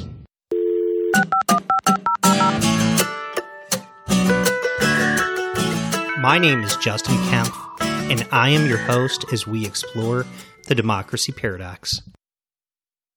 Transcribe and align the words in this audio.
My 6.19 6.37
name 6.37 6.61
is 6.61 6.75
Justin 6.77 7.15
Kempf, 7.31 7.70
and 8.11 8.27
I 8.29 8.49
am 8.49 8.67
your 8.67 8.77
host 8.77 9.23
as 9.31 9.47
we 9.47 9.65
explore 9.65 10.25
the 10.67 10.75
democracy 10.75 11.31
paradox. 11.31 12.01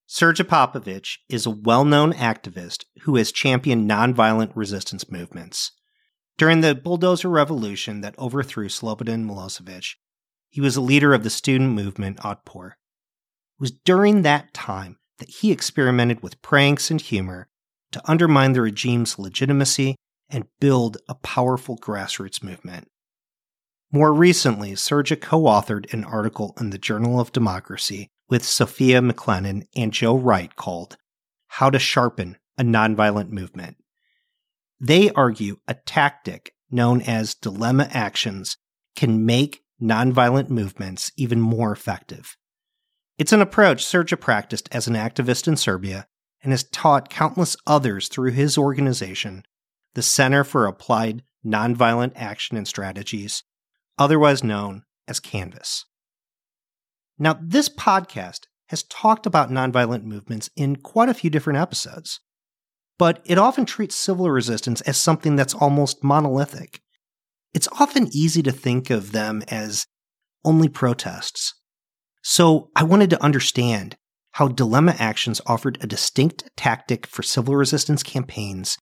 Srdja 0.09 0.45
Popovic 0.45 1.17
is 1.29 1.47
a 1.47 1.51
well 1.51 1.85
known 1.85 2.13
activist 2.13 2.85
who 3.01 3.17
has 3.17 3.33
championed 3.33 3.91
nonviolent 3.91 4.53
resistance 4.55 5.11
movements. 5.11 5.73
During 6.39 6.61
the 6.61 6.77
bulldozer 6.77 7.29
revolution 7.29 8.03
that 8.03 8.17
overthrew 8.21 8.69
Slobodan 8.69 9.25
Milosevic, 9.25 9.97
he 10.49 10.61
was 10.61 10.77
a 10.77 10.81
leader 10.81 11.13
of 11.13 11.25
the 11.25 11.31
student 11.31 11.73
movement 11.73 12.19
Otpor. 12.19 12.69
It 12.69 13.59
was 13.59 13.73
during 13.73 14.23
that 14.23 14.55
time 14.55 14.99
that 15.19 15.29
he 15.29 15.51
experimented 15.51 16.23
with 16.23 16.41
pranks 16.41 16.89
and 16.93 17.01
humor 17.01 17.49
to 17.91 18.03
undermine 18.09 18.53
the 18.53 18.63
regime's 18.63 19.19
legitimacy 19.19 19.97
and 20.31 20.47
build 20.61 20.99
a 21.09 21.17
powerful 21.17 21.77
grassroots 21.77 22.45
movement. 22.45 22.87
More 23.95 24.13
recently, 24.13 24.73
Srdja 24.73 25.21
co 25.21 25.43
authored 25.43 25.93
an 25.93 26.03
article 26.03 26.57
in 26.59 26.71
the 26.71 26.79
Journal 26.79 27.21
of 27.21 27.31
Democracy 27.31 28.09
with 28.29 28.45
Sophia 28.45 29.01
McClennen 29.01 29.69
and 29.77 29.93
Joe 29.93 30.17
Wright 30.17 30.57
called 30.57 30.97
How 31.47 31.71
to 31.71 31.79
Sharpen 31.79 32.37
a 32.59 32.65
Nonviolent 32.65 33.31
Movement. 33.31 33.77
They 34.81 35.11
argue 35.11 35.59
a 35.69 35.75
tactic 35.75 36.55
known 36.73 37.03
as 37.03 37.37
dilemma 37.37 37.89
actions 37.93 38.57
can 38.97 39.25
make 39.25 39.63
nonviolent 39.81 40.51
movements 40.51 41.13
even 41.17 41.41
more 41.41 41.71
effective. 41.71 42.37
It's 43.17 43.33
an 43.33 43.41
approach 43.41 43.85
Srdja 43.87 44.19
practiced 44.19 44.69
as 44.73 44.89
an 44.89 44.95
activist 44.95 45.47
in 45.47 45.57
Serbia 45.57 46.09
and 46.43 46.53
has 46.53 46.65
taught 46.65 47.11
countless 47.11 47.57
others 47.65 48.09
through 48.09 48.33
his 48.33 48.59
organization, 48.59 49.45
the 49.95 50.03
Center 50.03 50.43
for 50.43 50.67
Applied 50.67 51.23
Nonviolent 51.47 52.15
Action 52.17 52.57
and 52.57 52.67
Strategies, 52.67 53.45
otherwise 53.99 54.45
known 54.45 54.83
as 55.07 55.21
Canvas. 55.21 55.85
Now, 57.19 57.39
this 57.41 57.69
podcast 57.69 58.47
has 58.69 58.83
talked 58.85 59.27
about 59.27 59.51
nonviolent 59.51 60.05
movements 60.05 60.51
in 60.57 60.77
quite 60.77 61.09
a 61.09 61.15
few 61.15 61.31
different 61.31 61.59
episodes, 61.59 62.21
but 62.99 63.21
it 63.25 63.39
often 63.39 63.65
treats 63.65 63.95
civil 63.95 64.31
resistance 64.31 64.81
as 64.83 64.97
something 64.97 65.37
that's 65.37 65.55
almost 65.55 66.03
monolithic. 66.03 66.81
It's 67.53 67.69
often 67.79 68.09
easy 68.13 68.43
to 68.43 68.53
think 68.53 68.91
of 68.91 69.13
them 69.13 69.43
as 69.49 69.87
only 70.45 70.69
protests. 70.69 71.55
So 72.23 72.71
I 72.75 72.85
wanted 72.85 73.11
to 73.11 73.23
understand 73.23 73.97
how 74.33 74.49
Dilemma 74.49 74.97
Actions 74.99 75.41
offered 75.47 75.79
a 75.81 75.87
distinct 75.87 76.51
tactic 76.57 77.07
for 77.07 77.23
civil 77.23 77.55
resistance 77.55 78.03
campaigns 78.03 78.77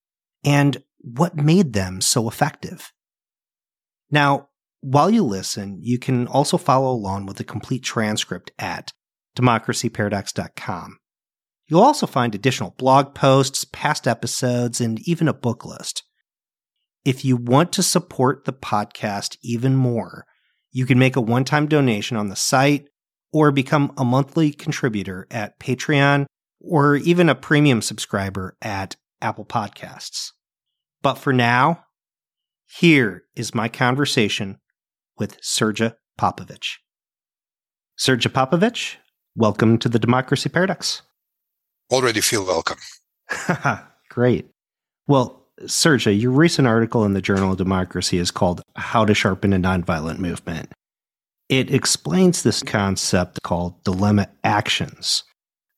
and 0.44 0.82
what 0.98 1.36
made 1.36 1.74
them 1.74 2.00
so 2.00 2.28
effective. 2.28 2.92
Now, 4.10 4.48
while 4.82 5.10
you 5.10 5.22
listen, 5.22 5.78
you 5.80 5.98
can 5.98 6.26
also 6.26 6.58
follow 6.58 6.90
along 6.90 7.26
with 7.26 7.36
the 7.36 7.44
complete 7.44 7.84
transcript 7.84 8.50
at 8.58 8.92
democracyparadox.com. 9.36 10.98
You'll 11.68 11.80
also 11.80 12.06
find 12.06 12.34
additional 12.34 12.74
blog 12.76 13.14
posts, 13.14 13.64
past 13.64 14.08
episodes, 14.08 14.80
and 14.80 14.98
even 15.08 15.28
a 15.28 15.32
book 15.32 15.64
list. 15.64 16.02
If 17.04 17.24
you 17.24 17.36
want 17.36 17.72
to 17.72 17.82
support 17.82 18.44
the 18.44 18.52
podcast 18.52 19.36
even 19.42 19.76
more, 19.76 20.26
you 20.72 20.84
can 20.84 20.98
make 20.98 21.14
a 21.14 21.20
one 21.20 21.44
time 21.44 21.68
donation 21.68 22.16
on 22.16 22.28
the 22.28 22.36
site 22.36 22.88
or 23.32 23.52
become 23.52 23.92
a 23.96 24.04
monthly 24.04 24.50
contributor 24.50 25.28
at 25.30 25.60
Patreon 25.60 26.26
or 26.60 26.96
even 26.96 27.28
a 27.28 27.36
premium 27.36 27.82
subscriber 27.82 28.56
at 28.60 28.96
Apple 29.20 29.44
Podcasts. 29.44 30.30
But 31.02 31.14
for 31.14 31.32
now, 31.32 31.84
here 32.66 33.22
is 33.36 33.54
my 33.54 33.68
conversation 33.68 34.58
with 35.18 35.40
Srdja 35.40 35.94
Popovic. 36.18 36.78
Srdja 37.98 38.28
Popovic, 38.28 38.96
welcome 39.36 39.78
to 39.78 39.88
the 39.88 39.98
Democracy 39.98 40.48
Paradox. 40.48 41.02
Already 41.92 42.20
feel 42.20 42.44
welcome. 42.44 42.78
Great. 44.08 44.48
Well, 45.06 45.46
Srdja, 45.62 46.18
your 46.18 46.32
recent 46.32 46.66
article 46.66 47.04
in 47.04 47.12
the 47.12 47.22
Journal 47.22 47.52
of 47.52 47.58
Democracy 47.58 48.18
is 48.18 48.30
called 48.30 48.62
How 48.76 49.04
to 49.04 49.14
Sharpen 49.14 49.52
a 49.52 49.58
Nonviolent 49.58 50.18
Movement. 50.18 50.72
It 51.48 51.72
explains 51.72 52.42
this 52.42 52.62
concept 52.62 53.42
called 53.42 53.82
dilemma 53.84 54.28
actions, 54.42 55.24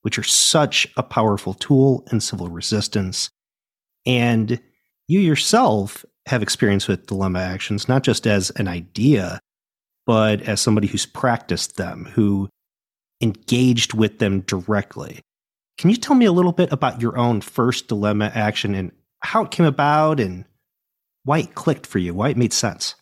which 0.03 0.19
are 0.19 0.25
such 0.25 0.87
a 0.97 1.03
powerful 1.03 1.55
tool 1.55 2.07
in 2.13 2.21
civil 2.21 2.49
resistance. 2.49 3.29
And 4.07 4.61
you 5.09 5.21
yourself 5.21 6.05
have 6.27 6.43
experience 6.43 6.89
with 6.89 7.07
dilemma 7.07 7.41
actions, 7.41 7.89
not 7.89 8.03
just 8.03 8.27
as 8.27 8.51
an 8.51 8.69
idea, 8.69 9.41
but 10.07 10.43
as 10.43 10.61
somebody 10.61 10.87
who's 10.87 11.07
practiced 11.07 11.77
them, 11.77 12.07
who 12.13 12.49
engaged 13.21 13.95
with 13.95 14.19
them 14.19 14.41
directly. 14.41 15.21
Can 15.79 15.91
you 15.91 15.97
tell 15.97 16.17
me 16.17 16.25
a 16.25 16.33
little 16.33 16.53
bit 16.53 16.73
about 16.73 17.01
your 17.01 17.19
own 17.19 17.41
first 17.41 17.89
dilemma 17.89 18.31
action 18.35 18.75
and 18.75 18.93
how 19.21 19.45
it 19.45 19.51
came 19.51 19.67
about 19.67 20.21
and 20.21 20.45
why 21.25 21.39
it 21.39 21.55
clicked 21.55 21.87
for 21.87 21.99
you, 21.99 22.15
why 22.15 22.29
it 22.29 22.37
made 22.37 22.53
sense? 22.53 22.95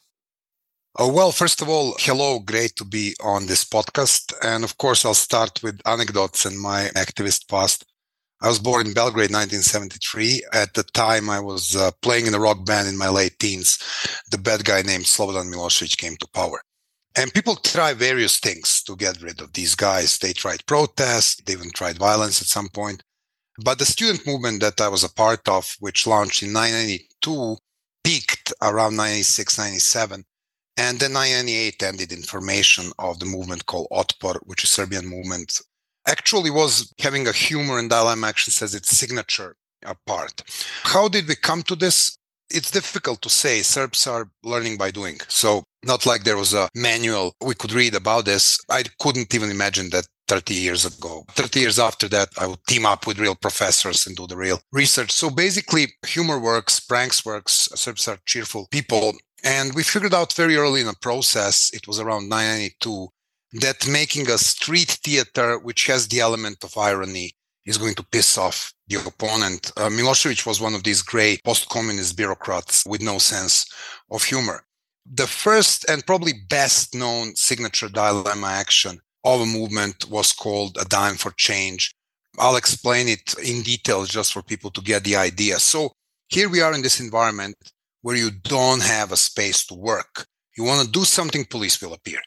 Oh, 0.99 1.11
well, 1.11 1.32
first 1.32 1.62
of 1.62 1.69
all, 1.69 1.94
hello, 1.99 2.38
great 2.38 2.77
to 2.77 2.84
be 2.84 3.15
on 3.22 3.47
this 3.47 3.65
podcast. 3.65 4.34
And 4.43 4.62
of 4.62 4.77
course, 4.78 5.05
I'll 5.05 5.15
start 5.15 5.62
with 5.62 5.81
anecdotes 5.87 6.44
in 6.44 6.61
my 6.61 6.91
activist 6.94 7.49
past. 7.49 7.84
I 8.43 8.49
was 8.49 8.59
born 8.59 8.89
in 8.89 8.93
Belgrade, 8.93 9.31
1973. 9.31 10.43
At 10.53 10.75
the 10.75 10.83
time, 10.83 11.31
I 11.31 11.39
was 11.39 11.77
uh, 11.77 11.93
playing 12.03 12.27
in 12.27 12.35
a 12.35 12.41
rock 12.41 12.67
band 12.67 12.89
in 12.89 12.99
my 12.99 13.09
late 13.09 13.39
teens. 13.39 13.79
The 14.33 14.39
bad 14.39 14.65
guy 14.65 14.83
named 14.83 15.05
Slobodan 15.05 15.49
Milosevic 15.49 15.97
came 15.97 16.17
to 16.17 16.27
power. 16.35 16.61
And 17.15 17.33
people 17.33 17.55
try 17.55 17.93
various 17.93 18.41
things 18.41 18.83
to 18.83 18.97
get 18.97 19.23
rid 19.23 19.41
of 19.41 19.53
these 19.53 19.77
guys. 19.77 20.19
They 20.19 20.33
tried 20.33 20.67
protest, 20.67 21.47
they 21.47 21.53
even 21.53 21.71
tried 21.71 21.99
violence 21.99 22.43
at 22.43 22.49
some 22.49 22.69
point. 22.69 23.05
But 23.63 23.79
the 23.79 23.85
student 23.85 24.27
movement 24.27 24.61
that 24.63 24.81
I 24.81 24.89
was 24.89 25.05
a 25.05 25.13
part 25.13 25.47
of, 25.49 25.77
which 25.79 26.09
launched 26.09 26.43
in 26.43 26.53
1992, 26.53 27.59
peaked 28.03 28.53
around 28.61 28.97
96, 28.97 29.57
97. 29.57 30.25
And 30.79 30.99
then 30.99 31.13
1998 31.13 31.83
ended 31.85 32.13
in 32.13 32.23
formation 32.23 32.91
of 32.99 33.21
the 33.21 33.27
movement 33.27 33.67
called 33.67 33.87
Otpor, 33.93 34.41
which 34.43 34.65
is 34.65 34.71
Serbian 34.71 35.07
movement 35.07 35.61
actually 36.06 36.50
was 36.50 36.93
having 36.99 37.26
a 37.26 37.32
humor 37.32 37.78
and 37.78 37.90
dilemma 37.90 38.26
action 38.26 38.52
says 38.52 38.75
its 38.75 38.96
signature 38.96 39.56
uh, 39.84 39.94
part. 40.06 40.43
How 40.84 41.08
did 41.08 41.28
we 41.28 41.37
come 41.37 41.62
to 41.64 41.76
this? 41.76 42.16
It's 42.50 42.70
difficult 42.70 43.22
to 43.22 43.31
say. 43.31 43.62
Serbs 43.62 44.06
are 44.06 44.31
learning 44.43 44.76
by 44.76 44.90
doing. 44.90 45.19
So 45.28 45.64
not 45.84 46.04
like 46.04 46.25
there 46.25 46.37
was 46.37 46.52
a 46.52 46.69
manual 46.75 47.34
we 47.44 47.54
could 47.54 47.72
read 47.72 47.94
about 47.94 48.26
this. 48.26 48.58
I 48.69 48.84
couldn't 49.00 49.34
even 49.34 49.50
imagine 49.50 49.90
that 49.90 50.06
30 50.28 50.54
years 50.54 50.84
ago. 50.84 51.25
30 51.31 51.60
years 51.60 51.78
after 51.78 52.08
that, 52.08 52.28
I 52.38 52.46
would 52.46 52.64
team 52.69 52.87
up 52.87 53.06
with 53.06 53.19
real 53.19 53.34
professors 53.34 54.06
and 54.06 54.16
do 54.16 54.26
the 54.26 54.37
real 54.37 54.60
research. 54.72 55.12
So 55.12 55.31
basically, 55.31 55.88
humor 56.06 56.38
works, 56.38 56.81
pranks 56.81 57.25
works. 57.25 57.69
Serbs 57.75 58.06
are 58.08 58.19
cheerful 58.26 58.69
people. 58.70 59.14
And 59.44 59.75
we 59.75 59.82
figured 59.82 60.14
out 60.14 60.32
very 60.34 60.56
early 60.56 60.81
in 60.81 60.87
the 60.87 60.94
process, 61.00 61.70
it 61.75 61.88
was 61.88 61.99
around 61.99 62.28
992, 62.28 63.08
that 63.54 63.87
making 63.87 64.31
a 64.31 64.38
street 64.38 64.99
theater 65.04 65.58
which 65.58 65.87
has 65.87 66.08
the 66.08 66.20
element 66.20 66.64
of 66.64 66.76
irony 66.76 67.32
is 67.64 67.78
going 67.78 67.94
to 67.94 68.06
piss 68.10 68.38
off 68.38 68.72
the 68.88 68.96
opponent. 68.96 69.70
Uh, 69.76 69.88
Milosevic 69.88 70.46
was 70.46 70.60
one 70.60 70.75
of 70.75 70.82
these 70.82 71.02
gray 71.02 71.38
post-communist 71.44 72.16
bureaucrats 72.16 72.84
with 72.87 73.02
no 73.02 73.19
sense 73.19 73.66
of 74.10 74.25
humor. 74.25 74.64
The 75.14 75.26
first 75.26 75.88
and 75.88 76.06
probably 76.06 76.32
best 76.49 76.94
known 76.94 77.37
signature 77.37 77.88
dilemma 77.88 78.46
action 78.46 79.00
of 79.25 79.40
a 79.40 79.46
movement 79.46 80.08
was 80.10 80.32
called 80.32 80.76
a 80.81 80.84
dime 80.84 81.16
for 81.16 81.32
change. 81.32 81.94
I'll 82.38 82.56
explain 82.56 83.08
it 83.08 83.34
in 83.44 83.62
detail 83.62 84.04
just 84.04 84.32
for 84.32 84.43
people 84.43 84.70
to 84.70 84.81
get 84.81 85.04
the 85.04 85.16
idea. 85.16 85.58
So 85.58 85.93
here 86.28 86.49
we 86.49 86.60
are 86.60 86.75
in 86.75 86.82
this 86.82 87.00
environment 87.00 87.56
where 88.00 88.16
you 88.16 88.31
don't 88.31 88.82
have 88.82 89.12
a 89.12 89.16
space 89.16 89.66
to 89.66 89.75
work. 89.75 90.26
You 90.56 90.64
want 90.64 90.84
to 90.84 90.90
do 90.90 91.04
something, 91.04 91.44
police 91.44 91.81
will 91.81 91.94
appear. 91.94 92.20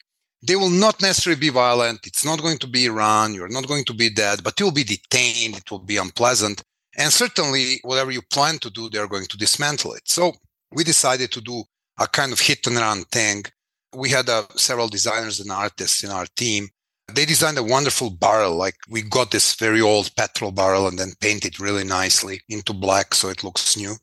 They 0.46 0.56
will 0.56 0.70
not 0.70 1.02
necessarily 1.02 1.40
be 1.40 1.50
violent. 1.50 2.06
It's 2.06 2.24
not 2.24 2.42
going 2.42 2.60
to 2.60 2.68
be 2.68 2.86
Iran. 2.86 3.34
You're 3.34 3.48
not 3.48 3.68
going 3.68 3.86
to 3.86 3.94
be 3.94 4.10
dead, 4.10 4.44
but 4.44 4.60
you'll 4.60 4.72
be 4.72 4.84
detained. 4.84 5.58
It 5.58 5.72
will 5.72 5.80
be 5.80 5.98
unpleasant. 5.98 6.62
And 6.98 7.12
certainly, 7.12 7.80
whatever 7.84 8.12
you 8.12 8.22
plan 8.22 8.60
to 8.60 8.70
do, 8.70 8.90
they're 8.90 9.08
going 9.08 9.26
to 9.26 9.38
dismantle 9.38 9.94
it. 9.94 10.04
So 10.06 10.34
we 10.72 10.84
decided 10.84 11.32
to 11.32 11.42
do 11.42 11.64
a 12.00 12.08
kind 12.08 12.32
of 12.32 12.40
hit 12.40 12.68
and 12.68 12.76
run 12.76 13.06
thing. 13.06 13.46
We 13.94 14.10
had 14.10 14.30
uh, 14.30 14.44
several 14.56 14.88
designers 14.88 15.40
and 15.40 15.52
artists 15.52 16.04
in 16.04 16.12
our 16.12 16.28
team. 16.36 16.68
They 17.12 17.26
designed 17.26 17.58
a 17.58 17.64
wonderful 17.64 18.12
barrel. 18.12 18.56
Like 18.56 18.76
we 18.88 19.02
got 19.02 19.32
this 19.32 19.56
very 19.56 19.82
old 19.82 20.16
petrol 20.16 20.52
barrel 20.52 20.88
and 20.88 21.00
then 21.00 21.14
painted 21.22 21.60
really 21.60 21.84
nicely 21.84 22.42
into 22.50 22.74
black 22.74 23.16
so 23.16 23.30
it 23.30 23.44
looks 23.44 23.76
new. 23.76 23.96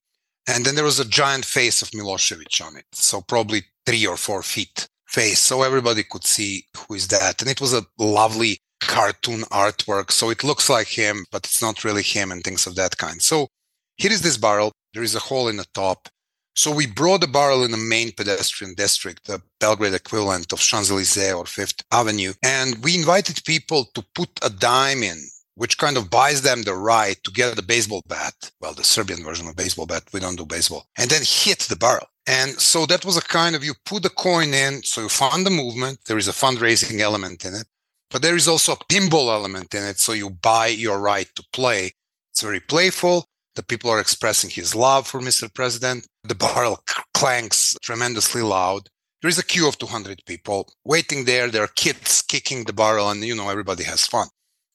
And 0.48 0.64
then 0.64 0.74
there 0.74 0.84
was 0.84 0.98
a 0.98 1.08
giant 1.08 1.44
face 1.44 1.82
of 1.82 1.90
Milosevic 1.90 2.60
on 2.66 2.76
it. 2.76 2.86
So 2.92 3.20
probably 3.20 3.62
three 3.86 4.06
or 4.06 4.16
four 4.16 4.42
feet 4.42 4.88
face. 5.12 5.40
So 5.40 5.62
everybody 5.62 6.02
could 6.02 6.24
see 6.24 6.64
who 6.76 6.94
is 6.94 7.08
that. 7.08 7.40
And 7.40 7.50
it 7.50 7.60
was 7.60 7.74
a 7.74 7.86
lovely 7.98 8.58
cartoon 8.80 9.42
artwork. 9.52 10.10
So 10.10 10.30
it 10.30 10.42
looks 10.42 10.68
like 10.68 10.88
him, 10.88 11.24
but 11.30 11.44
it's 11.44 11.62
not 11.62 11.84
really 11.84 12.02
him 12.02 12.32
and 12.32 12.42
things 12.42 12.66
of 12.66 12.74
that 12.76 12.96
kind. 12.96 13.22
So 13.22 13.48
here 13.96 14.12
is 14.12 14.22
this 14.22 14.36
barrel. 14.36 14.72
There 14.94 15.02
is 15.02 15.14
a 15.14 15.20
hole 15.20 15.48
in 15.48 15.56
the 15.56 15.66
top. 15.74 16.08
So 16.54 16.70
we 16.70 16.86
brought 16.86 17.22
the 17.22 17.26
barrel 17.26 17.64
in 17.64 17.70
the 17.70 17.78
main 17.78 18.12
pedestrian 18.12 18.74
district, 18.74 19.26
the 19.26 19.40
Belgrade 19.58 19.94
equivalent 19.94 20.52
of 20.52 20.58
Champs-Élysées 20.58 21.36
or 21.36 21.46
Fifth 21.46 21.82
Avenue. 21.90 22.34
And 22.42 22.82
we 22.84 22.94
invited 22.94 23.44
people 23.46 23.86
to 23.94 24.04
put 24.14 24.28
a 24.42 24.50
dime 24.50 25.02
in, 25.02 25.18
which 25.54 25.78
kind 25.78 25.96
of 25.96 26.10
buys 26.10 26.42
them 26.42 26.62
the 26.62 26.74
right 26.74 27.16
to 27.24 27.30
get 27.30 27.58
a 27.58 27.62
baseball 27.62 28.02
bat. 28.06 28.34
Well, 28.60 28.74
the 28.74 28.84
Serbian 28.84 29.24
version 29.24 29.48
of 29.48 29.56
baseball 29.56 29.86
bat. 29.86 30.02
We 30.12 30.20
don't 30.20 30.36
do 30.36 30.44
baseball. 30.44 30.84
And 30.98 31.10
then 31.10 31.22
hit 31.24 31.60
the 31.60 31.76
barrel. 31.76 32.06
And 32.26 32.52
so 32.52 32.86
that 32.86 33.04
was 33.04 33.16
a 33.16 33.22
kind 33.22 33.56
of 33.56 33.64
you 33.64 33.74
put 33.84 34.04
the 34.04 34.10
coin 34.10 34.54
in, 34.54 34.82
so 34.84 35.00
you 35.02 35.08
fund 35.08 35.44
the 35.44 35.50
movement. 35.50 35.98
There 36.06 36.18
is 36.18 36.28
a 36.28 36.32
fundraising 36.32 37.00
element 37.00 37.44
in 37.44 37.54
it, 37.54 37.66
but 38.10 38.22
there 38.22 38.36
is 38.36 38.46
also 38.46 38.72
a 38.72 38.84
pinball 38.92 39.32
element 39.32 39.74
in 39.74 39.82
it. 39.82 39.98
So 39.98 40.12
you 40.12 40.30
buy 40.30 40.68
your 40.68 41.00
right 41.00 41.28
to 41.34 41.44
play. 41.52 41.92
It's 42.30 42.42
very 42.42 42.60
playful. 42.60 43.26
The 43.54 43.62
people 43.62 43.90
are 43.90 44.00
expressing 44.00 44.50
his 44.50 44.74
love 44.74 45.06
for 45.06 45.20
Mr. 45.20 45.52
President. 45.52 46.06
The 46.24 46.34
barrel 46.34 46.82
clanks 47.12 47.76
tremendously 47.82 48.42
loud. 48.42 48.88
There 49.20 49.28
is 49.28 49.38
a 49.38 49.44
queue 49.44 49.68
of 49.68 49.78
200 49.78 50.22
people 50.24 50.72
waiting 50.84 51.24
there. 51.24 51.48
There 51.48 51.62
are 51.62 51.68
kids 51.68 52.22
kicking 52.22 52.64
the 52.64 52.72
barrel, 52.72 53.10
and 53.10 53.22
you 53.22 53.34
know 53.34 53.50
everybody 53.50 53.84
has 53.84 54.06
fun. 54.06 54.28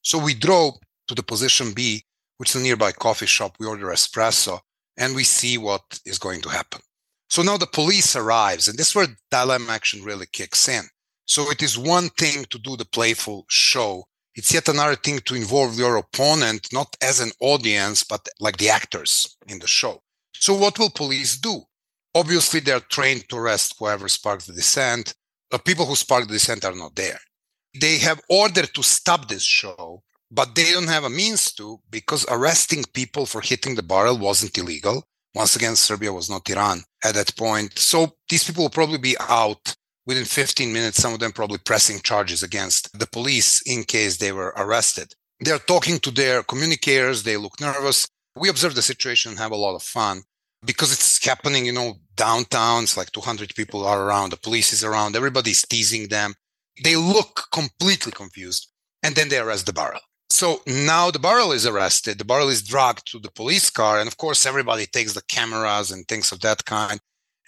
So 0.03 0.17
we 0.17 0.33
drove 0.33 0.75
to 1.07 1.15
the 1.15 1.23
position 1.23 1.73
B, 1.73 2.03
which 2.37 2.51
is 2.51 2.61
a 2.61 2.63
nearby 2.63 2.91
coffee 2.91 3.25
shop. 3.25 3.55
We 3.59 3.65
order 3.65 3.87
espresso, 3.87 4.59
and 4.95 5.15
we 5.15 5.23
see 5.23 5.57
what 5.57 5.99
is 6.05 6.19
going 6.19 6.41
to 6.41 6.49
happen. 6.49 6.81
So 7.29 7.41
now 7.41 7.57
the 7.57 7.67
police 7.67 8.15
arrives, 8.15 8.67
and 8.67 8.77
this 8.77 8.89
is 8.89 8.95
where 8.95 9.07
dilemma 9.31 9.71
action 9.71 10.03
really 10.03 10.27
kicks 10.31 10.67
in. 10.67 10.83
So 11.25 11.51
it 11.51 11.61
is 11.61 11.77
one 11.77 12.09
thing 12.09 12.45
to 12.49 12.57
do 12.59 12.77
the 12.77 12.85
playful 12.85 13.45
show. 13.49 14.05
It's 14.35 14.53
yet 14.53 14.69
another 14.69 14.95
thing 14.95 15.19
to 15.25 15.35
involve 15.35 15.77
your 15.77 15.97
opponent, 15.97 16.69
not 16.71 16.95
as 17.01 17.19
an 17.19 17.31
audience, 17.41 18.03
but 18.03 18.27
like 18.39 18.57
the 18.57 18.69
actors 18.69 19.35
in 19.47 19.59
the 19.59 19.67
show. 19.67 20.01
So 20.33 20.53
what 20.53 20.79
will 20.79 20.91
police 20.91 21.37
do? 21.37 21.63
Obviously, 22.15 22.61
they're 22.61 22.79
trained 22.79 23.27
to 23.29 23.37
arrest 23.37 23.75
whoever 23.77 24.07
sparks 24.07 24.45
the 24.45 24.53
dissent. 24.53 25.13
The 25.51 25.59
people 25.59 25.85
who 25.85 25.95
spark 25.95 26.27
the 26.27 26.33
dissent 26.33 26.63
are 26.65 26.75
not 26.75 26.95
there. 26.95 27.19
They 27.79 27.97
have 27.97 28.21
ordered 28.29 28.73
to 28.73 28.83
stop 28.83 29.27
this 29.27 29.43
show, 29.43 30.03
but 30.31 30.55
they 30.55 30.71
don't 30.71 30.87
have 30.87 31.03
a 31.03 31.09
means 31.09 31.51
to 31.53 31.79
because 31.89 32.25
arresting 32.29 32.83
people 32.93 33.25
for 33.25 33.41
hitting 33.41 33.75
the 33.75 33.83
barrel 33.83 34.17
wasn't 34.17 34.57
illegal. 34.57 35.07
Once 35.37 35.55
again, 35.55 35.75
Serbia 35.75 36.11
was 36.11 36.31
not 36.31 36.49
Iran 36.49 36.81
at 37.03 37.13
that 37.13 37.35
point. 37.35 37.77
So 37.77 38.15
these 38.27 38.43
people 38.43 38.63
will 38.63 38.71
probably 38.71 38.97
be 38.97 39.15
out 39.19 39.75
within 40.07 40.25
15 40.25 40.73
minutes, 40.73 40.97
some 40.97 41.13
of 41.13 41.19
them 41.19 41.31
probably 41.31 41.59
pressing 41.59 41.99
charges 41.99 42.41
against 42.41 42.97
the 42.97 43.05
police 43.05 43.61
in 43.67 43.83
case 43.83 44.17
they 44.17 44.31
were 44.31 44.51
arrested. 44.57 45.13
They're 45.39 45.59
talking 45.59 45.99
to 45.99 46.09
their 46.09 46.41
communicators, 46.41 47.21
they 47.21 47.37
look 47.37 47.61
nervous. 47.61 48.07
We 48.35 48.49
observe 48.49 48.73
the 48.73 48.81
situation 48.81 49.29
and 49.29 49.39
have 49.39 49.51
a 49.51 49.55
lot 49.55 49.75
of 49.75 49.83
fun 49.83 50.23
because 50.65 50.91
it's 50.91 51.23
happening, 51.23 51.67
you 51.67 51.71
know, 51.71 51.97
downtown. 52.15 52.83
It's 52.83 52.97
like 52.97 53.11
200 53.11 53.53
people 53.53 53.85
are 53.85 54.07
around, 54.07 54.31
the 54.31 54.37
police 54.37 54.73
is 54.73 54.83
around, 54.83 55.15
everybody's 55.15 55.61
teasing 55.61 56.07
them. 56.07 56.33
They 56.83 56.95
look 56.95 57.43
completely 57.53 58.11
confused 58.11 58.71
and 59.03 59.13
then 59.13 59.29
they 59.29 59.37
arrest 59.37 59.67
the 59.67 59.73
barrel. 59.73 60.01
So 60.29 60.61
now 60.67 61.09
the 61.09 61.19
barrel 61.19 61.51
is 61.51 61.65
arrested. 61.65 62.17
The 62.17 62.25
barrel 62.25 62.49
is 62.49 62.61
dragged 62.61 63.09
to 63.11 63.19
the 63.19 63.31
police 63.31 63.69
car. 63.69 63.99
And 63.99 64.07
of 64.07 64.17
course, 64.17 64.45
everybody 64.45 64.85
takes 64.85 65.13
the 65.13 65.21
cameras 65.23 65.91
and 65.91 66.07
things 66.07 66.31
of 66.31 66.41
that 66.41 66.65
kind. 66.65 66.99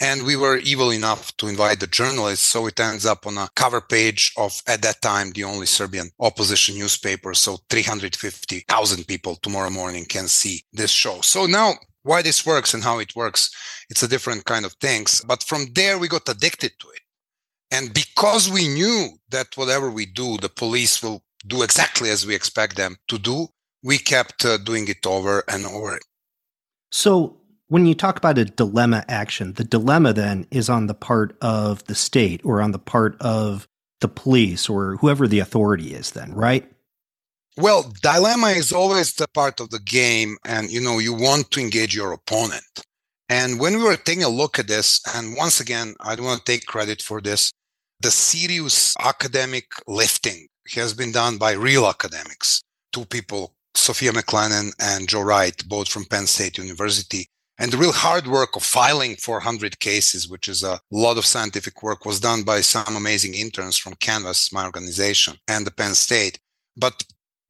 And 0.01 0.25
we 0.25 0.37
were 0.37 0.57
evil 0.57 0.91
enough 0.91 1.35
to 1.37 1.47
invite 1.47 1.81
the 1.81 1.87
journalists. 1.87 2.47
So 2.47 2.67
it 2.67 2.79
ends 2.79 3.05
up 3.05 3.27
on 3.27 3.37
a 3.37 3.49
cover 3.55 3.81
page 3.81 4.31
of, 4.37 4.61
at 4.65 4.81
that 4.83 5.01
time, 5.01 5.31
the 5.31 5.43
only 5.43 5.65
Serbian 5.65 6.09
opposition 6.21 6.77
newspaper. 6.77 7.33
So 7.33 7.57
350,000 7.69 9.07
people 9.07 9.35
tomorrow 9.35 9.69
morning 9.69 10.05
can 10.05 10.29
see 10.29 10.63
this 10.71 10.91
show. 10.91 11.19
So 11.19 11.45
now 11.45 11.73
why 12.03 12.21
this 12.21 12.45
works 12.45 12.73
and 12.73 12.81
how 12.81 12.99
it 12.99 13.13
works, 13.13 13.51
it's 13.89 14.03
a 14.03 14.07
different 14.07 14.45
kind 14.45 14.65
of 14.65 14.73
things. 14.73 15.21
But 15.27 15.43
from 15.43 15.65
there, 15.73 15.99
we 15.99 16.07
got 16.07 16.29
addicted 16.29 16.71
to 16.79 16.89
it. 16.91 17.01
And 17.71 17.93
because 17.93 18.49
we 18.49 18.69
knew 18.69 19.09
that 19.29 19.47
whatever 19.55 19.91
we 19.91 20.05
do, 20.05 20.37
the 20.37 20.49
police 20.49 21.03
will 21.03 21.23
do 21.45 21.63
exactly 21.63 22.09
as 22.09 22.25
we 22.25 22.35
expect 22.35 22.75
them 22.75 22.97
to 23.07 23.17
do, 23.17 23.47
we 23.83 23.97
kept 23.97 24.45
uh, 24.45 24.57
doing 24.57 24.87
it 24.87 25.05
over 25.05 25.43
and 25.47 25.65
over. 25.65 25.99
So, 26.91 27.37
when 27.67 27.85
you 27.85 27.93
talk 27.93 28.17
about 28.17 28.39
a 28.39 28.45
dilemma 28.45 29.05
action, 29.07 29.53
the 29.53 29.63
dilemma 29.63 30.11
then 30.11 30.47
is 30.49 30.69
on 30.69 30.87
the 30.87 30.95
part 30.95 31.37
of 31.39 31.85
the 31.85 31.93
state 31.93 32.41
or 32.43 32.61
on 32.61 32.71
the 32.71 32.79
part 32.79 33.15
of 33.21 33.67
the 34.01 34.07
police 34.07 34.67
or 34.67 34.95
whoever 34.97 35.27
the 35.27 35.37
authority 35.39 35.93
is, 35.93 36.11
then, 36.11 36.33
right? 36.33 36.69
Well, 37.57 37.93
dilemma 38.01 38.47
is 38.47 38.71
always 38.71 39.13
the 39.13 39.27
part 39.27 39.59
of 39.59 39.69
the 39.69 39.79
game, 39.79 40.37
and 40.45 40.71
you 40.71 40.81
know, 40.81 40.97
you 40.97 41.13
want 41.13 41.51
to 41.51 41.59
engage 41.59 41.95
your 41.95 42.11
opponent. 42.11 42.63
And 43.27 43.59
when 43.59 43.77
we 43.77 43.83
were 43.83 43.97
taking 43.97 44.23
a 44.23 44.29
look 44.29 44.57
at 44.57 44.67
this, 44.67 44.99
and 45.13 45.37
once 45.37 45.59
again, 45.59 45.93
I 45.99 46.15
don't 46.15 46.25
want 46.25 46.43
to 46.43 46.51
take 46.51 46.65
credit 46.65 47.01
for 47.01 47.21
this, 47.21 47.51
the 47.99 48.09
serious 48.09 48.95
academic 48.97 49.65
lifting 49.85 50.47
has 50.75 50.93
been 50.93 51.11
done 51.11 51.37
by 51.37 51.53
real 51.53 51.87
academics, 51.87 52.63
two 52.93 53.05
people, 53.05 53.53
Sophia 53.75 54.11
McClennen 54.11 54.71
and 54.79 55.07
Joe 55.07 55.21
Wright, 55.21 55.63
both 55.67 55.87
from 55.87 56.05
Penn 56.05 56.27
State 56.27 56.57
University. 56.57 57.27
And 57.57 57.71
the 57.71 57.77
real 57.77 57.91
hard 57.91 58.27
work 58.27 58.55
of 58.55 58.63
filing 58.63 59.15
400 59.17 59.79
cases, 59.79 60.29
which 60.29 60.47
is 60.47 60.63
a 60.63 60.79
lot 60.91 61.17
of 61.17 61.25
scientific 61.25 61.83
work, 61.83 62.05
was 62.05 62.19
done 62.19 62.43
by 62.43 62.61
some 62.61 62.95
amazing 62.95 63.33
interns 63.33 63.77
from 63.77 63.95
Canvas, 63.95 64.53
my 64.53 64.65
organization, 64.65 65.35
and 65.47 65.67
the 65.67 65.71
Penn 65.71 65.93
State. 65.93 66.39
But 66.77 67.03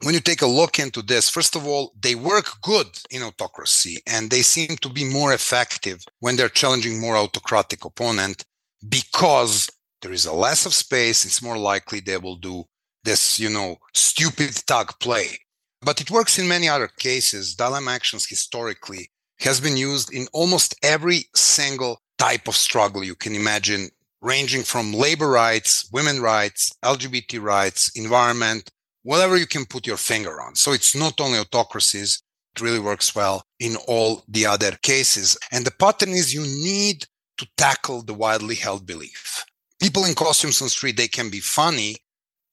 when 0.03 0.15
you 0.15 0.21
take 0.21 0.41
a 0.41 0.47
look 0.47 0.79
into 0.79 1.01
this, 1.01 1.29
first 1.29 1.55
of 1.55 1.67
all, 1.67 1.93
they 2.01 2.15
work 2.15 2.61
good 2.61 2.87
in 3.11 3.21
autocracy 3.21 4.01
and 4.07 4.31
they 4.31 4.41
seem 4.41 4.77
to 4.77 4.89
be 4.89 5.03
more 5.03 5.33
effective 5.33 6.03
when 6.21 6.37
they're 6.37 6.49
challenging 6.49 6.99
more 6.99 7.17
autocratic 7.17 7.85
opponent 7.85 8.45
because 8.87 9.69
there 10.01 10.13
is 10.13 10.25
a 10.25 10.33
less 10.33 10.65
of 10.65 10.73
space. 10.73 11.25
It's 11.25 11.41
more 11.41 11.57
likely 11.57 11.99
they 11.99 12.17
will 12.17 12.37
do 12.37 12.63
this, 13.03 13.39
you 13.39 13.49
know, 13.49 13.77
stupid 13.93 14.55
tag 14.67 14.91
play. 14.99 15.39
But 15.81 16.01
it 16.01 16.11
works 16.11 16.37
in 16.37 16.47
many 16.47 16.67
other 16.67 16.87
cases. 16.87 17.55
Dilemma 17.55 17.91
actions 17.91 18.27
historically 18.27 19.09
has 19.39 19.61
been 19.61 19.77
used 19.77 20.13
in 20.13 20.27
almost 20.33 20.75
every 20.83 21.25
single 21.35 22.01
type 22.17 22.47
of 22.47 22.55
struggle 22.55 23.03
you 23.03 23.15
can 23.15 23.33
imagine, 23.35 23.89
ranging 24.21 24.63
from 24.63 24.93
labor 24.93 25.29
rights, 25.29 25.89
women 25.93 26.21
rights, 26.21 26.73
LGBT 26.83 27.41
rights, 27.41 27.91
environment, 27.95 28.69
whatever 29.03 29.37
you 29.37 29.47
can 29.47 29.65
put 29.65 29.87
your 29.87 29.97
finger 29.97 30.41
on. 30.41 30.55
So 30.55 30.73
it's 30.73 30.95
not 30.95 31.21
only 31.21 31.39
autocracies, 31.39 32.21
it 32.55 32.61
really 32.61 32.79
works 32.79 33.15
well 33.15 33.43
in 33.59 33.77
all 33.87 34.23
the 34.27 34.45
other 34.45 34.71
cases. 34.81 35.37
And 35.51 35.65
the 35.65 35.71
pattern 35.71 36.09
is 36.09 36.33
you 36.33 36.41
need 36.41 37.05
to 37.37 37.47
tackle 37.55 38.01
the 38.01 38.13
widely 38.13 38.55
held 38.55 38.85
belief. 38.85 39.45
People 39.81 40.03
in 40.03 40.13
costumes 40.13 40.61
on 40.61 40.67
street, 40.67 40.97
they 40.97 41.07
can 41.07 41.29
be 41.29 41.39
funny, 41.39 41.95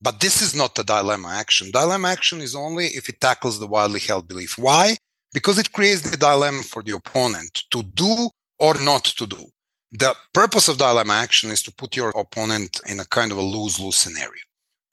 but 0.00 0.20
this 0.20 0.42
is 0.42 0.54
not 0.54 0.78
a 0.78 0.84
dilemma 0.84 1.28
action. 1.28 1.70
Dilemma 1.70 2.08
action 2.08 2.40
is 2.40 2.54
only 2.54 2.86
if 2.88 3.08
it 3.08 3.20
tackles 3.20 3.58
the 3.58 3.66
widely 3.66 4.00
held 4.00 4.28
belief. 4.28 4.58
Why? 4.58 4.96
Because 5.32 5.58
it 5.58 5.72
creates 5.72 6.10
the 6.10 6.16
dilemma 6.16 6.62
for 6.62 6.82
the 6.82 6.94
opponent 6.94 7.64
to 7.70 7.82
do 7.82 8.30
or 8.58 8.74
not 8.80 9.04
to 9.04 9.26
do. 9.26 9.46
The 9.92 10.14
purpose 10.34 10.68
of 10.68 10.78
dilemma 10.78 11.14
action 11.14 11.50
is 11.50 11.62
to 11.64 11.72
put 11.72 11.96
your 11.96 12.10
opponent 12.10 12.80
in 12.86 13.00
a 13.00 13.04
kind 13.06 13.32
of 13.32 13.38
a 13.38 13.42
lose 13.42 13.80
lose 13.80 13.96
scenario. 13.96 14.42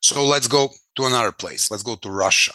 So 0.01 0.25
let's 0.25 0.48
go 0.48 0.69
to 0.95 1.05
another 1.05 1.31
place. 1.31 1.72
Let's 1.72 1.83
go 1.83 1.95
to 1.95 2.10
Russia. 2.10 2.51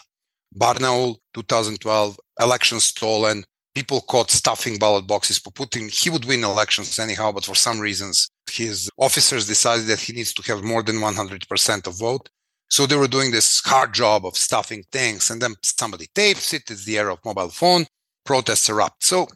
Barnaul, 0.57 1.17
2012, 1.33 2.19
election 2.39 2.79
stolen. 2.79 3.43
People 3.75 4.01
caught 4.01 4.31
stuffing 4.31 4.77
ballot 4.79 5.05
boxes 5.05 5.37
for 5.37 5.51
Putin. 5.51 5.91
He 5.91 6.09
would 6.09 6.25
win 6.25 6.43
elections 6.43 6.97
anyhow, 6.97 7.31
but 7.31 7.45
for 7.45 7.55
some 7.55 7.79
reasons, 7.79 8.29
his 8.49 8.89
officers 8.97 9.47
decided 9.47 9.85
that 9.85 9.99
he 9.99 10.13
needs 10.13 10.33
to 10.33 10.41
have 10.51 10.63
more 10.63 10.81
than 10.81 10.97
100% 10.97 11.87
of 11.87 11.99
vote. 11.99 12.29
So 12.69 12.85
they 12.85 12.95
were 12.95 13.07
doing 13.07 13.31
this 13.31 13.61
hard 13.65 13.93
job 13.93 14.25
of 14.25 14.37
stuffing 14.37 14.83
things, 14.91 15.29
and 15.29 15.41
then 15.41 15.55
somebody 15.63 16.07
tapes 16.13 16.53
it. 16.53 16.69
It's 16.69 16.85
the 16.85 16.97
era 16.97 17.13
of 17.13 17.25
mobile 17.25 17.49
phone. 17.49 17.85
Protests 18.25 18.69
erupt. 18.69 19.03
So 19.03 19.27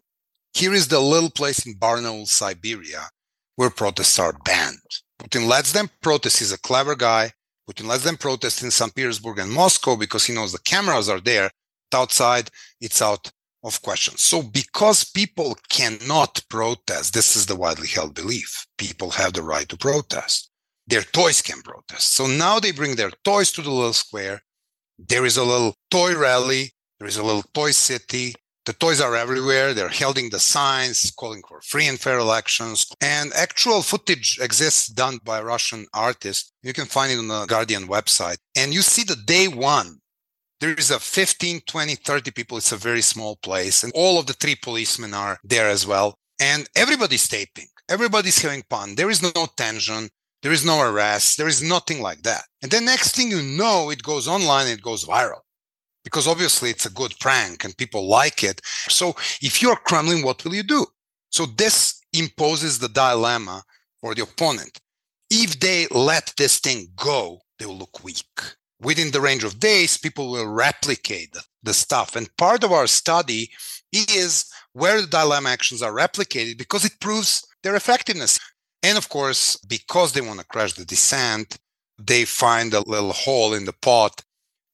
here 0.54 0.74
is 0.74 0.88
the 0.88 1.00
little 1.00 1.32
place 1.32 1.66
in 1.66 1.76
Barnaul, 1.76 2.28
Siberia, 2.28 3.10
where 3.56 3.72
protests 3.72 4.20
are 4.20 4.34
banned. 4.46 4.78
Putin 5.20 5.48
lets 5.48 5.72
them 5.72 5.90
protest. 6.02 6.40
He's 6.40 6.52
a 6.52 6.60
clever 6.60 6.96
guy. 6.96 7.32
Putin 7.70 7.88
lets 7.88 8.04
them 8.04 8.18
protest 8.18 8.62
in 8.62 8.70
St. 8.72 8.94
Petersburg 8.94 9.40
and 9.40 9.52
Moscow 9.52 9.96
because 9.96 10.26
he 10.26 10.34
knows 10.34 10.52
the 10.52 10.60
cameras 10.60 11.10
are 11.10 11.22
there. 11.22 11.50
Outside, 11.94 12.50
it's 12.82 13.02
out 13.02 13.32
of 13.64 13.82
question. 13.82 14.18
So 14.18 14.42
because 14.42 15.04
people 15.04 15.58
cannot 15.70 16.42
protest, 16.50 17.14
this 17.14 17.36
is 17.36 17.46
the 17.46 17.56
widely 17.56 17.88
held 17.88 18.16
belief. 18.16 18.66
People 18.78 19.12
have 19.12 19.34
the 19.34 19.44
right 19.44 19.70
to 19.70 19.78
protest. 19.78 20.50
Their 20.88 21.02
toys 21.02 21.42
can 21.42 21.62
protest. 21.62 22.14
So 22.14 22.28
now 22.28 22.60
they 22.60 22.72
bring 22.72 22.96
their 22.96 23.12
toys 23.24 23.52
to 23.54 23.62
the 23.62 23.72
little 23.72 23.94
square. 23.94 24.42
There 25.00 25.26
is 25.26 25.38
a 25.38 25.44
little 25.44 25.76
toy 25.90 26.16
rally. 26.16 26.74
There 27.00 27.08
is 27.08 27.18
a 27.18 27.24
little 27.24 27.44
toy 27.54 27.72
city. 27.72 28.36
The 28.66 28.74
toys 28.74 29.02
are 29.02 29.16
everywhere. 29.16 29.74
They're 29.74 29.90
holding 29.90 30.30
the 30.30 30.40
signs 30.40 31.12
calling 31.12 31.42
for 31.48 31.60
free 31.62 31.88
and 31.88 32.00
fair 32.00 32.18
elections. 32.18 32.86
And 33.02 33.34
actual 33.34 33.82
footage 33.82 34.40
exists 34.42 34.88
done 34.88 35.20
by 35.24 35.42
Russian 35.42 35.86
artist. 35.94 36.54
You 36.62 36.72
can 36.72 36.86
find 36.86 37.12
it 37.12 37.20
on 37.20 37.28
the 37.28 37.46
Guardian 37.46 37.88
website. 37.88 38.38
And 38.56 38.74
you 38.74 38.82
see 38.82 39.04
the 39.04 39.18
day 39.18 39.48
one. 39.50 40.00
There 40.62 40.74
is 40.74 40.92
a 40.92 41.00
15, 41.00 41.62
20, 41.68 41.96
30 41.96 42.32
people. 42.32 42.58
It's 42.58 42.72
a 42.72 42.78
very 42.78 43.02
small 43.02 43.36
place. 43.44 43.84
And 43.84 43.92
all 43.94 44.18
of 44.18 44.28
the 44.28 44.34
three 44.34 44.56
policemen 44.56 45.14
are 45.14 45.40
there 45.44 45.70
as 45.70 45.86
well. 45.86 46.18
And 46.40 46.70
everybody's 46.74 47.28
taping. 47.28 47.68
Everybody's 47.90 48.42
having 48.42 48.64
fun. 48.70 48.96
There 48.96 49.10
is 49.10 49.22
no 49.22 49.46
tension. 49.58 50.10
There 50.44 50.52
is 50.52 50.66
no 50.66 50.82
arrest. 50.82 51.38
There 51.38 51.48
is 51.48 51.64
nothing 51.64 52.02
like 52.02 52.22
that. 52.24 52.44
And 52.62 52.70
then 52.70 52.86
next 52.86 53.16
thing 53.16 53.32
you 53.32 53.42
know, 53.42 53.90
it 53.90 54.04
goes 54.04 54.28
online, 54.28 54.68
it 54.68 54.82
goes 54.82 55.06
viral 55.06 55.40
because 56.04 56.28
obviously 56.28 56.70
it's 56.70 56.86
a 56.86 56.92
good 56.92 57.16
prank 57.20 57.64
and 57.64 57.76
people 57.78 58.08
like 58.08 58.44
it. 58.44 58.60
So 58.90 59.16
if 59.42 59.62
you're 59.62 59.78
Kremlin, 59.78 60.22
what 60.22 60.44
will 60.44 60.54
you 60.54 60.64
do? 60.64 60.86
So 61.30 61.46
this 61.46 62.02
imposes 62.12 62.78
the 62.78 62.90
dilemma 62.90 63.64
for 64.02 64.14
the 64.14 64.24
opponent. 64.24 64.80
If 65.30 65.60
they 65.62 65.88
let 65.90 66.34
this 66.38 66.60
thing 66.60 66.90
go, 66.98 67.40
they 67.58 67.66
will 67.66 67.78
look 67.78 68.04
weak. 68.04 68.28
Within 68.82 69.12
the 69.12 69.22
range 69.22 69.46
of 69.46 69.62
days, 69.62 69.98
people 69.98 70.30
will 70.30 70.48
replicate 70.48 71.36
the 71.64 71.74
stuff. 71.74 72.18
And 72.18 72.36
part 72.38 72.66
of 72.66 72.74
our 72.74 72.86
study 72.86 73.50
is 73.94 74.46
where 74.74 75.00
the 75.00 75.08
dilemma 75.08 75.50
actions 75.50 75.82
are 75.82 75.94
replicated 75.94 76.58
because 76.58 76.84
it 76.84 77.00
proves 77.00 77.48
their 77.64 77.76
effectiveness. 77.76 78.40
And 78.84 78.98
of 78.98 79.10
course, 79.10 79.58
because 79.58 80.12
they 80.12 80.22
want 80.22 80.40
to 80.40 80.46
crash 80.46 80.74
the 80.74 80.86
descent, 80.86 81.58
they 81.98 82.26
find 82.26 82.74
a 82.74 82.88
little 82.88 83.14
hole 83.14 83.54
in 83.54 83.66
the 83.66 83.74
pot 83.74 84.22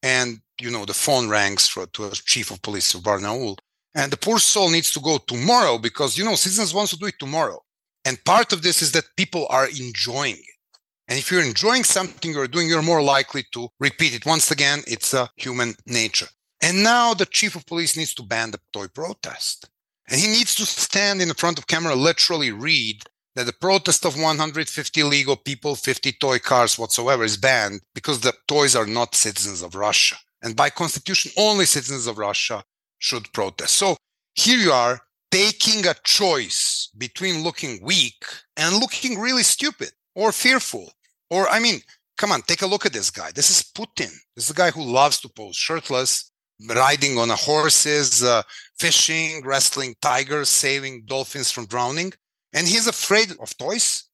and 0.01 0.39
you 0.59 0.71
know 0.71 0.85
the 0.85 0.93
phone 0.93 1.29
rings 1.29 1.67
for, 1.67 1.85
to 1.87 2.05
a 2.05 2.11
chief 2.11 2.51
of 2.51 2.61
police 2.61 2.93
of 2.93 3.01
Barnaul, 3.01 3.57
and 3.95 4.11
the 4.11 4.17
poor 4.17 4.39
soul 4.39 4.69
needs 4.69 4.91
to 4.91 4.99
go 4.99 5.17
tomorrow 5.17 5.77
because 5.77 6.17
you 6.17 6.25
know 6.25 6.35
citizens 6.35 6.73
wants 6.73 6.91
to 6.91 6.97
do 6.97 7.07
it 7.07 7.19
tomorrow. 7.19 7.59
And 8.05 8.23
part 8.23 8.53
of 8.53 8.61
this 8.61 8.81
is 8.81 8.91
that 8.93 9.15
people 9.17 9.45
are 9.49 9.67
enjoying 9.67 10.35
it. 10.35 10.79
And 11.07 11.17
if 11.17 11.31
you're 11.31 11.43
enjoying 11.43 11.83
something 11.83 12.31
you're 12.31 12.47
doing, 12.47 12.67
you're 12.67 12.81
more 12.81 13.01
likely 13.01 13.43
to 13.53 13.67
repeat 13.79 14.13
it. 14.15 14.25
Once 14.25 14.51
again, 14.51 14.83
it's 14.87 15.13
a 15.13 15.29
human 15.35 15.73
nature. 15.85 16.27
And 16.61 16.83
now 16.83 17.13
the 17.13 17.25
chief 17.25 17.55
of 17.55 17.65
police 17.65 17.97
needs 17.97 18.13
to 18.15 18.23
ban 18.23 18.51
the 18.51 18.59
toy 18.71 18.87
protest. 18.87 19.69
And 20.07 20.19
he 20.19 20.27
needs 20.27 20.55
to 20.55 20.65
stand 20.65 21.21
in 21.21 21.33
front 21.33 21.57
of 21.57 21.67
camera, 21.67 21.95
literally 21.95 22.51
read 22.51 23.03
that 23.39 23.45
the 23.45 23.53
protest 23.53 24.05
of 24.05 24.19
150 24.19 25.03
legal 25.03 25.37
people, 25.37 25.73
50 25.73 26.11
toy 26.19 26.39
cars 26.39 26.77
whatsoever 26.77 27.23
is 27.23 27.37
banned 27.37 27.79
because 27.95 28.19
the 28.19 28.33
toys 28.49 28.75
are 28.75 28.85
not 28.85 29.15
citizens 29.15 29.61
of 29.61 29.75
Russia. 29.75 30.17
And 30.41 30.57
by 30.57 30.69
constitution, 30.69 31.31
only 31.37 31.63
citizens 31.63 32.05
of 32.05 32.17
Russia 32.17 32.65
should 32.97 33.31
protest. 33.31 33.75
So 33.75 33.95
here 34.35 34.57
you 34.57 34.73
are 34.73 34.99
taking 35.31 35.87
a 35.87 35.95
choice 36.03 36.89
between 36.97 37.41
looking 37.41 37.81
weak 37.81 38.25
and 38.57 38.75
looking 38.75 39.17
really 39.17 39.43
stupid 39.43 39.91
or 40.15 40.33
fearful. 40.33 40.91
Or, 41.29 41.47
I 41.47 41.59
mean, 41.61 41.79
come 42.17 42.33
on, 42.33 42.41
take 42.41 42.61
a 42.61 42.67
look 42.67 42.85
at 42.85 42.91
this 42.91 43.09
guy. 43.09 43.31
This 43.33 43.49
is 43.49 43.63
Putin. 43.63 44.11
This 44.35 44.45
is 44.45 44.49
a 44.49 44.53
guy 44.53 44.71
who 44.71 44.83
loves 44.83 45.21
to 45.21 45.29
pose 45.29 45.55
shirtless, 45.55 46.29
riding 46.67 47.17
on 47.17 47.31
a 47.31 47.37
horses, 47.37 48.21
uh, 48.21 48.41
fishing, 48.77 49.45
wrestling 49.45 49.95
tigers, 50.01 50.49
saving 50.49 51.03
dolphins 51.05 51.51
from 51.51 51.67
drowning. 51.67 52.11
And 52.53 52.67
he's 52.67 52.87
afraid 52.87 53.31
of 53.39 53.55
toys. 53.57 54.05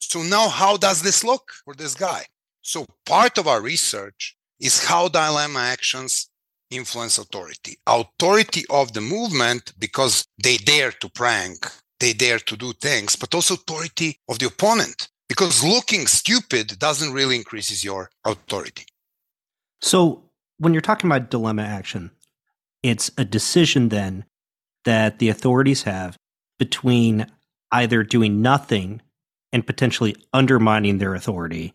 So 0.00 0.22
now, 0.22 0.48
how 0.48 0.76
does 0.76 1.02
this 1.02 1.24
look 1.24 1.52
for 1.64 1.74
this 1.74 1.94
guy? 1.94 2.24
So 2.62 2.86
part 3.04 3.38
of 3.38 3.46
our 3.46 3.60
research 3.60 4.36
is 4.60 4.84
how 4.84 5.08
dilemma 5.08 5.60
actions 5.60 6.30
influence 6.70 7.18
authority. 7.18 7.78
Authority 7.86 8.64
of 8.70 8.92
the 8.92 9.00
movement 9.00 9.72
because 9.78 10.26
they 10.42 10.56
dare 10.56 10.92
to 10.92 11.08
prank, 11.10 11.66
they 12.00 12.12
dare 12.12 12.38
to 12.38 12.56
do 12.56 12.72
things, 12.74 13.16
but 13.16 13.34
also 13.34 13.54
authority 13.54 14.18
of 14.28 14.38
the 14.38 14.46
opponent 14.46 15.08
because 15.28 15.62
looking 15.62 16.06
stupid 16.06 16.78
doesn't 16.78 17.12
really 17.12 17.36
increases 17.36 17.84
your 17.84 18.10
authority. 18.24 18.86
So 19.80 20.24
when 20.58 20.72
you're 20.72 20.80
talking 20.80 21.08
about 21.10 21.30
dilemma 21.30 21.62
action, 21.62 22.10
it's 22.82 23.10
a 23.18 23.24
decision 23.24 23.90
then 23.90 24.24
that 24.84 25.18
the 25.18 25.28
authorities 25.28 25.82
have 25.82 26.16
between 26.58 27.26
either 27.72 28.02
doing 28.02 28.42
nothing 28.42 29.00
and 29.52 29.66
potentially 29.66 30.16
undermining 30.32 30.98
their 30.98 31.14
authority 31.14 31.74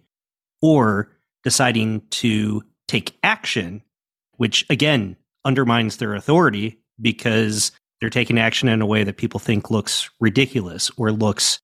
or 0.62 1.12
deciding 1.44 2.02
to 2.10 2.62
take 2.88 3.18
action, 3.24 3.82
which 4.38 4.66
again 4.70 5.16
undermines 5.46 5.98
their 5.98 6.14
authority 6.14 6.80
because 7.02 7.72
they're 8.00 8.10
taking 8.10 8.38
action 8.38 8.68
in 8.68 8.82
a 8.82 8.86
way 8.86 9.04
that 9.04 9.18
people 9.18 9.40
think 9.40 9.72
looks 9.72 10.10
ridiculous 10.20 10.92
or 10.98 11.12
looks 11.12 11.60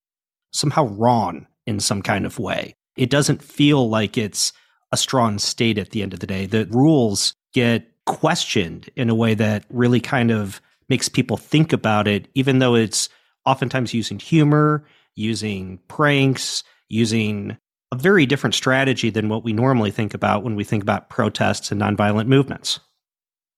somehow 0.51 0.87
wrong 0.87 1.47
in 1.67 1.79
some 1.79 2.01
kind 2.01 2.25
of 2.25 2.39
way. 2.39 2.73
It 2.97 3.09
doesn't 3.09 3.43
feel 3.43 3.89
like 3.89 4.17
it's 4.17 4.51
a 4.91 4.97
strong 4.97 5.37
state 5.39 5.77
at 5.77 5.91
the 5.91 6.01
end 6.01 6.13
of 6.13 6.19
the 6.19 6.27
day. 6.27 6.45
The 6.45 6.65
rules 6.71 7.33
get 7.53 7.87
questioned 8.05 8.89
in 8.95 9.09
a 9.09 9.15
way 9.15 9.35
that 9.35 9.65
really 9.69 9.99
kind 9.99 10.31
of 10.31 10.61
makes 10.89 11.07
people 11.07 11.37
think 11.37 11.71
about 11.71 12.07
it, 12.07 12.27
even 12.33 12.59
though 12.59 12.75
it's 12.75 13.09
oftentimes 13.45 13.93
using 13.93 14.19
humor, 14.19 14.85
using 15.15 15.79
pranks, 15.87 16.63
using 16.87 17.57
a 17.91 17.95
very 17.95 18.25
different 18.25 18.53
strategy 18.53 19.09
than 19.09 19.29
what 19.29 19.43
we 19.43 19.53
normally 19.53 19.91
think 19.91 20.13
about 20.13 20.43
when 20.43 20.55
we 20.55 20.63
think 20.63 20.83
about 20.83 21.09
protests 21.09 21.71
and 21.71 21.81
nonviolent 21.81 22.27
movements. 22.27 22.79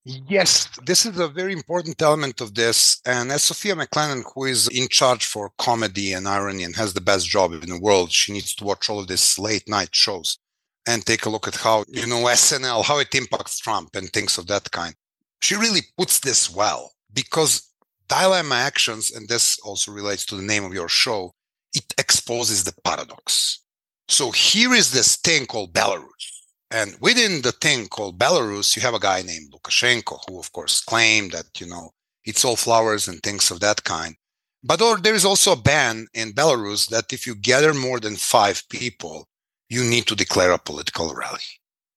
Yes, 0.04 0.68
this 0.84 1.06
is 1.06 1.20
a 1.20 1.28
very 1.28 1.54
important 1.54 2.02
element 2.02 2.42
of 2.42 2.56
this. 2.56 3.00
And 3.06 3.32
as 3.32 3.44
Sophia 3.44 3.76
McClennen, 3.76 4.24
who 4.34 4.46
is 4.46 4.68
in 4.70 4.88
charge 4.88 5.26
for 5.26 5.52
comedy 5.60 6.14
and 6.14 6.28
irony 6.28 6.64
and 6.64 6.76
has 6.76 6.94
the 6.94 7.02
best 7.02 7.28
job 7.30 7.54
in 7.54 7.70
the 7.70 7.80
world, 7.80 8.12
she 8.12 8.34
needs 8.34 8.56
to 8.56 8.64
watch 8.64 8.90
all 8.90 9.00
of 9.00 9.08
these 9.08 9.38
late 9.38 9.70
night 9.70 9.94
shows 9.94 10.40
and 10.88 11.06
take 11.06 11.26
a 11.26 11.30
look 11.30 11.48
at 11.48 11.56
how, 11.56 11.86
you 11.88 12.08
know, 12.08 12.24
SNL, 12.24 12.84
how 12.84 12.98
it 12.98 13.14
impacts 13.14 13.60
Trump 13.60 13.96
and 13.96 14.10
things 14.10 14.40
of 14.40 14.48
that 14.48 14.72
kind. 14.72 14.96
She 15.44 15.56
really 15.56 15.82
puts 15.98 16.20
this 16.20 16.50
well 16.50 16.94
because 17.14 17.71
dilemma 18.12 18.56
actions, 18.56 19.12
and 19.12 19.28
this 19.30 19.58
also 19.60 19.92
relates 19.92 20.26
to 20.26 20.36
the 20.36 20.50
name 20.54 20.66
of 20.66 20.74
your 20.74 20.90
show, 20.90 21.34
it 21.74 21.86
exposes 21.98 22.64
the 22.64 22.74
paradox. 22.84 23.64
So 24.10 24.32
here 24.32 24.74
is 24.74 24.92
this 24.92 25.16
thing 25.16 25.46
called 25.46 25.74
Belarus. 25.74 26.26
And 26.72 26.98
within 27.00 27.42
the 27.42 27.54
thing 27.54 27.88
called 27.88 28.20
Belarus, 28.20 28.76
you 28.76 28.82
have 28.82 28.94
a 28.94 29.00
guy 29.00 29.22
named 29.22 29.54
Lukashenko, 29.54 30.20
who 30.28 30.40
of 30.40 30.52
course 30.52 30.82
claimed 30.82 31.32
that, 31.32 31.46
you 31.60 31.68
know, 31.68 31.92
it's 32.26 32.44
all 32.44 32.58
flowers 32.58 33.08
and 33.08 33.24
things 33.24 33.50
of 33.50 33.62
that 33.62 33.84
kind. 33.86 34.16
But 34.62 34.82
or 34.82 34.98
there 34.98 35.16
is 35.16 35.26
also 35.26 35.54
a 35.54 35.64
ban 35.72 36.08
in 36.14 36.34
Belarus 36.34 36.90
that 36.90 37.14
if 37.14 37.26
you 37.26 37.36
gather 37.36 37.74
more 37.74 38.00
than 38.00 38.16
five 38.16 38.62
people, 38.70 39.28
you 39.70 39.84
need 39.84 40.06
to 40.08 40.16
declare 40.16 40.52
a 40.52 40.60
political 40.60 41.14
rally. 41.14 41.50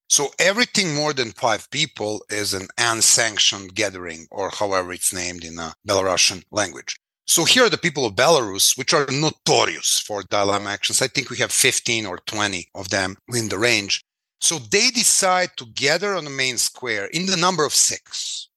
So 0.09 0.29
everything 0.39 0.95
more 0.95 1.13
than 1.13 1.33
five 1.33 1.71
people 1.71 2.25
is 2.29 2.55
an 2.55 2.69
unsanctioned 2.79 3.75
gathering, 3.75 4.27
or 4.31 4.51
however 4.51 4.93
it's 4.93 5.13
named 5.13 5.45
in 5.45 5.59
a 5.59 5.75
Belarusian 5.87 6.45
language. 6.51 6.97
So 7.27 7.45
here 7.45 7.65
are 7.65 7.71
the 7.71 7.79
people 7.79 8.05
of 8.05 8.15
Belarus, 8.15 8.77
which 8.77 8.93
are 8.93 9.07
notorious 9.11 9.99
for 9.99 10.23
dilemma 10.25 10.71
actions. 10.71 11.01
I 11.01 11.09
think 11.09 11.31
we 11.31 11.39
have 11.39 11.51
15 11.51 12.05
or 12.05 12.19
20 12.19 12.69
of 12.75 12.91
them 12.91 13.17
in 13.33 13.49
the 13.49 13.59
range. 13.59 14.05
So 14.41 14.59
they 14.59 14.91
decide 14.91 15.57
to 15.57 15.67
gather 15.75 16.15
on 16.15 16.25
the 16.25 16.31
main 16.31 16.59
square 16.59 17.07
in 17.07 17.25
the 17.25 17.37
number 17.37 17.65
of 17.65 17.75
six. 17.75 18.51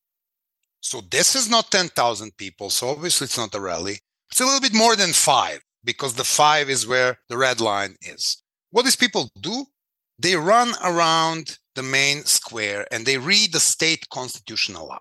So 0.82 1.02
this 1.02 1.34
is 1.36 1.50
not 1.50 1.72
10,000 1.72 2.36
people. 2.38 2.70
So 2.70 2.90
obviously 2.90 3.26
it's 3.26 3.38
not 3.38 3.56
a 3.56 3.62
rally. 3.62 4.00
It's 4.30 4.42
a 4.42 4.46
little 4.46 4.60
bit 4.60 4.74
more 4.74 4.98
than 4.98 5.14
five 5.14 5.62
because 5.86 6.14
the 6.14 6.26
five 6.26 6.70
is 6.70 6.86
where 6.86 7.20
the 7.30 7.38
red 7.38 7.62
line 7.62 7.96
is. 8.02 8.44
What 8.72 8.84
these 8.84 8.98
people 8.98 9.30
do? 9.40 9.66
They 10.20 10.36
run 10.36 10.74
around 10.84 11.58
the 11.76 11.84
main 11.84 12.26
square 12.26 12.88
and 12.92 13.06
they 13.06 13.18
read 13.18 13.54
the 13.54 13.60
state 13.60 14.10
constitutional 14.10 14.88
law. 14.88 15.00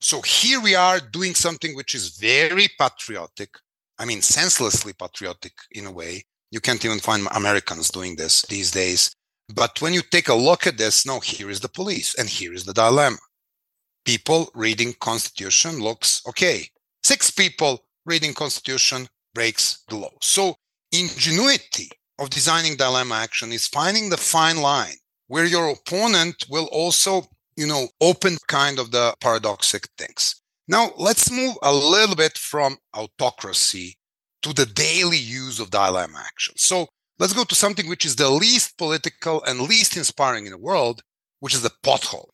So 0.00 0.20
here 0.22 0.60
we 0.60 0.74
are 0.74 1.00
doing 1.00 1.34
something 1.34 1.74
which 1.74 1.94
is 1.94 2.16
very 2.18 2.68
patriotic. 2.78 3.50
I 3.98 4.04
mean, 4.04 4.22
senselessly 4.22 4.92
patriotic 4.92 5.54
in 5.72 5.86
a 5.86 5.90
way. 5.90 6.24
You 6.50 6.60
can't 6.60 6.84
even 6.84 7.00
find 7.00 7.26
Americans 7.32 7.90
doing 7.90 8.14
this 8.14 8.42
these 8.42 8.70
days. 8.70 9.10
But 9.52 9.80
when 9.82 9.92
you 9.92 10.02
take 10.02 10.28
a 10.28 10.34
look 10.34 10.66
at 10.66 10.78
this, 10.78 11.04
no, 11.04 11.20
here 11.20 11.50
is 11.50 11.60
the 11.60 11.68
police 11.68 12.14
and 12.14 12.28
here 12.28 12.52
is 12.52 12.64
the 12.64 12.72
dilemma. 12.72 13.18
People 14.04 14.50
reading 14.54 14.94
constitution 15.00 15.80
looks 15.80 16.22
okay. 16.28 16.68
Six 17.02 17.30
people 17.30 17.84
reading 18.06 18.34
constitution 18.34 19.08
breaks 19.34 19.82
the 19.88 19.96
law. 19.96 20.12
So 20.20 20.56
ingenuity 20.92 21.90
of 22.18 22.30
designing 22.30 22.76
dilemma 22.76 23.14
action 23.14 23.52
is 23.52 23.66
finding 23.66 24.08
the 24.08 24.16
fine 24.16 24.58
line 24.58 24.96
where 25.28 25.44
your 25.44 25.70
opponent 25.70 26.44
will 26.48 26.66
also, 26.66 27.22
you 27.56 27.66
know, 27.66 27.88
open 28.00 28.36
kind 28.46 28.78
of 28.78 28.90
the 28.90 29.14
paradoxic 29.20 29.88
things. 29.98 30.40
Now 30.68 30.90
let's 30.96 31.30
move 31.30 31.56
a 31.62 31.72
little 31.72 32.16
bit 32.16 32.38
from 32.38 32.78
autocracy 32.94 33.96
to 34.42 34.52
the 34.52 34.66
daily 34.66 35.16
use 35.16 35.58
of 35.60 35.70
dilemma 35.70 36.22
action. 36.24 36.54
So 36.56 36.88
let's 37.18 37.32
go 37.32 37.44
to 37.44 37.54
something 37.54 37.88
which 37.88 38.04
is 38.04 38.16
the 38.16 38.30
least 38.30 38.78
political 38.78 39.42
and 39.44 39.60
least 39.60 39.96
inspiring 39.96 40.46
in 40.46 40.52
the 40.52 40.58
world, 40.58 41.02
which 41.40 41.54
is 41.54 41.62
the 41.62 41.72
pothole. 41.82 42.28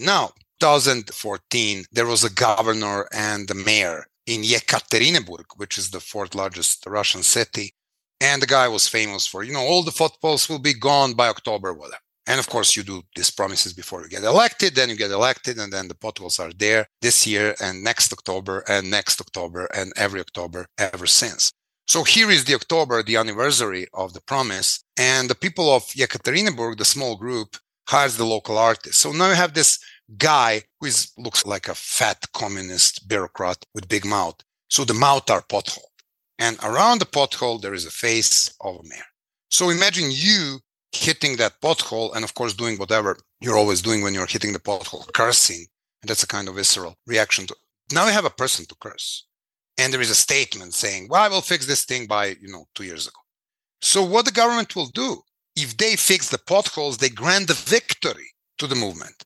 Now, 0.00 0.32
2014, 0.60 1.84
there 1.92 2.06
was 2.06 2.24
a 2.24 2.32
governor 2.32 3.08
and 3.12 3.50
a 3.50 3.54
mayor 3.54 4.06
in 4.26 4.42
Yekaterinburg, 4.42 5.44
which 5.56 5.76
is 5.78 5.90
the 5.90 6.00
fourth 6.00 6.34
largest 6.34 6.84
Russian 6.86 7.22
city. 7.22 7.74
And 8.20 8.40
the 8.40 8.46
guy 8.46 8.68
was 8.68 8.86
famous 8.88 9.26
for, 9.26 9.42
you 9.42 9.52
know, 9.52 9.60
all 9.60 9.82
the 9.82 9.90
potholes 9.90 10.48
will 10.48 10.60
be 10.60 10.74
gone 10.74 11.14
by 11.14 11.28
October, 11.28 11.72
whatever. 11.72 11.98
And 12.26 12.38
of 12.38 12.48
course, 12.48 12.76
you 12.76 12.84
do 12.84 13.02
these 13.16 13.30
promises 13.30 13.72
before 13.72 14.02
you 14.02 14.08
get 14.08 14.22
elected, 14.22 14.74
then 14.76 14.88
you 14.88 14.96
get 14.96 15.10
elected, 15.10 15.58
and 15.58 15.72
then 15.72 15.88
the 15.88 15.94
potholes 15.96 16.38
are 16.38 16.52
there 16.52 16.86
this 17.00 17.26
year 17.26 17.56
and 17.60 17.82
next 17.82 18.12
October 18.12 18.64
and 18.68 18.90
next 18.90 19.20
October 19.20 19.68
and 19.74 19.92
every 19.96 20.20
October 20.20 20.66
ever 20.78 21.06
since. 21.06 21.52
So 21.88 22.04
here 22.04 22.30
is 22.30 22.44
the 22.44 22.54
October, 22.54 23.02
the 23.02 23.16
anniversary 23.16 23.88
of 23.92 24.14
the 24.14 24.20
promise. 24.20 24.84
And 24.96 25.28
the 25.28 25.34
people 25.34 25.74
of 25.74 25.82
Yekaterinburg, 25.88 26.78
the 26.78 26.84
small 26.84 27.16
group, 27.16 27.56
hires 27.88 28.16
the 28.16 28.24
local 28.24 28.56
artist. 28.56 29.00
So 29.00 29.10
now 29.10 29.28
you 29.28 29.34
have 29.34 29.54
this 29.54 29.80
guy 30.16 30.62
who 30.80 30.86
is, 30.86 31.12
looks 31.18 31.44
like 31.44 31.68
a 31.68 31.74
fat 31.74 32.24
communist 32.32 33.08
bureaucrat 33.08 33.64
with 33.74 33.88
big 33.88 34.04
mouth. 34.04 34.36
So 34.68 34.84
the 34.84 34.94
mouth 34.94 35.28
are 35.28 35.42
pothole. 35.42 35.91
And 36.38 36.58
around 36.62 37.00
the 37.00 37.06
pothole, 37.06 37.60
there 37.60 37.74
is 37.74 37.86
a 37.86 37.90
face 37.90 38.52
of 38.60 38.76
a 38.76 38.82
mayor. 38.82 39.04
So 39.50 39.70
imagine 39.70 40.08
you 40.10 40.60
hitting 40.92 41.36
that 41.36 41.60
pothole 41.60 42.14
and 42.14 42.24
of 42.24 42.34
course 42.34 42.54
doing 42.54 42.76
whatever 42.78 43.16
you're 43.40 43.56
always 43.56 43.82
doing 43.82 44.02
when 44.02 44.14
you're 44.14 44.26
hitting 44.26 44.52
the 44.52 44.58
pothole, 44.58 45.10
cursing. 45.12 45.66
And 46.02 46.08
that's 46.08 46.22
a 46.22 46.26
kind 46.26 46.48
of 46.48 46.56
visceral 46.56 46.96
reaction 47.06 47.46
to 47.46 47.56
now 47.92 48.06
you 48.06 48.12
have 48.12 48.24
a 48.24 48.30
person 48.30 48.64
to 48.66 48.74
curse. 48.76 49.26
And 49.78 49.92
there 49.92 50.00
is 50.00 50.10
a 50.10 50.14
statement 50.14 50.74
saying, 50.74 51.08
well, 51.08 51.22
I 51.22 51.28
will 51.28 51.40
fix 51.40 51.66
this 51.66 51.84
thing 51.84 52.06
by, 52.06 52.36
you 52.40 52.48
know, 52.48 52.66
two 52.74 52.84
years 52.84 53.06
ago. 53.06 53.18
So 53.80 54.02
what 54.02 54.24
the 54.24 54.32
government 54.32 54.76
will 54.76 54.86
do, 54.86 55.22
if 55.56 55.76
they 55.76 55.96
fix 55.96 56.28
the 56.28 56.38
potholes, 56.38 56.98
they 56.98 57.08
grant 57.08 57.48
the 57.48 57.54
victory 57.54 58.30
to 58.58 58.66
the 58.66 58.74
movement. 58.74 59.24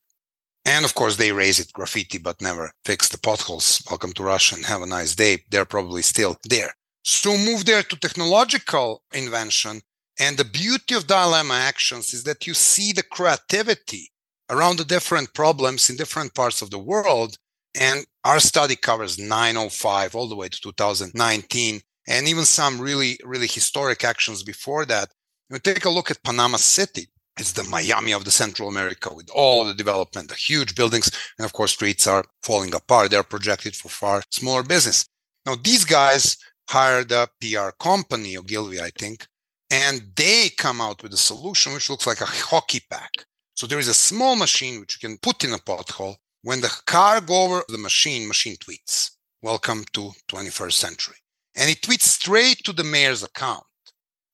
And 0.65 0.85
of 0.85 0.95
course, 0.95 1.17
they 1.17 1.31
raise 1.31 1.61
it 1.61 1.73
graffiti, 1.73 2.19
but 2.19 2.41
never 2.41 2.73
fix 2.85 3.09
the 3.09 3.19
potholes. 3.19 3.83
Welcome 3.89 4.13
to 4.15 4.25
Russia 4.25 4.57
and 4.57 4.65
have 4.65 4.83
a 4.83 4.87
nice 4.87 5.15
day. 5.15 5.39
They're 5.51 5.65
probably 5.65 6.03
still 6.03 6.37
there. 6.49 6.73
So 7.09 7.37
move 7.39 7.65
there 7.67 7.85
to 7.85 7.97
technological 7.97 9.05
invention 9.15 9.81
and 10.19 10.37
the 10.37 10.45
beauty 10.45 10.97
of 10.97 11.07
dilemma 11.07 11.55
actions 11.55 12.13
is 12.13 12.25
that 12.25 12.49
you 12.49 12.53
see 12.53 12.93
the 12.93 13.05
creativity 13.05 14.11
around 14.51 14.79
the 14.79 14.85
different 14.85 15.33
problems 15.33 15.89
in 15.89 15.95
different 15.95 16.35
parts 16.35 16.63
of 16.63 16.71
the 16.71 16.81
world. 16.81 17.37
And 17.79 18.05
our 18.25 18.41
study 18.41 18.75
covers 18.75 19.21
905 19.21 20.17
all 20.17 20.29
the 20.29 20.35
way 20.35 20.49
to 20.49 20.61
2019, 20.61 21.81
and 22.09 22.27
even 22.27 22.45
some 22.45 22.81
really, 22.81 23.21
really 23.23 23.47
historic 23.47 24.03
actions 24.03 24.43
before 24.43 24.85
that. 24.87 25.11
You 25.49 25.61
take 25.61 25.85
a 25.85 25.91
look 25.91 26.11
at 26.11 26.25
Panama 26.25 26.57
City. 26.57 27.07
It's 27.39 27.53
the 27.53 27.63
Miami 27.65 28.13
of 28.15 28.25
the 28.25 28.33
Central 28.33 28.69
America 28.69 29.15
with 29.15 29.31
all 29.33 29.65
the 29.65 29.75
development, 29.75 30.29
the 30.31 30.35
huge 30.35 30.75
buildings, 30.75 31.09
and 31.39 31.45
of 31.45 31.53
course, 31.53 31.73
streets 31.73 32.09
are 32.09 32.25
falling 32.43 32.75
apart. 32.75 33.13
They're 33.13 33.23
projected 33.23 33.77
for 33.77 33.91
far 33.91 34.23
smaller 34.31 34.65
business. 34.65 35.07
Now, 35.45 35.55
these 35.63 35.85
guys 35.85 36.39
hired 36.69 37.13
a 37.13 37.29
PR 37.41 37.71
company, 37.79 38.37
Ogilvy, 38.37 38.81
I 38.81 38.91
think, 38.91 39.27
and 39.71 40.13
they 40.17 40.51
come 40.57 40.81
out 40.81 41.03
with 41.03 41.13
a 41.13 41.19
solution 41.19 41.73
which 41.73 41.91
looks 41.91 42.07
like 42.07 42.21
a 42.21 42.27
hockey 42.27 42.81
pack. 42.91 43.11
So 43.55 43.67
there 43.67 43.79
is 43.79 43.89
a 43.89 43.95
small 43.95 44.37
machine 44.37 44.81
which 44.81 44.99
you 45.01 45.09
can 45.09 45.19
put 45.19 45.43
in 45.45 45.53
a 45.53 45.59
pothole. 45.59 46.17
When 46.43 46.61
the 46.61 46.75
car 46.87 47.21
go 47.21 47.45
over 47.45 47.65
the 47.69 47.79
machine, 47.79 48.29
machine 48.29 48.57
tweets, 48.57 49.13
welcome 49.43 49.85
to 49.93 50.13
21st 50.29 50.73
century. 50.73 51.17
And 51.57 51.71
it 51.71 51.81
tweets 51.81 52.03
straight 52.03 52.59
to 52.65 52.73
the 52.73 52.85
mayor's 52.85 53.23
account, 53.23 53.65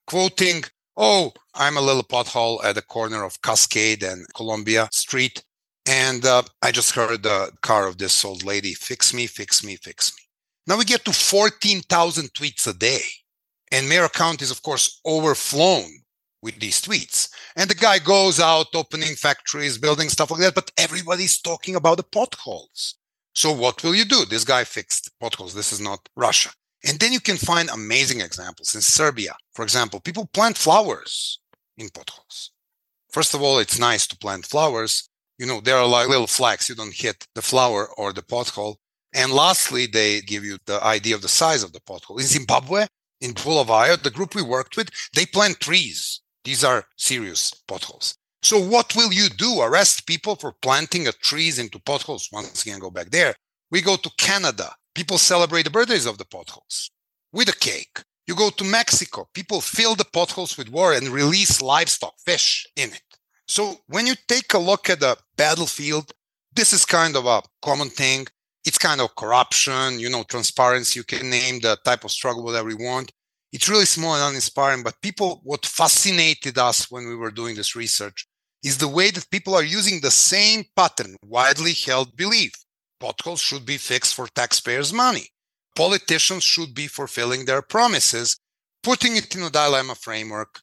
quoting, 0.07 0.64
oh, 0.97 1.33
I'm 1.55 1.77
a 1.77 1.81
little 1.81 2.03
pothole 2.03 2.62
at 2.64 2.75
the 2.75 2.83
corner 2.83 3.23
of 3.25 3.40
Cascade 3.42 4.03
and 4.03 4.27
Columbia 4.35 4.88
Street. 4.92 5.45
And 5.87 6.25
uh, 6.25 6.42
I 6.61 6.73
just 6.73 6.95
heard 6.95 7.23
the 7.23 7.53
car 7.62 7.87
of 7.87 7.99
this 7.99 8.25
old 8.25 8.45
lady, 8.45 8.75
fix 8.75 9.14
me, 9.14 9.27
fix 9.27 9.64
me, 9.64 9.77
fix 9.77 10.12
me. 10.16 10.21
Now 10.66 10.79
we 10.79 10.85
get 10.85 11.05
to 11.05 11.12
14,000 11.12 12.33
tweets 12.33 12.66
a 12.66 12.72
day. 12.72 13.03
And 13.70 13.88
Mayor 13.88 14.05
account 14.05 14.42
is, 14.42 14.51
of 14.51 14.62
course, 14.62 15.01
overflown 15.07 15.90
with 16.42 16.59
these 16.61 16.81
tweets. 16.81 17.31
And 17.57 17.70
the 17.70 17.75
guy 17.75 17.98
goes 17.98 18.38
out 18.38 18.66
opening 18.75 19.14
factories, 19.14 19.79
building 19.79 20.09
stuff 20.09 20.31
like 20.31 20.40
that, 20.40 20.55
but 20.55 20.70
everybody's 20.77 21.40
talking 21.40 21.77
about 21.77 21.96
the 21.96 22.03
potholes. 22.03 22.96
So 23.35 23.53
what 23.53 23.83
will 23.83 23.94
you 23.94 24.05
do? 24.05 24.25
This 24.25 24.44
guy 24.44 24.64
fixed 24.64 25.11
potholes. 25.20 25.55
This 25.55 25.72
is 25.72 25.81
not 25.81 26.09
Russia. 26.16 26.51
And 26.85 26.98
then 26.98 27.12
you 27.12 27.20
can 27.20 27.37
find 27.37 27.70
amazing 27.70 28.20
examples 28.20 28.75
in 28.75 28.81
Serbia. 28.81 29.35
For 29.55 29.62
example, 29.62 30.01
people 30.01 30.29
plant 30.33 30.59
flowers 30.59 31.40
in 31.79 31.88
potholes. 31.88 32.51
First 33.11 33.35
of 33.35 33.42
all, 33.42 33.59
it's 33.59 33.79
nice 33.79 34.07
to 34.09 34.16
plant 34.16 34.46
flowers. 34.46 35.09
You 35.38 35.46
know, 35.46 35.61
there 35.61 35.77
are 35.77 35.87
like 35.87 36.09
little 36.09 36.27
flags. 36.27 36.68
You 36.68 36.75
don't 36.75 36.94
hit 36.94 37.27
the 37.35 37.42
flower 37.42 37.88
or 37.96 38.12
the 38.12 38.22
pothole. 38.22 38.77
And 39.14 39.33
lastly, 39.33 39.87
they 39.87 40.20
give 40.22 40.44
you 40.44 40.59
the 40.66 40.83
idea 40.85 41.14
of 41.14 41.22
the 41.22 41.29
size 41.29 41.62
of 41.62 41.72
the 41.72 41.81
pothole. 41.81 42.18
In 42.18 42.27
Zimbabwe, 42.27 42.87
in 43.20 43.33
Bulawayo, 43.33 43.96
the 43.96 44.11
group 44.11 44.35
we 44.35 44.42
worked 44.42 44.77
with, 44.77 44.90
they 45.14 45.27
plant 45.27 45.61
trees. 45.61 46.20
These 46.44 46.64
are 46.64 46.87
serious 46.96 47.53
potholes. 47.68 48.16
So 48.42 48.59
what 48.59 48.96
will 48.96 49.12
you 49.12 49.29
do? 49.29 49.61
Arrest 49.61 50.07
people 50.07 50.35
for 50.35 50.53
planting 50.62 51.07
trees 51.20 51.59
into 51.59 51.79
potholes? 51.79 52.29
Once 52.33 52.62
again, 52.62 52.81
go 52.81 52.90
back 52.90 53.11
there. 53.11 53.35
We 53.70 53.81
go 53.81 53.96
to 53.96 54.11
Canada. 54.18 54.75
People 54.94 55.18
celebrate 55.18 55.62
the 55.62 55.70
birthdays 55.70 56.07
of 56.07 56.18
the 56.18 56.25
potholes 56.25 56.90
with 57.33 57.48
a 57.48 57.57
cake. 57.57 58.03
You 58.27 58.35
go 58.35 58.51
to 58.51 58.64
Mexico. 58.64 59.29
People 59.35 59.61
fill 59.61 59.94
the 59.94 60.05
potholes 60.05 60.57
with 60.59 60.68
water 60.68 60.96
and 60.96 61.09
release 61.09 61.62
livestock, 61.62 62.14
fish 62.25 62.66
in 62.77 62.90
it. 62.90 63.03
So 63.46 63.77
when 63.87 64.07
you 64.07 64.14
take 64.29 64.55
a 64.55 64.59
look 64.59 64.90
at 64.90 65.01
the 65.01 65.16
battlefield, 65.37 66.12
this 66.55 66.72
is 66.72 66.85
kind 66.85 67.16
of 67.16 67.27
a 67.27 67.42
common 67.62 67.88
thing 67.88 68.27
it's 68.64 68.79
kind 68.79 69.01
of 69.01 69.14
corruption, 69.16 69.98
you 69.98 70.09
know, 70.09 70.22
transparency. 70.22 71.01
You 71.01 71.05
can 71.05 71.31
name 71.31 71.61
the 71.61 71.77
type 71.85 72.05
of 72.05 72.11
struggle 72.11 72.44
whatever 72.44 72.70
you 72.70 72.79
want. 72.79 73.12
It's 73.53 73.68
really 73.68 73.87
small 73.87 74.14
and 74.14 74.31
uninspiring. 74.31 74.83
But 74.83 75.01
people, 75.03 75.40
what 75.42 75.66
fascinated 75.66 76.59
us 76.59 76.90
when 76.90 77.07
we 77.09 77.16
were 77.16 77.31
doing 77.31 77.57
this 77.57 77.75
research 77.77 78.27
is 78.62 78.79
the 78.79 78.88
way 78.88 79.11
that 79.11 79.31
people 79.31 79.55
are 79.55 79.64
using 79.64 80.01
the 80.01 80.11
same 80.11 80.64
pattern, 80.77 81.16
widely 81.27 81.72
held 81.72 82.16
belief. 82.16 82.53
Potholes 83.01 83.40
should 83.40 83.66
be 83.66 83.77
fixed 83.77 84.14
for 84.14 84.29
taxpayers' 84.29 84.92
money. 84.92 85.27
Politicians 85.75 86.44
should 86.44 86.72
be 86.72 86.87
fulfilling 86.87 87.44
their 87.44 87.62
promises, 87.62 88.38
putting 88.83 89.16
it 89.16 89.35
in 89.35 89.42
a 89.42 89.51
dilemma 89.51 89.96
framework, 89.96 90.61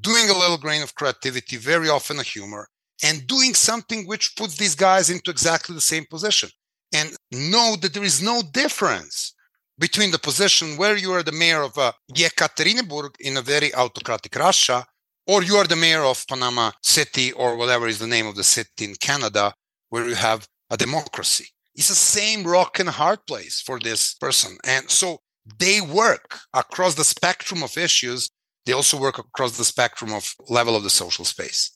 doing 0.00 0.30
a 0.30 0.38
little 0.38 0.56
grain 0.56 0.82
of 0.82 0.94
creativity, 0.94 1.58
very 1.58 1.90
often 1.90 2.18
a 2.18 2.22
humor, 2.22 2.66
and 3.04 3.26
doing 3.26 3.52
something 3.52 4.06
which 4.06 4.34
puts 4.36 4.56
these 4.56 4.74
guys 4.74 5.10
into 5.10 5.30
exactly 5.30 5.74
the 5.74 5.80
same 5.80 6.06
position 6.08 6.48
and 6.92 7.16
know 7.30 7.76
that 7.80 7.94
there 7.94 8.04
is 8.04 8.22
no 8.22 8.42
difference 8.52 9.34
between 9.78 10.10
the 10.10 10.18
position 10.18 10.76
where 10.76 10.96
you 10.96 11.12
are 11.12 11.22
the 11.22 11.32
mayor 11.32 11.62
of 11.62 11.76
uh, 11.78 11.92
Yekaterinburg 12.14 13.14
in 13.20 13.36
a 13.36 13.42
very 13.42 13.74
autocratic 13.74 14.34
Russia, 14.36 14.84
or 15.26 15.42
you 15.42 15.56
are 15.56 15.66
the 15.66 15.76
mayor 15.76 16.02
of 16.02 16.26
Panama 16.28 16.70
City, 16.82 17.32
or 17.32 17.56
whatever 17.56 17.88
is 17.88 17.98
the 17.98 18.06
name 18.06 18.26
of 18.26 18.36
the 18.36 18.44
city 18.44 18.84
in 18.84 18.94
Canada, 18.96 19.54
where 19.88 20.06
you 20.08 20.14
have 20.14 20.46
a 20.70 20.76
democracy. 20.76 21.46
It's 21.74 21.88
the 21.88 21.94
same 21.94 22.44
rock 22.44 22.78
and 22.78 22.88
hard 22.88 23.26
place 23.26 23.60
for 23.60 23.78
this 23.78 24.14
person. 24.14 24.58
And 24.64 24.90
so 24.90 25.20
they 25.58 25.80
work 25.80 26.38
across 26.52 26.94
the 26.94 27.04
spectrum 27.04 27.62
of 27.62 27.76
issues. 27.76 28.30
They 28.66 28.72
also 28.72 29.00
work 29.00 29.18
across 29.18 29.56
the 29.56 29.64
spectrum 29.64 30.12
of 30.12 30.34
level 30.48 30.76
of 30.76 30.82
the 30.82 30.90
social 30.90 31.24
space. 31.24 31.70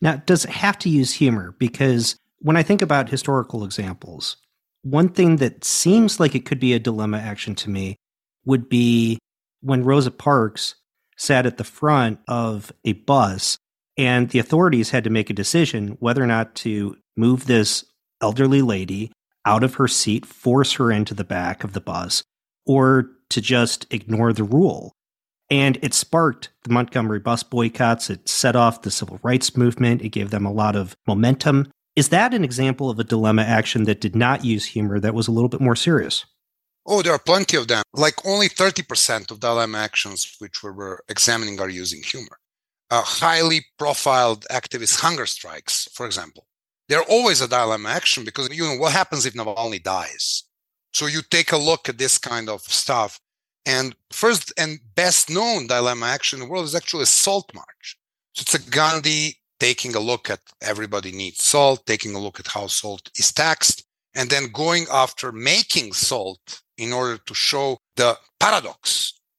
Now, 0.00 0.16
does 0.16 0.44
it 0.44 0.50
have 0.50 0.78
to 0.80 0.88
use 0.88 1.12
humor? 1.12 1.54
Because 1.58 2.16
when 2.44 2.58
I 2.58 2.62
think 2.62 2.82
about 2.82 3.08
historical 3.08 3.64
examples, 3.64 4.36
one 4.82 5.08
thing 5.08 5.36
that 5.36 5.64
seems 5.64 6.20
like 6.20 6.34
it 6.34 6.44
could 6.44 6.60
be 6.60 6.74
a 6.74 6.78
dilemma 6.78 7.16
action 7.16 7.54
to 7.54 7.70
me 7.70 7.96
would 8.44 8.68
be 8.68 9.18
when 9.62 9.82
Rosa 9.82 10.10
Parks 10.10 10.74
sat 11.16 11.46
at 11.46 11.56
the 11.56 11.64
front 11.64 12.18
of 12.28 12.70
a 12.84 12.92
bus 12.92 13.56
and 13.96 14.28
the 14.28 14.38
authorities 14.38 14.90
had 14.90 15.04
to 15.04 15.10
make 15.10 15.30
a 15.30 15.34
decision 15.34 15.96
whether 16.00 16.22
or 16.22 16.26
not 16.26 16.54
to 16.56 16.98
move 17.16 17.46
this 17.46 17.82
elderly 18.20 18.60
lady 18.60 19.10
out 19.46 19.64
of 19.64 19.76
her 19.76 19.88
seat, 19.88 20.26
force 20.26 20.74
her 20.74 20.92
into 20.92 21.14
the 21.14 21.24
back 21.24 21.64
of 21.64 21.72
the 21.72 21.80
bus, 21.80 22.22
or 22.66 23.08
to 23.30 23.40
just 23.40 23.86
ignore 23.90 24.34
the 24.34 24.44
rule. 24.44 24.92
And 25.48 25.78
it 25.80 25.94
sparked 25.94 26.50
the 26.64 26.74
Montgomery 26.74 27.20
bus 27.20 27.42
boycotts. 27.42 28.10
It 28.10 28.28
set 28.28 28.54
off 28.54 28.82
the 28.82 28.90
civil 28.90 29.18
rights 29.22 29.56
movement. 29.56 30.02
It 30.02 30.10
gave 30.10 30.28
them 30.28 30.44
a 30.44 30.52
lot 30.52 30.76
of 30.76 30.94
momentum. 31.06 31.70
Is 31.96 32.08
that 32.08 32.34
an 32.34 32.42
example 32.42 32.90
of 32.90 32.98
a 32.98 33.04
dilemma 33.04 33.42
action 33.42 33.84
that 33.84 34.00
did 34.00 34.16
not 34.16 34.44
use 34.44 34.64
humor 34.64 34.98
that 34.98 35.14
was 35.14 35.28
a 35.28 35.32
little 35.32 35.48
bit 35.48 35.60
more 35.60 35.76
serious? 35.76 36.24
Oh, 36.86 37.02
there 37.02 37.12
are 37.12 37.18
plenty 37.18 37.56
of 37.56 37.68
them. 37.68 37.82
Like 37.92 38.14
only 38.26 38.48
30% 38.48 39.30
of 39.30 39.40
dilemma 39.40 39.78
actions 39.78 40.36
which 40.38 40.62
we 40.62 40.70
were 40.70 41.04
examining 41.08 41.60
are 41.60 41.68
using 41.68 42.02
humor. 42.02 42.38
Uh, 42.90 43.02
highly 43.02 43.64
profiled 43.78 44.44
activist 44.50 45.00
hunger 45.00 45.24
strikes, 45.24 45.88
for 45.94 46.04
example. 46.04 46.46
They're 46.88 47.02
always 47.04 47.40
a 47.40 47.48
dilemma 47.48 47.88
action 47.88 48.24
because 48.24 48.54
you 48.54 48.64
know 48.64 48.76
what 48.76 48.92
happens 48.92 49.24
if 49.24 49.34
Navalny 49.34 49.82
dies. 49.82 50.42
So 50.92 51.06
you 51.06 51.22
take 51.22 51.52
a 51.52 51.56
look 51.56 51.88
at 51.88 51.98
this 51.98 52.18
kind 52.18 52.48
of 52.48 52.60
stuff. 52.62 53.18
And 53.64 53.96
first 54.10 54.52
and 54.58 54.78
best 54.94 55.30
known 55.30 55.66
dilemma 55.68 56.06
action 56.06 56.40
in 56.40 56.46
the 56.46 56.50
world 56.50 56.66
is 56.66 56.74
actually 56.74 57.04
a 57.04 57.06
salt 57.06 57.50
march. 57.54 57.96
So 58.34 58.42
it's 58.42 58.54
a 58.54 58.70
Gandhi 58.70 59.38
taking 59.64 59.94
a 59.96 60.06
look 60.10 60.24
at 60.28 60.40
everybody 60.60 61.10
needs 61.10 61.42
salt, 61.42 61.86
taking 61.86 62.14
a 62.14 62.22
look 62.24 62.38
at 62.38 62.52
how 62.56 62.66
salt 62.66 63.04
is 63.16 63.32
taxed, 63.32 63.78
and 64.14 64.28
then 64.28 64.58
going 64.64 64.84
after 64.92 65.32
making 65.32 65.88
salt 66.10 66.44
in 66.84 66.92
order 66.92 67.16
to 67.28 67.34
show 67.34 67.78
the 67.96 68.10
paradox 68.38 68.78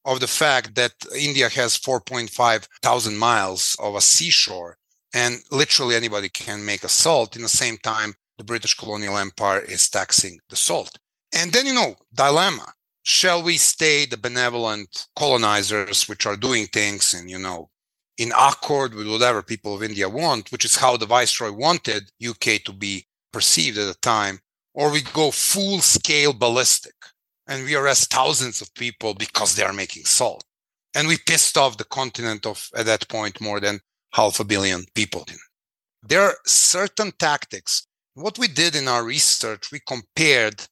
of 0.04 0.20
the 0.20 0.34
fact 0.42 0.68
that 0.80 0.94
India 1.30 1.48
has 1.50 1.78
4.5 1.78 2.68
thousand 2.82 3.18
miles 3.18 3.64
of 3.86 3.92
a 3.96 4.02
seashore 4.02 4.78
and 5.14 5.34
literally 5.62 5.96
anybody 5.96 6.30
can 6.30 6.70
make 6.72 6.84
a 6.84 6.96
salt 7.04 7.36
in 7.36 7.44
the 7.44 7.58
same 7.64 7.78
time 7.78 8.12
the 8.40 8.50
British 8.52 8.74
colonial 8.82 9.18
empire 9.18 9.62
is 9.76 9.90
taxing 9.90 10.40
the 10.50 10.56
salt. 10.56 10.94
And 11.40 11.52
then, 11.54 11.66
you 11.68 11.76
know, 11.80 11.96
dilemma. 12.14 12.68
Shall 13.04 13.42
we 13.44 13.58
stay 13.58 14.06
the 14.06 14.18
benevolent 14.18 14.92
colonizers 15.16 16.10
which 16.10 16.26
are 16.26 16.46
doing 16.48 16.66
things 16.66 17.14
and, 17.14 17.30
you 17.30 17.38
know, 17.38 17.70
in 18.18 18.32
accord 18.38 18.94
with 18.94 19.08
whatever 19.08 19.42
people 19.42 19.76
of 19.76 19.84
India 19.84 20.08
want, 20.08 20.52
which 20.52 20.66
is 20.66 20.76
how 20.76 20.98
the 20.98 21.06
viceroy 21.06 21.52
wanted 21.52 22.12
UK 22.26 22.64
to 22.64 22.74
be 22.74 23.06
perceived 23.34 23.78
at 23.78 23.88
the 23.88 24.00
time, 24.02 24.40
or 24.74 24.92
we 24.92 25.02
go 25.02 25.32
full 25.32 25.80
scale 25.80 26.34
ballistic 26.34 26.96
and 27.48 27.64
we 27.64 27.76
arrest 27.76 28.12
thousands 28.12 28.62
of 28.62 28.74
people 28.74 29.14
because 29.14 29.56
they 29.56 29.64
are 29.64 29.74
making 29.74 30.06
salt. 30.06 30.44
And 30.96 31.08
we 31.08 31.18
pissed 31.18 31.58
off 31.58 31.78
the 31.78 31.84
continent 31.84 32.46
of, 32.46 32.70
at 32.76 32.86
that 32.86 33.08
point, 33.10 33.42
more 33.42 33.60
than 33.60 33.82
half 34.14 34.40
a 34.40 34.46
billion 34.46 34.86
people. 34.96 35.26
There 36.02 36.22
are 36.22 36.38
certain 36.46 37.12
tactics. 37.20 37.86
What 38.14 38.40
we 38.40 38.48
did 38.48 38.76
in 38.76 38.88
our 38.88 39.04
research, 39.04 39.72
we 39.72 39.82
compared 39.86 40.64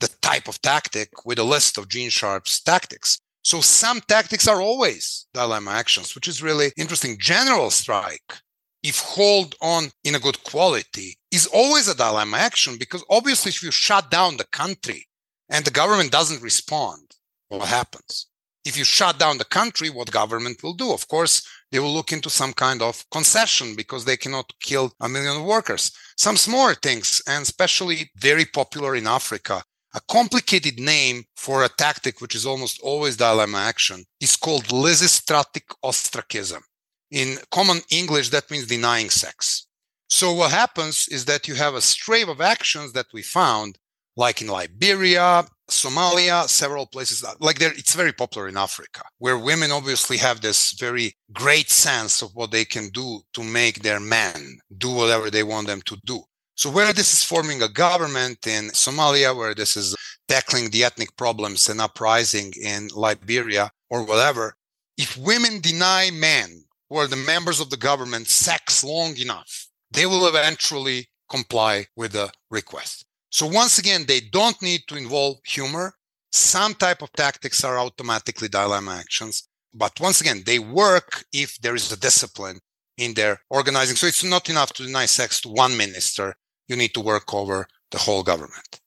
the 0.00 0.08
type 0.20 0.48
of 0.48 0.60
tactic 0.60 1.24
with 1.24 1.38
a 1.38 1.44
list 1.44 1.78
of 1.78 1.88
Gene 1.88 2.10
Sharp's 2.10 2.60
tactics. 2.60 3.20
So 3.42 3.60
some 3.60 4.00
tactics 4.02 4.46
are 4.46 4.60
always 4.60 5.26
dilemma 5.32 5.70
actions, 5.70 6.14
which 6.14 6.28
is 6.28 6.42
really 6.42 6.72
interesting. 6.76 7.16
General 7.18 7.70
strike, 7.70 8.34
if 8.82 9.00
hold 9.00 9.54
on 9.60 9.84
in 10.04 10.14
a 10.14 10.20
good 10.20 10.42
quality, 10.44 11.16
is 11.30 11.46
always 11.46 11.88
a 11.88 11.96
dilemma 11.96 12.36
action 12.36 12.76
because 12.78 13.04
obviously 13.08 13.50
if 13.50 13.62
you 13.62 13.70
shut 13.70 14.10
down 14.10 14.36
the 14.36 14.46
country, 14.52 15.06
and 15.50 15.64
the 15.64 15.70
government 15.70 16.12
doesn't 16.12 16.42
respond, 16.42 17.02
what 17.48 17.66
happens? 17.68 18.26
If 18.64 18.78
you 18.78 18.84
shut 18.84 19.18
down 19.18 19.38
the 19.38 19.44
country, 19.44 19.90
what 19.90 20.12
government 20.12 20.62
will 20.62 20.74
do? 20.74 20.92
Of 20.92 21.08
course, 21.08 21.46
they 21.72 21.80
will 21.80 21.92
look 21.92 22.12
into 22.12 22.30
some 22.30 22.52
kind 22.52 22.82
of 22.82 23.04
concession 23.10 23.74
because 23.74 24.04
they 24.04 24.16
cannot 24.16 24.52
kill 24.60 24.92
a 25.00 25.08
million 25.08 25.44
workers. 25.44 25.90
Some 26.16 26.36
smaller 26.36 26.74
things, 26.74 27.22
and 27.26 27.42
especially 27.42 28.10
very 28.16 28.44
popular 28.44 28.94
in 28.94 29.06
Africa. 29.06 29.62
A 29.94 30.00
complicated 30.08 30.78
name 30.78 31.24
for 31.36 31.64
a 31.64 31.68
tactic, 31.68 32.20
which 32.20 32.34
is 32.34 32.46
almost 32.46 32.80
always 32.80 33.16
dilemma 33.16 33.58
action, 33.58 34.04
is 34.20 34.36
called 34.36 34.64
lysistratic 34.68 35.64
ostracism. 35.82 36.62
In 37.10 37.38
common 37.50 37.80
English, 37.90 38.28
that 38.28 38.50
means 38.50 38.66
denying 38.66 39.10
sex. 39.10 39.66
So 40.08 40.32
what 40.32 40.52
happens 40.52 41.08
is 41.08 41.24
that 41.24 41.48
you 41.48 41.54
have 41.54 41.74
a 41.74 41.80
string 41.80 42.28
of 42.28 42.40
actions 42.40 42.92
that 42.92 43.06
we 43.12 43.22
found 43.22 43.78
like 44.16 44.42
in 44.42 44.48
Liberia, 44.48 45.44
Somalia, 45.70 46.48
several 46.48 46.86
places 46.86 47.24
like 47.40 47.58
there. 47.58 47.72
It's 47.72 47.94
very 47.94 48.12
popular 48.12 48.48
in 48.48 48.56
Africa, 48.56 49.02
where 49.18 49.38
women 49.38 49.70
obviously 49.70 50.18
have 50.18 50.40
this 50.40 50.72
very 50.72 51.14
great 51.32 51.70
sense 51.70 52.22
of 52.22 52.30
what 52.34 52.50
they 52.50 52.64
can 52.64 52.90
do 52.90 53.22
to 53.34 53.42
make 53.42 53.82
their 53.82 54.00
men 54.00 54.58
do 54.78 54.90
whatever 54.90 55.30
they 55.30 55.42
want 55.42 55.68
them 55.68 55.80
to 55.86 55.96
do. 56.04 56.22
So 56.60 56.68
where 56.68 56.92
this 56.92 57.14
is 57.14 57.24
forming 57.24 57.62
a 57.62 57.70
government 57.70 58.46
in 58.46 58.64
Somalia, 58.72 59.34
where 59.34 59.54
this 59.54 59.78
is 59.78 59.96
tackling 60.28 60.68
the 60.68 60.84
ethnic 60.84 61.16
problems 61.16 61.70
and 61.70 61.80
uprising 61.80 62.52
in 62.62 62.88
Liberia 62.94 63.70
or 63.88 64.02
whatever, 64.02 64.52
if 64.98 65.16
women 65.16 65.62
deny 65.62 66.10
men 66.10 66.66
who 66.90 66.96
are 66.98 67.06
the 67.06 67.16
members 67.16 67.60
of 67.60 67.70
the 67.70 67.78
government 67.78 68.28
sex 68.28 68.84
long 68.84 69.16
enough, 69.16 69.68
they 69.90 70.04
will 70.04 70.28
eventually 70.28 71.08
comply 71.30 71.86
with 71.96 72.12
the 72.12 72.30
request. 72.50 73.06
So 73.30 73.46
once 73.46 73.78
again, 73.78 74.04
they 74.06 74.20
don't 74.20 74.60
need 74.60 74.82
to 74.88 74.96
involve 74.96 75.38
humor. 75.46 75.94
Some 76.30 76.74
type 76.74 77.00
of 77.00 77.10
tactics 77.12 77.64
are 77.64 77.78
automatically 77.78 78.48
dilemma 78.48 78.96
actions. 79.00 79.48
But 79.72 79.98
once 79.98 80.20
again, 80.20 80.42
they 80.44 80.58
work 80.58 81.24
if 81.32 81.58
there 81.62 81.74
is 81.74 81.90
a 81.90 81.98
discipline 81.98 82.58
in 82.98 83.14
their 83.14 83.40
organizing. 83.48 83.96
So 83.96 84.06
it's 84.06 84.22
not 84.22 84.50
enough 84.50 84.74
to 84.74 84.84
deny 84.84 85.06
sex 85.06 85.40
to 85.40 85.48
one 85.48 85.74
minister. 85.74 86.34
You 86.70 86.76
need 86.76 86.94
to 86.94 87.00
work 87.00 87.34
over 87.34 87.66
the 87.90 87.98
whole 87.98 88.22
government. 88.22 88.80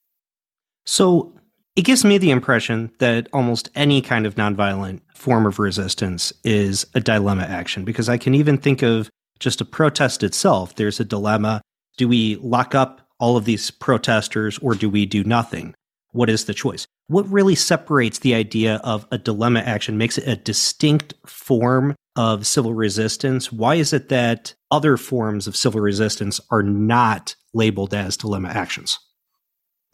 So 0.85 1.33
it 1.75 1.81
gives 1.81 2.05
me 2.05 2.17
the 2.17 2.31
impression 2.31 2.91
that 2.99 3.27
almost 3.33 3.69
any 3.75 4.01
kind 4.01 4.25
of 4.25 4.35
nonviolent 4.35 5.01
form 5.13 5.45
of 5.45 5.59
resistance 5.59 6.31
is 6.45 6.87
a 6.95 7.01
dilemma 7.01 7.43
action 7.43 7.83
because 7.83 8.07
I 8.07 8.17
can 8.17 8.35
even 8.35 8.57
think 8.57 8.83
of 8.83 9.09
just 9.39 9.59
a 9.59 9.65
protest 9.65 10.23
itself. 10.23 10.75
There's 10.75 11.01
a 11.01 11.03
dilemma. 11.03 11.61
Do 11.97 12.07
we 12.07 12.37
lock 12.37 12.73
up 12.73 13.01
all 13.19 13.35
of 13.35 13.43
these 13.43 13.69
protesters 13.69 14.57
or 14.59 14.75
do 14.75 14.89
we 14.89 15.05
do 15.05 15.25
nothing? 15.25 15.75
What 16.11 16.29
is 16.29 16.45
the 16.45 16.53
choice? 16.53 16.87
What 17.07 17.29
really 17.29 17.55
separates 17.55 18.19
the 18.19 18.33
idea 18.33 18.75
of 18.83 19.05
a 19.11 19.17
dilemma 19.17 19.59
action, 19.59 19.97
makes 19.97 20.17
it 20.17 20.27
a 20.27 20.35
distinct 20.35 21.13
form 21.25 21.95
of 22.15 22.47
civil 22.47 22.73
resistance? 22.73 23.51
Why 23.51 23.75
is 23.75 23.91
it 23.93 24.09
that 24.09 24.53
other 24.71 24.97
forms 24.97 25.47
of 25.47 25.55
civil 25.55 25.81
resistance 25.81 26.39
are 26.49 26.63
not 26.63 27.35
labeled 27.53 27.93
as 27.93 28.17
dilemma 28.17 28.49
actions? 28.49 28.97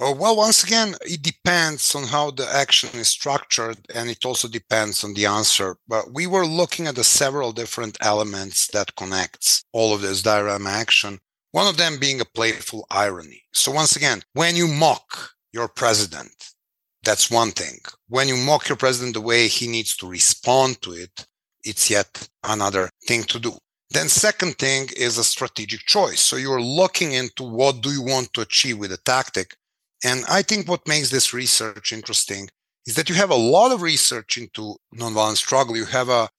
Oh, 0.02 0.13
well, 0.13 0.38
once 0.38 0.63
again, 0.63 0.95
it 1.02 1.22
depends 1.22 1.93
on 1.93 2.06
how 2.08 2.32
the 2.32 2.48
action 2.48 2.89
is 2.93 3.10
structured, 3.10 3.80
and 3.93 4.10
it 4.10 4.24
also 4.24 4.48
depends 4.48 5.04
on 5.04 5.13
the 5.13 5.26
answer. 5.26 5.76
But 5.89 6.13
we 6.13 6.26
were 6.26 6.45
looking 6.45 6.88
at 6.88 6.95
the 6.95 7.04
several 7.04 7.52
different 7.52 7.98
elements 8.00 8.67
that 8.67 8.95
connects 8.95 9.65
all 9.74 9.93
of 9.93 10.02
this 10.02 10.22
dilemma 10.22 10.69
action. 10.69 11.19
One 11.52 11.67
of 11.67 11.76
them 11.76 11.98
being 12.00 12.22
a 12.22 12.26
playful 12.26 12.86
irony. 12.89 13.43
So 13.52 13.74
once 13.74 13.98
again, 13.98 14.22
when 14.34 14.56
you 14.56 14.67
mock 14.69 15.32
your 15.52 15.67
president, 15.67 16.54
that's 17.04 17.32
one 17.32 17.52
thing. 17.52 17.80
When 18.08 18.28
you 18.28 18.38
mock 18.38 18.68
your 18.68 18.76
president 18.76 19.14
the 19.14 19.22
way 19.22 19.48
he 19.48 19.68
needs 19.68 19.96
to 19.98 20.08
respond 20.08 20.82
to 20.82 20.92
it, 20.92 21.26
it's 21.64 21.90
yet 21.90 22.28
another 22.44 22.90
thing 23.08 23.24
to 23.24 23.40
do. 23.40 23.54
Then 23.92 24.08
second 24.08 24.58
thing 24.58 24.90
is 24.96 25.18
a 25.18 25.24
strategic 25.24 25.82
choice. 25.82 26.20
So 26.20 26.36
you're 26.36 26.62
looking 26.62 27.14
into 27.14 27.44
what 27.44 27.82
do 27.82 27.90
you 27.90 28.04
want 28.04 28.34
to 28.34 28.42
achieve 28.42 28.78
with 28.78 28.92
a 28.92 28.98
tactic. 28.98 29.56
And 30.04 30.24
I 30.30 30.42
think 30.44 30.68
what 30.68 30.88
makes 30.88 31.10
this 31.10 31.34
research 31.34 31.92
interesting 31.92 32.50
is 32.86 32.96
that 32.96 33.10
you 33.10 33.16
have 33.16 33.32
a 33.32 33.36
lot 33.36 33.72
of 33.72 33.82
research 33.82 34.38
into 34.38 34.76
nonviolent 34.96 35.38
struggle. 35.38 35.76
You 35.76 35.86
have 35.86 36.10
a, 36.10 36.30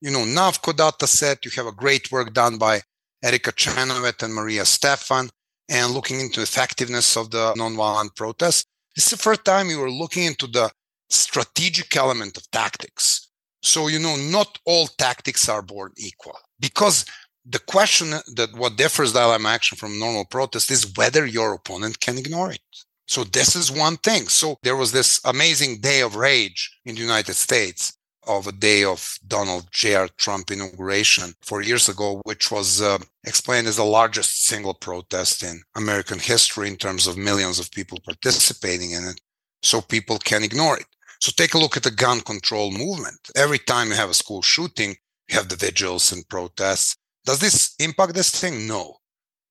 you 0.00 0.10
know, 0.10 0.20
NAVCO 0.20 0.76
data 0.76 1.06
set. 1.06 1.44
You 1.44 1.50
have 1.56 1.66
a 1.66 1.72
great 1.72 2.10
work 2.12 2.32
done 2.32 2.58
by 2.58 2.82
Erika 3.22 3.52
Chenoweth 3.52 4.22
and 4.22 4.32
Maria 4.32 4.64
Stephan 4.64 5.30
and 5.68 5.92
looking 5.92 6.20
into 6.20 6.42
effectiveness 6.42 7.16
of 7.16 7.30
the 7.30 7.52
nonviolent 7.54 8.16
protests. 8.16 8.66
This 8.94 9.06
is 9.06 9.10
the 9.10 9.16
first 9.22 9.44
time 9.44 9.68
you 9.68 9.82
are 9.82 9.90
looking 9.90 10.24
into 10.24 10.46
the 10.46 10.70
strategic 11.08 11.96
element 11.96 12.36
of 12.36 12.50
tactics. 12.50 13.28
So, 13.62 13.88
you 13.88 13.98
know, 13.98 14.16
not 14.16 14.58
all 14.64 14.86
tactics 14.86 15.48
are 15.48 15.62
born 15.62 15.92
equal 15.96 16.38
because 16.58 17.04
the 17.44 17.58
question 17.58 18.10
that 18.10 18.50
what 18.54 18.76
differs 18.76 19.12
dilemma 19.12 19.48
action 19.48 19.76
from 19.76 19.98
normal 19.98 20.24
protest 20.24 20.70
is 20.70 20.92
whether 20.96 21.26
your 21.26 21.54
opponent 21.54 22.00
can 22.00 22.18
ignore 22.18 22.52
it. 22.52 22.60
So 23.06 23.24
this 23.24 23.56
is 23.56 23.72
one 23.72 23.96
thing. 23.98 24.28
So 24.28 24.56
there 24.62 24.76
was 24.76 24.92
this 24.92 25.20
amazing 25.24 25.80
day 25.80 26.00
of 26.00 26.16
rage 26.16 26.70
in 26.84 26.94
the 26.94 27.00
United 27.00 27.34
States 27.34 27.96
of 28.26 28.46
a 28.46 28.52
day 28.52 28.84
of 28.84 29.18
Donald 29.26 29.68
J.R. 29.70 30.08
Trump 30.16 30.50
inauguration 30.50 31.34
four 31.42 31.62
years 31.62 31.88
ago, 31.88 32.20
which 32.24 32.50
was 32.50 32.80
uh, 32.82 32.98
explained 33.24 33.66
as 33.66 33.76
the 33.76 33.84
largest 33.84 34.44
single 34.44 34.74
protest 34.74 35.42
in 35.42 35.62
American 35.76 36.18
history 36.18 36.68
in 36.68 36.76
terms 36.76 37.06
of 37.06 37.16
millions 37.16 37.58
of 37.58 37.70
people 37.70 37.98
participating 38.04 38.92
in 38.92 39.04
it. 39.04 39.20
So 39.62 39.80
people 39.80 40.18
can 40.18 40.42
ignore 40.44 40.78
it. 40.78 40.86
So 41.20 41.32
take 41.34 41.54
a 41.54 41.58
look 41.58 41.76
at 41.76 41.82
the 41.82 41.90
gun 41.90 42.20
control 42.20 42.70
movement. 42.70 43.30
Every 43.36 43.58
time 43.58 43.88
you 43.88 43.94
have 43.94 44.10
a 44.10 44.14
school 44.14 44.42
shooting, 44.42 44.96
you 45.28 45.36
have 45.36 45.48
the 45.48 45.56
vigils 45.56 46.12
and 46.12 46.28
protests. 46.28 46.96
Does 47.24 47.40
this 47.40 47.74
impact 47.78 48.14
this 48.14 48.30
thing? 48.30 48.66
No. 48.66 48.96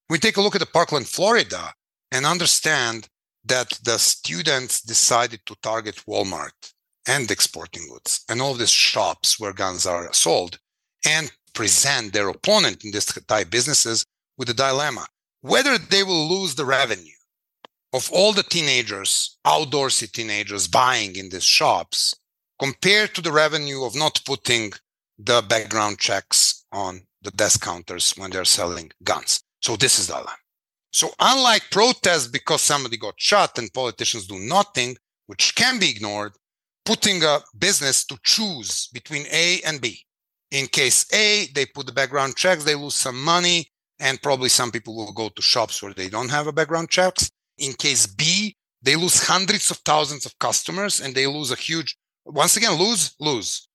We 0.09 0.17
take 0.17 0.37
a 0.37 0.41
look 0.41 0.55
at 0.55 0.59
the 0.59 0.65
Parkland, 0.65 1.07
Florida, 1.07 1.73
and 2.11 2.25
understand 2.25 3.07
that 3.45 3.79
the 3.83 3.99
students 3.99 4.81
decided 4.81 5.41
to 5.45 5.55
target 5.61 6.03
Walmart 6.07 6.73
and 7.09 7.29
exporting 7.29 7.85
goods 7.89 8.23
and 8.29 8.41
all 8.41 8.53
these 8.53 8.69
shops 8.89 9.39
where 9.39 9.51
guns 9.63 9.85
are 9.85 10.13
sold 10.13 10.59
and 11.05 11.31
present 11.53 12.13
their 12.13 12.29
opponent 12.29 12.85
in 12.85 12.91
this 12.91 13.05
type 13.05 13.49
businesses 13.49 14.05
with 14.37 14.49
a 14.49 14.53
dilemma 14.53 15.05
whether 15.41 15.77
they 15.77 16.03
will 16.03 16.27
lose 16.27 16.55
the 16.55 16.65
revenue 16.65 17.19
of 17.93 18.09
all 18.11 18.33
the 18.33 18.43
teenagers, 18.43 19.37
outdoorsy 19.45 20.11
teenagers 20.11 20.67
buying 20.67 21.15
in 21.15 21.29
these 21.29 21.43
shops 21.43 22.13
compared 22.59 23.15
to 23.15 23.21
the 23.21 23.31
revenue 23.31 23.83
of 23.83 23.95
not 23.95 24.21
putting 24.25 24.71
the 25.17 25.41
background 25.47 25.97
checks 25.97 26.65
on 26.71 27.01
the 27.21 27.31
desk 27.31 27.61
counters 27.61 28.13
when 28.17 28.29
they're 28.31 28.45
selling 28.45 28.91
guns. 29.03 29.41
So 29.61 29.75
this 29.75 29.99
is 29.99 30.07
the 30.07 30.13
dilemma. 30.13 30.35
So 30.91 31.09
unlike 31.19 31.63
protests 31.71 32.27
because 32.27 32.61
somebody 32.61 32.97
got 32.97 33.13
shot 33.17 33.57
and 33.57 33.73
politicians 33.73 34.27
do 34.27 34.39
nothing, 34.39 34.97
which 35.27 35.55
can 35.55 35.79
be 35.79 35.89
ignored, 35.89 36.33
putting 36.85 37.23
a 37.23 37.39
business 37.57 38.05
to 38.05 38.17
choose 38.23 38.87
between 38.93 39.25
A 39.31 39.61
and 39.65 39.79
B. 39.81 40.05
In 40.51 40.67
case 40.67 41.05
A, 41.13 41.47
they 41.53 41.65
put 41.65 41.85
the 41.85 41.91
background 41.91 42.35
checks, 42.35 42.63
they 42.63 42.75
lose 42.75 42.95
some 42.95 43.21
money, 43.21 43.69
and 43.99 44.21
probably 44.21 44.49
some 44.49 44.71
people 44.71 44.95
will 44.95 45.11
go 45.11 45.29
to 45.29 45.41
shops 45.41 45.81
where 45.83 45.93
they 45.93 46.09
don't 46.09 46.29
have 46.29 46.47
a 46.47 46.51
background 46.51 46.89
checks. 46.89 47.29
In 47.57 47.73
case 47.73 48.07
B, 48.07 48.55
they 48.81 48.95
lose 48.95 49.27
hundreds 49.27 49.69
of 49.69 49.77
thousands 49.77 50.25
of 50.25 50.37
customers 50.39 51.01
and 51.01 51.13
they 51.13 51.27
lose 51.27 51.51
a 51.51 51.55
huge, 51.55 51.95
once 52.25 52.55
again, 52.55 52.79
lose, 52.79 53.13
lose. 53.19 53.67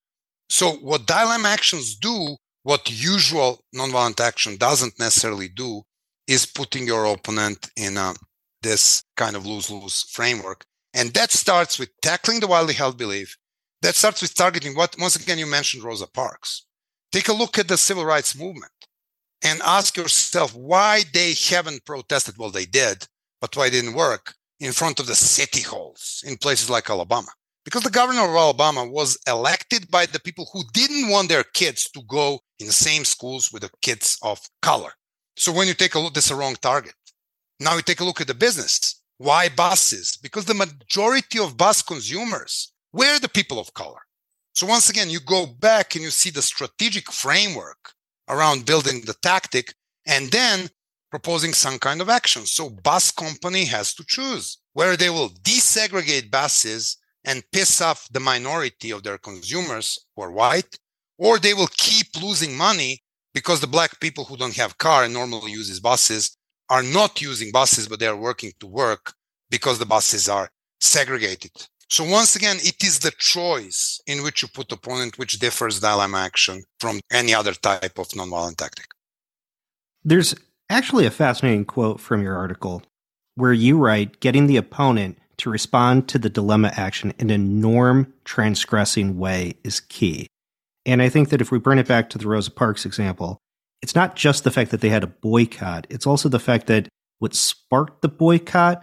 So 0.49 0.73
what 0.73 1.07
dilemma 1.07 1.49
actions 1.49 1.97
do, 1.97 2.37
what 2.63 2.91
usual 2.91 3.63
nonviolent 3.75 4.21
action 4.21 4.57
doesn't 4.57 4.99
necessarily 4.99 5.49
do, 5.49 5.83
is 6.27 6.47
putting 6.47 6.87
your 6.87 7.05
opponent 7.05 7.71
in 7.77 7.99
a, 7.99 8.15
this 8.63 9.05
kind 9.17 9.37
of 9.37 9.45
lose-lose 9.45 10.05
framework. 10.11 10.65
And 10.95 11.13
that 11.15 11.33
starts 11.33 11.79
with 11.79 11.91
tackling 12.01 12.41
the 12.41 12.47
widely 12.47 12.75
held 12.75 12.97
belief. 12.97 13.37
That 13.83 13.97
starts 13.97 14.23
with 14.23 14.35
targeting 14.35 14.75
what, 14.75 14.97
once 14.99 15.17
again, 15.17 15.39
you 15.39 15.47
mentioned 15.47 15.83
Rosa 15.83 16.07
Parks. 16.07 16.65
Take 17.13 17.29
a 17.29 17.33
look 17.33 17.59
at 17.59 17.69
the 17.69 17.77
civil 17.77 18.05
rights 18.05 18.39
movement 18.39 18.73
and 19.43 19.61
ask 19.63 19.97
yourself 19.97 20.55
why 20.55 21.03
they 21.13 21.35
haven't 21.35 21.85
protested. 21.85 22.39
Well, 22.39 22.51
they 22.51 22.65
did, 22.65 23.07
but 23.41 23.57
why 23.57 23.69
didn't 23.69 23.95
work 23.95 24.35
in 24.61 24.73
front 24.73 25.01
of 25.01 25.07
the 25.07 25.15
city 25.15 25.61
halls 25.61 26.23
in 26.27 26.37
places 26.37 26.71
like 26.71 26.89
Alabama. 26.89 27.29
Because 27.65 27.83
the 27.83 27.91
governor 27.91 28.23
of 28.23 28.35
Alabama 28.35 28.87
was 28.87 29.19
elected 29.27 29.91
by 29.91 30.07
the 30.07 30.21
people 30.21 30.49
who 30.53 30.63
didn't 30.73 31.11
want 31.11 31.29
their 31.29 31.45
kids 31.45 31.91
to 31.91 32.03
go 32.09 32.41
in 32.59 32.67
the 32.67 32.73
same 32.73 33.05
schools 33.05 33.53
with 33.53 33.63
the 33.63 33.71
kids 33.83 34.19
of 34.23 34.39
color. 34.63 34.93
So 35.37 35.53
when 35.53 35.67
you 35.67 35.75
take 35.75 35.95
a 35.95 35.99
look, 35.99 36.15
that's 36.15 36.31
a 36.31 36.37
wrong 36.37 36.57
target. 36.61 36.95
Now 37.61 37.75
you 37.77 37.83
take 37.83 38.01
a 38.01 38.05
look 38.05 38.21
at 38.21 38.27
the 38.27 38.35
business. 38.35 39.01
Why 39.19 39.49
buses? 39.49 40.17
Because 40.17 40.45
the 40.45 40.55
majority 40.55 41.39
of 41.39 41.57
bus 41.57 41.83
consumers 41.83 42.73
were 42.93 43.19
the 43.19 43.29
people 43.29 43.59
of 43.59 43.75
color. 43.75 44.01
So 44.55 44.67
once 44.67 44.89
again, 44.89 45.11
you 45.11 45.21
go 45.21 45.47
back 45.47 45.95
and 45.95 46.05
you 46.05 46.11
see 46.11 46.31
the 46.31 46.43
strategic 46.43 47.11
framework 47.11 47.93
around 48.29 48.67
building 48.67 49.03
the 49.03 49.15
tactic 49.15 49.75
and 50.07 50.31
then 50.31 50.69
proposing 51.11 51.53
some 51.53 51.79
kind 51.79 52.01
of 52.01 52.09
action. 52.09 52.45
So 52.47 52.71
bus 52.71 53.11
company 53.11 53.65
has 53.67 53.95
to 53.95 54.05
choose 54.07 54.59
where 54.73 54.97
they 54.97 55.11
will 55.11 55.29
desegregate 55.29 56.31
buses 56.31 56.97
and 57.25 57.43
piss 57.53 57.81
off 57.81 58.09
the 58.13 58.21
minority 58.21 58.91
of 58.91 59.03
their 59.03 59.19
consumers 59.19 59.99
who 60.15 60.23
are 60.23 60.33
white, 60.33 60.79
or 61.19 61.39
they 61.39 61.55
will 61.55 61.71
keep 61.77 62.09
losing 62.21 62.57
money 62.57 63.03
because 63.33 63.61
the 63.61 63.67
black 63.67 64.01
people 64.01 64.25
who 64.25 64.37
don't 64.37 64.57
have 64.57 64.79
car 64.79 65.05
and 65.05 65.15
normally 65.15 65.53
uses 65.53 65.81
buses 65.81 66.37
are 66.71 66.83
not 66.83 67.21
using 67.21 67.53
buses, 67.53 67.89
but 67.89 68.01
they 68.01 68.07
are 68.07 68.17
working 68.17 68.53
to 68.61 68.67
work 68.67 69.15
because 69.51 69.79
the 69.79 69.87
buses 69.87 70.29
are 70.29 70.51
segregated. 70.81 71.53
So 71.89 72.05
once 72.05 72.35
again, 72.35 72.57
it 72.61 72.83
is 72.83 73.01
the 73.01 73.13
choice 73.19 74.01
in 74.07 74.23
which 74.23 74.43
you 74.43 74.49
put 74.49 74.69
the 74.69 74.75
opponent, 74.77 75.19
which 75.19 75.39
differs 75.39 75.81
dilemma 75.81 76.19
action 76.19 76.65
from 76.81 77.01
any 77.13 77.35
other 77.35 77.53
type 77.53 77.99
of 77.99 78.09
nonviolent 78.09 78.57
tactic. 78.57 78.87
There's 80.03 80.35
actually 80.71 81.07
a 81.07 81.11
fascinating 81.11 81.67
quote 81.67 82.01
from 82.01 82.23
your 82.23 82.37
article 82.37 82.83
where 83.37 83.53
you 83.53 83.79
write, 83.79 84.21
getting 84.21 84.47
the 84.47 84.57
opponent 84.57 85.19
to 85.39 85.51
respond 85.51 86.09
to 86.09 86.19
the 86.19 86.31
dilemma 86.31 86.73
action 86.77 87.13
in 87.19 87.31
a 87.31 87.39
norm 87.39 88.13
transgressing 88.25 89.19
way 89.19 89.55
is 89.65 89.81
key. 89.81 90.27
And 90.87 91.03
I 91.03 91.09
think 91.09 91.31
that 91.31 91.41
if 91.41 91.51
we 91.51 91.59
bring 91.59 91.79
it 91.79 91.89
back 91.89 92.11
to 92.11 92.19
the 92.19 92.29
Rosa 92.29 92.51
Parks 92.51 92.87
example, 92.87 93.39
it's 93.85 93.95
not 93.95 94.17
just 94.17 94.45
the 94.45 94.51
fact 94.51 94.71
that 94.71 94.81
they 94.81 94.89
had 94.89 95.05
a 95.05 95.09
boycott, 95.09 95.87
it's 95.91 96.07
also 96.07 96.31
the 96.31 96.39
fact 96.39 96.69
that 96.69 96.89
what 97.19 97.35
sparked 97.35 98.01
the 98.01 98.09
boycott 98.09 98.83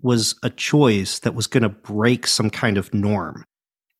was 0.00 0.34
a 0.42 0.50
choice 0.50 1.20
that 1.20 1.36
was 1.36 1.46
going 1.46 1.62
to 1.62 1.68
break 1.68 2.26
some 2.26 2.50
kind 2.50 2.76
of 2.76 2.92
norm. 2.92 3.44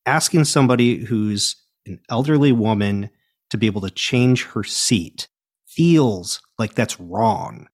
Asking 0.04 0.44
somebody 0.44 0.96
who's 1.04 1.54
an 1.86 2.00
elderly 2.10 2.50
woman 2.50 3.08
to 3.50 3.56
be 3.56 3.66
able 3.66 3.82
to 3.82 3.90
change 3.90 4.46
her 4.46 4.64
seat 4.64 5.28
feels 5.68 6.42
like 6.58 6.74
that's 6.74 6.98
wrong. 6.98 7.68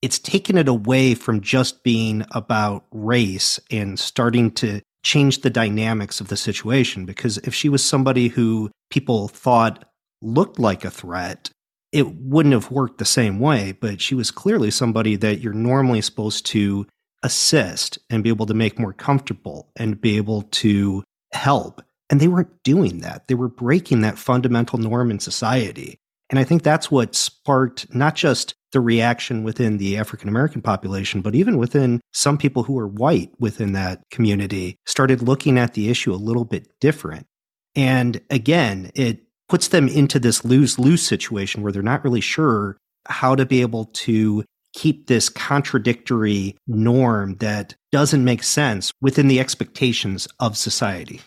It's 0.00 0.18
taken 0.18 0.56
it 0.56 0.68
away 0.68 1.14
from 1.14 1.42
just 1.42 1.84
being 1.84 2.24
about 2.30 2.86
race 2.92 3.60
and 3.70 4.00
starting 4.00 4.52
to 4.52 4.80
change 5.02 5.42
the 5.42 5.50
dynamics 5.50 6.18
of 6.18 6.28
the 6.28 6.36
situation. 6.38 7.04
Because 7.04 7.36
if 7.44 7.54
she 7.54 7.68
was 7.68 7.84
somebody 7.84 8.28
who 8.28 8.70
people 8.88 9.28
thought 9.28 9.84
looked 10.22 10.58
like 10.58 10.86
a 10.86 10.90
threat, 10.90 11.50
it 11.92 12.14
wouldn't 12.16 12.52
have 12.52 12.70
worked 12.70 12.98
the 12.98 13.04
same 13.04 13.38
way. 13.38 13.72
But 13.72 14.00
she 14.00 14.14
was 14.14 14.30
clearly 14.30 14.70
somebody 14.70 15.16
that 15.16 15.40
you're 15.40 15.52
normally 15.52 16.00
supposed 16.00 16.46
to 16.46 16.86
assist 17.22 17.98
and 18.08 18.24
be 18.24 18.30
able 18.30 18.46
to 18.46 18.54
make 18.54 18.78
more 18.78 18.92
comfortable 18.92 19.70
and 19.76 20.00
be 20.00 20.16
able 20.16 20.42
to 20.42 21.04
help. 21.32 21.82
And 22.08 22.20
they 22.20 22.28
weren't 22.28 22.62
doing 22.64 23.00
that. 23.00 23.28
They 23.28 23.34
were 23.34 23.48
breaking 23.48 24.00
that 24.00 24.18
fundamental 24.18 24.78
norm 24.78 25.10
in 25.10 25.20
society. 25.20 25.98
And 26.30 26.38
I 26.38 26.44
think 26.44 26.62
that's 26.62 26.90
what 26.90 27.14
sparked 27.14 27.92
not 27.94 28.14
just 28.14 28.54
the 28.72 28.80
reaction 28.80 29.42
within 29.42 29.78
the 29.78 29.96
African 29.96 30.28
American 30.28 30.62
population, 30.62 31.22
but 31.22 31.34
even 31.34 31.58
within 31.58 32.00
some 32.12 32.38
people 32.38 32.62
who 32.62 32.78
are 32.78 32.86
white 32.86 33.32
within 33.40 33.72
that 33.72 34.02
community 34.12 34.76
started 34.86 35.22
looking 35.22 35.58
at 35.58 35.74
the 35.74 35.88
issue 35.88 36.12
a 36.12 36.14
little 36.14 36.44
bit 36.44 36.68
different. 36.80 37.26
And 37.74 38.20
again, 38.30 38.90
it 38.94 39.24
puts 39.50 39.68
them 39.68 39.88
into 39.88 40.18
this 40.18 40.44
lose 40.44 40.78
lose 40.78 41.06
situation 41.06 41.62
where 41.62 41.72
they're 41.72 41.82
not 41.82 42.04
really 42.04 42.20
sure 42.20 42.78
how 43.06 43.34
to 43.34 43.44
be 43.44 43.60
able 43.60 43.86
to 43.86 44.44
keep 44.72 45.08
this 45.08 45.28
contradictory 45.28 46.56
norm 46.68 47.34
that 47.36 47.74
doesn't 47.90 48.24
make 48.24 48.44
sense 48.44 48.92
within 49.00 49.26
the 49.26 49.40
expectations 49.40 50.28
of 50.38 50.56
society. 50.56 51.20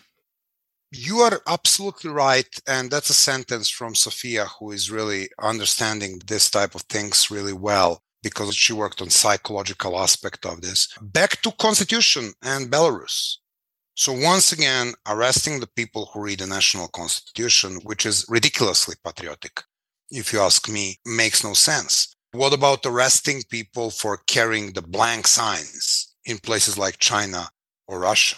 You 0.90 1.18
are 1.18 1.42
absolutely 1.46 2.10
right. 2.10 2.48
And 2.66 2.90
that's 2.90 3.10
a 3.10 3.14
sentence 3.14 3.68
from 3.68 3.94
Sophia, 3.94 4.46
who 4.58 4.70
is 4.70 4.90
really 4.90 5.28
understanding 5.42 6.20
this 6.26 6.48
type 6.48 6.74
of 6.74 6.82
things 6.82 7.30
really 7.30 7.52
well 7.52 8.00
because 8.22 8.54
she 8.54 8.72
worked 8.72 9.02
on 9.02 9.10
psychological 9.10 9.98
aspect 9.98 10.46
of 10.46 10.62
this. 10.62 10.88
Back 11.02 11.42
to 11.42 11.52
constitution 11.52 12.32
and 12.42 12.70
Belarus. 12.70 13.36
So 13.96 14.12
once 14.12 14.50
again, 14.50 14.94
arresting 15.06 15.60
the 15.60 15.68
people 15.68 16.10
who 16.12 16.22
read 16.22 16.40
the 16.40 16.48
national 16.48 16.88
constitution, 16.88 17.76
which 17.84 18.04
is 18.04 18.26
ridiculously 18.28 18.96
patriotic, 19.04 19.62
if 20.10 20.32
you 20.32 20.40
ask 20.40 20.68
me, 20.68 20.98
makes 21.06 21.44
no 21.44 21.52
sense. 21.52 22.16
What 22.32 22.52
about 22.52 22.84
arresting 22.84 23.44
people 23.48 23.90
for 23.90 24.16
carrying 24.26 24.72
the 24.72 24.82
blank 24.82 25.28
signs 25.28 26.12
in 26.24 26.38
places 26.38 26.76
like 26.76 26.98
China 26.98 27.48
or 27.86 28.00
Russia? 28.00 28.36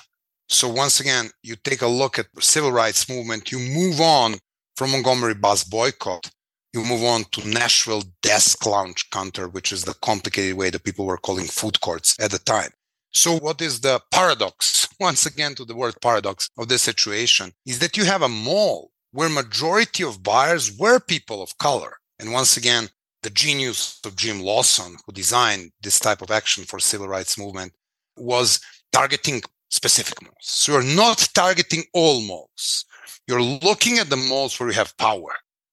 So 0.51 0.69
once 0.69 1.01
again, 1.01 1.31
you 1.42 1.57
take 1.57 1.81
a 1.81 1.87
look 1.87 2.19
at 2.19 2.27
the 2.35 2.42
civil 2.42 2.71
rights 2.71 3.09
movement, 3.09 3.51
you 3.51 3.59
move 3.59 3.99
on 3.99 4.35
from 4.77 4.92
Montgomery 4.92 5.35
bus 5.35 5.64
boycott, 5.64 6.31
you 6.75 6.85
move 6.85 7.03
on 7.03 7.25
to 7.33 7.49
Nashville 7.49 8.03
desk 8.21 8.66
lounge 8.66 9.09
counter, 9.09 9.49
which 9.49 9.73
is 9.73 9.85
the 9.85 9.95
complicated 10.03 10.59
way 10.59 10.69
that 10.69 10.85
people 10.85 11.07
were 11.07 11.16
calling 11.16 11.47
food 11.47 11.81
courts 11.81 12.14
at 12.21 12.31
the 12.31 12.38
time. 12.40 12.71
So 13.12 13.38
what 13.38 13.61
is 13.61 13.81
the 13.81 14.01
paradox, 14.11 14.88
once 15.01 15.27
again 15.27 15.55
to 15.57 15.64
the 15.64 15.77
word 15.77 15.95
paradox 16.03 16.51
of 16.59 16.69
this 16.69 16.83
situation, 16.83 17.53
is 17.64 17.79
that 17.79 17.97
you 17.97 18.05
have 18.05 18.23
a 18.23 18.29
mall 18.29 18.90
where 19.12 19.29
majority 19.29 20.05
of 20.05 20.23
buyers 20.23 20.77
were 20.77 21.01
people 21.01 21.42
of 21.42 21.57
color. 21.59 21.99
And 22.19 22.33
once 22.33 22.57
again, 22.57 22.88
the 23.23 23.31
genius 23.31 23.99
of 24.05 24.16
Jim 24.16 24.40
Lawson, 24.40 24.97
who 25.05 25.12
designed 25.12 25.73
this 25.83 25.99
type 25.99 26.23
of 26.23 26.31
action 26.31 26.64
for 26.64 26.79
civil 26.79 27.09
rights 27.09 27.38
movement, 27.38 27.73
was 28.16 28.61
targeting 28.92 29.42
specific 29.69 30.23
malls. 30.23 30.35
So 30.40 30.73
you're 30.73 30.97
not 30.97 31.29
targeting 31.35 31.85
all 31.92 32.21
malls. 32.21 32.85
You're 33.27 33.42
looking 33.42 33.99
at 33.99 34.11
the 34.11 34.16
malls 34.16 34.59
where 34.59 34.69
you 34.69 34.75
have 34.75 34.97
power. 34.97 35.33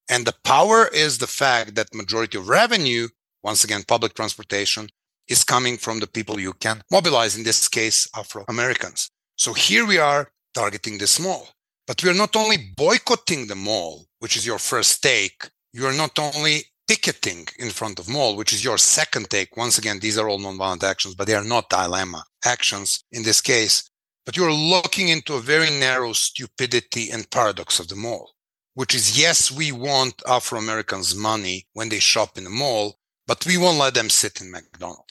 And 0.10 0.26
the 0.26 0.36
power 0.44 0.88
is 0.88 1.18
the 1.18 1.28
fact 1.28 1.76
that 1.76 1.94
majority 1.94 2.38
of 2.38 2.50
revenue, 2.50 3.08
once 3.44 3.64
again, 3.64 3.84
public 3.88 4.14
transportation, 4.16 4.90
is 5.28 5.44
coming 5.44 5.78
from 5.78 6.00
the 6.00 6.08
people 6.08 6.40
you 6.40 6.54
can 6.54 6.82
mobilize, 6.92 7.36
in 7.38 7.44
this 7.44 7.68
case, 7.68 8.08
Afro 8.16 8.46
Americans. 8.48 9.10
So 9.36 9.54
here 9.54 9.86
we 9.86 9.98
are 9.98 10.32
targeting 10.54 10.98
this 10.98 11.20
mall. 11.20 11.50
But 11.88 12.02
we 12.04 12.10
are 12.10 12.14
not 12.14 12.36
only 12.36 12.58
boycotting 12.78 13.48
the 13.48 13.56
mall, 13.56 14.06
which 14.20 14.38
is 14.38 14.46
your 14.46 14.60
first 14.60 15.04
take, 15.04 15.50
you 15.74 15.86
are 15.86 15.94
not 15.94 16.18
only 16.18 16.64
picketing 16.88 17.48
in 17.60 17.70
front 17.70 18.00
of 18.00 18.08
mall, 18.08 18.36
which 18.36 18.54
is 18.54 18.64
your 18.64 18.78
second 18.78 19.30
take. 19.30 19.58
Once 19.58 19.78
again, 19.78 20.00
these 20.00 20.18
are 20.18 20.30
all 20.30 20.40
nonviolent 20.40 20.84
actions, 20.84 21.16
but 21.16 21.28
they 21.28 21.36
are 21.36 21.44
not 21.44 21.70
dilemma 21.70 22.24
actions 22.46 23.04
in 23.12 23.24
this 23.24 23.42
case. 23.42 23.90
but 24.26 24.38
you're 24.38 24.54
looking 24.54 25.10
into 25.10 25.34
a 25.34 25.42
very 25.42 25.70
narrow 25.70 26.14
stupidity 26.14 27.10
and 27.10 27.30
paradox 27.30 27.80
of 27.80 27.88
the 27.90 27.96
mall, 27.96 28.32
which 28.74 28.96
is 28.96 29.20
yes, 29.20 29.52
we 29.52 29.72
want 29.72 30.22
Afro 30.28 30.60
Americans' 30.60 31.16
money 31.16 31.68
when 31.74 31.90
they 31.90 32.00
shop 32.00 32.38
in 32.38 32.46
the 32.46 32.50
mall, 32.50 33.00
but 33.28 33.46
we 33.46 33.58
won't 33.58 33.78
let 33.78 33.94
them 33.94 34.10
sit 34.10 34.40
in 34.42 34.52
McDonald's 34.52 35.03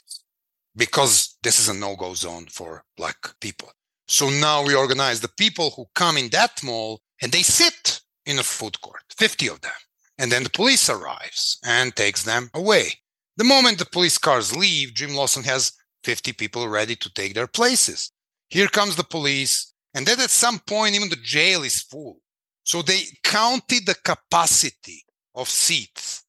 because 0.76 1.36
this 1.42 1.58
is 1.58 1.68
a 1.68 1.74
no 1.74 1.96
go 1.96 2.14
zone 2.14 2.46
for 2.48 2.84
black 2.96 3.16
people. 3.40 3.70
So 4.06 4.28
now 4.28 4.64
we 4.64 4.74
organize 4.74 5.20
the 5.20 5.28
people 5.28 5.70
who 5.70 5.86
come 5.94 6.16
in 6.16 6.28
that 6.30 6.62
mall 6.62 7.00
and 7.20 7.32
they 7.32 7.42
sit 7.42 8.00
in 8.26 8.38
a 8.38 8.42
food 8.42 8.80
court, 8.80 9.02
50 9.16 9.48
of 9.48 9.60
them. 9.60 9.72
And 10.18 10.30
then 10.30 10.44
the 10.44 10.50
police 10.50 10.88
arrives 10.88 11.58
and 11.64 11.94
takes 11.94 12.22
them 12.22 12.50
away. 12.54 12.92
The 13.36 13.44
moment 13.44 13.78
the 13.78 13.86
police 13.86 14.18
cars 14.18 14.54
leave, 14.54 14.94
Jim 14.94 15.14
Lawson 15.14 15.42
has 15.44 15.72
50 16.04 16.32
people 16.34 16.68
ready 16.68 16.94
to 16.96 17.12
take 17.12 17.34
their 17.34 17.46
places. 17.46 18.12
Here 18.48 18.68
comes 18.68 18.96
the 18.96 19.04
police. 19.04 19.72
And 19.94 20.06
then 20.06 20.20
at 20.20 20.30
some 20.30 20.58
point, 20.60 20.94
even 20.94 21.08
the 21.08 21.16
jail 21.16 21.62
is 21.62 21.80
full. 21.80 22.20
So 22.64 22.82
they 22.82 23.02
counted 23.24 23.86
the 23.86 23.96
capacity 24.04 25.04
of 25.34 25.48
seats 25.48 26.24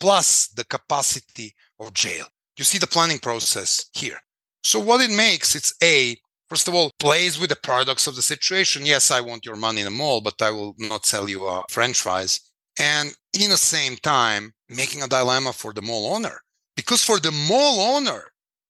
plus 0.00 0.48
the 0.48 0.64
capacity 0.64 1.54
of 1.78 1.92
jail. 1.94 2.26
You 2.58 2.64
see 2.64 2.78
the 2.78 2.88
planning 2.88 3.20
process 3.20 3.88
here. 3.92 4.18
So 4.64 4.80
what 4.80 5.00
it 5.00 5.14
makes, 5.14 5.54
it's 5.54 5.72
A, 5.82 6.16
first 6.48 6.66
of 6.66 6.74
all, 6.74 6.90
plays 6.98 7.38
with 7.38 7.50
the 7.50 7.56
paradox 7.56 8.08
of 8.08 8.16
the 8.16 8.22
situation. 8.22 8.84
Yes, 8.84 9.12
I 9.12 9.20
want 9.20 9.46
your 9.46 9.54
money 9.54 9.80
in 9.80 9.84
the 9.84 9.92
mall, 9.92 10.20
but 10.20 10.42
I 10.42 10.50
will 10.50 10.74
not 10.78 11.06
sell 11.06 11.28
you 11.28 11.46
a 11.46 11.62
french 11.70 12.00
fries. 12.00 12.40
And 12.78 13.14
in 13.32 13.50
the 13.50 13.56
same 13.56 13.96
time, 13.96 14.52
making 14.68 15.02
a 15.02 15.08
dilemma 15.08 15.52
for 15.52 15.72
the 15.72 15.82
mall 15.82 16.12
owner. 16.12 16.40
Because 16.74 17.04
for 17.04 17.20
the 17.20 17.30
mall 17.30 17.96
owner, 17.96 18.24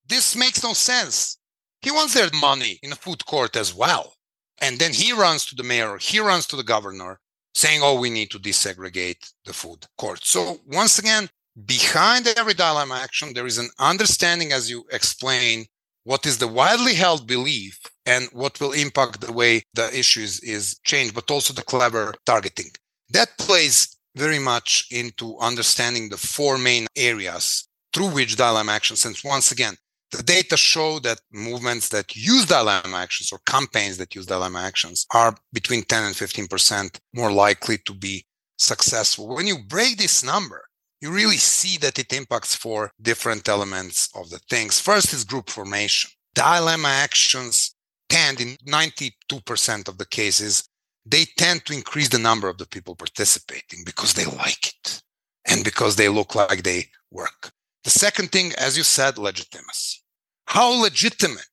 this 0.07 0.35
makes 0.35 0.63
no 0.63 0.73
sense. 0.73 1.39
He 1.81 1.89
wants 1.89 2.13
their 2.13 2.29
money 2.39 2.79
in 2.83 2.91
a 2.91 2.95
food 2.95 3.25
court 3.25 3.55
as 3.55 3.73
well. 3.73 4.13
And 4.61 4.77
then 4.77 4.93
he 4.93 5.13
runs 5.13 5.45
to 5.47 5.55
the 5.55 5.63
mayor, 5.63 5.97
he 5.97 6.19
runs 6.19 6.45
to 6.47 6.55
the 6.55 6.63
governor 6.63 7.19
saying, 7.55 7.81
oh, 7.83 7.99
we 7.99 8.11
need 8.11 8.29
to 8.31 8.39
desegregate 8.39 9.31
the 9.45 9.53
food 9.53 9.85
court. 9.97 10.19
So 10.23 10.59
once 10.67 10.99
again, 10.99 11.29
behind 11.65 12.27
every 12.27 12.53
dilemma 12.53 12.95
action, 12.95 13.33
there 13.33 13.45
is 13.45 13.57
an 13.57 13.69
understanding, 13.79 14.51
as 14.51 14.69
you 14.69 14.85
explain, 14.91 15.65
what 16.03 16.25
is 16.25 16.37
the 16.37 16.47
widely 16.47 16.93
held 16.93 17.27
belief 17.27 17.79
and 18.05 18.29
what 18.31 18.59
will 18.59 18.71
impact 18.71 19.21
the 19.21 19.33
way 19.33 19.63
the 19.73 19.97
issue 19.97 20.21
is, 20.21 20.39
is 20.41 20.79
changed, 20.83 21.13
but 21.13 21.29
also 21.29 21.53
the 21.53 21.61
clever 21.61 22.13
targeting. 22.25 22.71
That 23.09 23.37
plays 23.37 23.97
very 24.15 24.39
much 24.39 24.87
into 24.91 25.37
understanding 25.39 26.09
the 26.09 26.17
four 26.17 26.57
main 26.57 26.87
areas 26.95 27.67
through 27.93 28.09
which 28.09 28.35
dilemma 28.35 28.71
actions, 28.71 29.01
since 29.01 29.23
once 29.23 29.51
again, 29.51 29.75
the 30.11 30.23
data 30.23 30.57
show 30.57 30.99
that 30.99 31.19
movements 31.31 31.89
that 31.89 32.15
use 32.15 32.45
dilemma 32.45 32.97
actions 32.97 33.31
or 33.31 33.39
campaigns 33.45 33.97
that 33.97 34.15
use 34.15 34.25
dilemma 34.25 34.59
actions 34.59 35.05
are 35.13 35.35
between 35.53 35.83
10 35.83 36.03
and 36.03 36.15
15% 36.15 36.99
more 37.13 37.31
likely 37.31 37.77
to 37.85 37.93
be 37.93 38.25
successful. 38.57 39.27
When 39.27 39.45
you 39.45 39.59
break 39.67 39.97
this 39.97 40.23
number, 40.23 40.63
you 41.01 41.11
really 41.11 41.37
see 41.37 41.77
that 41.77 41.99
it 41.99 42.13
impacts 42.13 42.55
four 42.55 42.91
different 43.01 43.47
elements 43.47 44.09
of 44.15 44.29
the 44.29 44.39
things. 44.49 44.79
First 44.79 45.13
is 45.13 45.23
group 45.23 45.49
formation. 45.49 46.11
Dilemma 46.35 46.89
actions 46.89 47.75
tend 48.09 48.41
in 48.41 48.57
92% 48.67 49.87
of 49.87 49.97
the 49.97 50.05
cases, 50.05 50.67
they 51.05 51.25
tend 51.37 51.65
to 51.65 51.73
increase 51.73 52.09
the 52.09 52.19
number 52.19 52.49
of 52.49 52.57
the 52.57 52.67
people 52.67 52.95
participating 52.95 53.83
because 53.85 54.13
they 54.13 54.25
like 54.25 54.67
it 54.67 55.01
and 55.47 55.63
because 55.63 55.95
they 55.95 56.09
look 56.09 56.35
like 56.35 56.63
they 56.63 56.87
work. 57.11 57.51
The 57.83 57.89
second 57.89 58.31
thing, 58.31 58.51
as 58.57 58.77
you 58.77 58.83
said, 58.83 59.17
legitimacy. 59.17 59.99
How 60.45 60.81
legitimate 60.81 61.47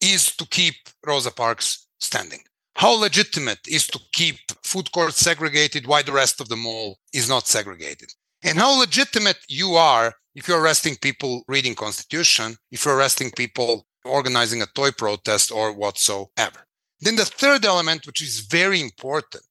is 0.00 0.34
to 0.36 0.46
keep 0.46 0.74
Rosa 1.06 1.30
Parks 1.30 1.86
standing? 2.00 2.40
How 2.74 2.98
legitimate 2.98 3.60
is 3.66 3.86
to 3.88 3.98
keep 4.12 4.36
food 4.62 4.90
courts 4.92 5.18
segregated 5.18 5.86
while 5.86 6.02
the 6.02 6.12
rest 6.12 6.40
of 6.40 6.48
the 6.48 6.56
mall 6.56 6.98
is 7.12 7.28
not 7.28 7.46
segregated? 7.46 8.08
And 8.48 8.58
how 8.58 8.78
legitimate 8.78 9.38
you 9.48 9.74
are 9.74 10.14
if 10.34 10.48
you're 10.48 10.62
arresting 10.62 10.96
people 10.96 11.42
reading 11.48 11.74
constitution, 11.74 12.56
if 12.70 12.84
you're 12.84 12.96
arresting 12.96 13.30
people 13.32 13.86
organizing 14.06 14.62
a 14.62 14.66
toy 14.74 14.90
protest 14.90 15.52
or 15.52 15.72
whatsoever. 15.74 16.64
Then 17.00 17.16
the 17.16 17.26
third 17.26 17.66
element, 17.66 18.06
which 18.06 18.22
is 18.22 18.40
very 18.40 18.80
important, 18.80 19.44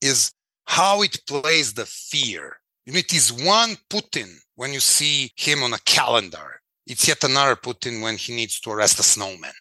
is 0.00 0.32
how 0.64 1.02
it 1.02 1.20
plays 1.26 1.74
the 1.74 1.84
fear. 1.84 2.56
Know, 2.86 2.98
it 2.98 3.12
is 3.12 3.30
one 3.30 3.76
Putin 3.90 4.36
when 4.54 4.72
you 4.72 4.80
see 4.80 5.30
him 5.36 5.62
on 5.62 5.74
a 5.74 5.78
calendar. 5.84 6.62
It's 6.86 7.06
yet 7.06 7.22
another 7.24 7.54
Putin 7.54 8.02
when 8.02 8.16
he 8.16 8.34
needs 8.34 8.60
to 8.60 8.70
arrest 8.70 8.98
a 8.98 9.02
snowman. 9.02 9.52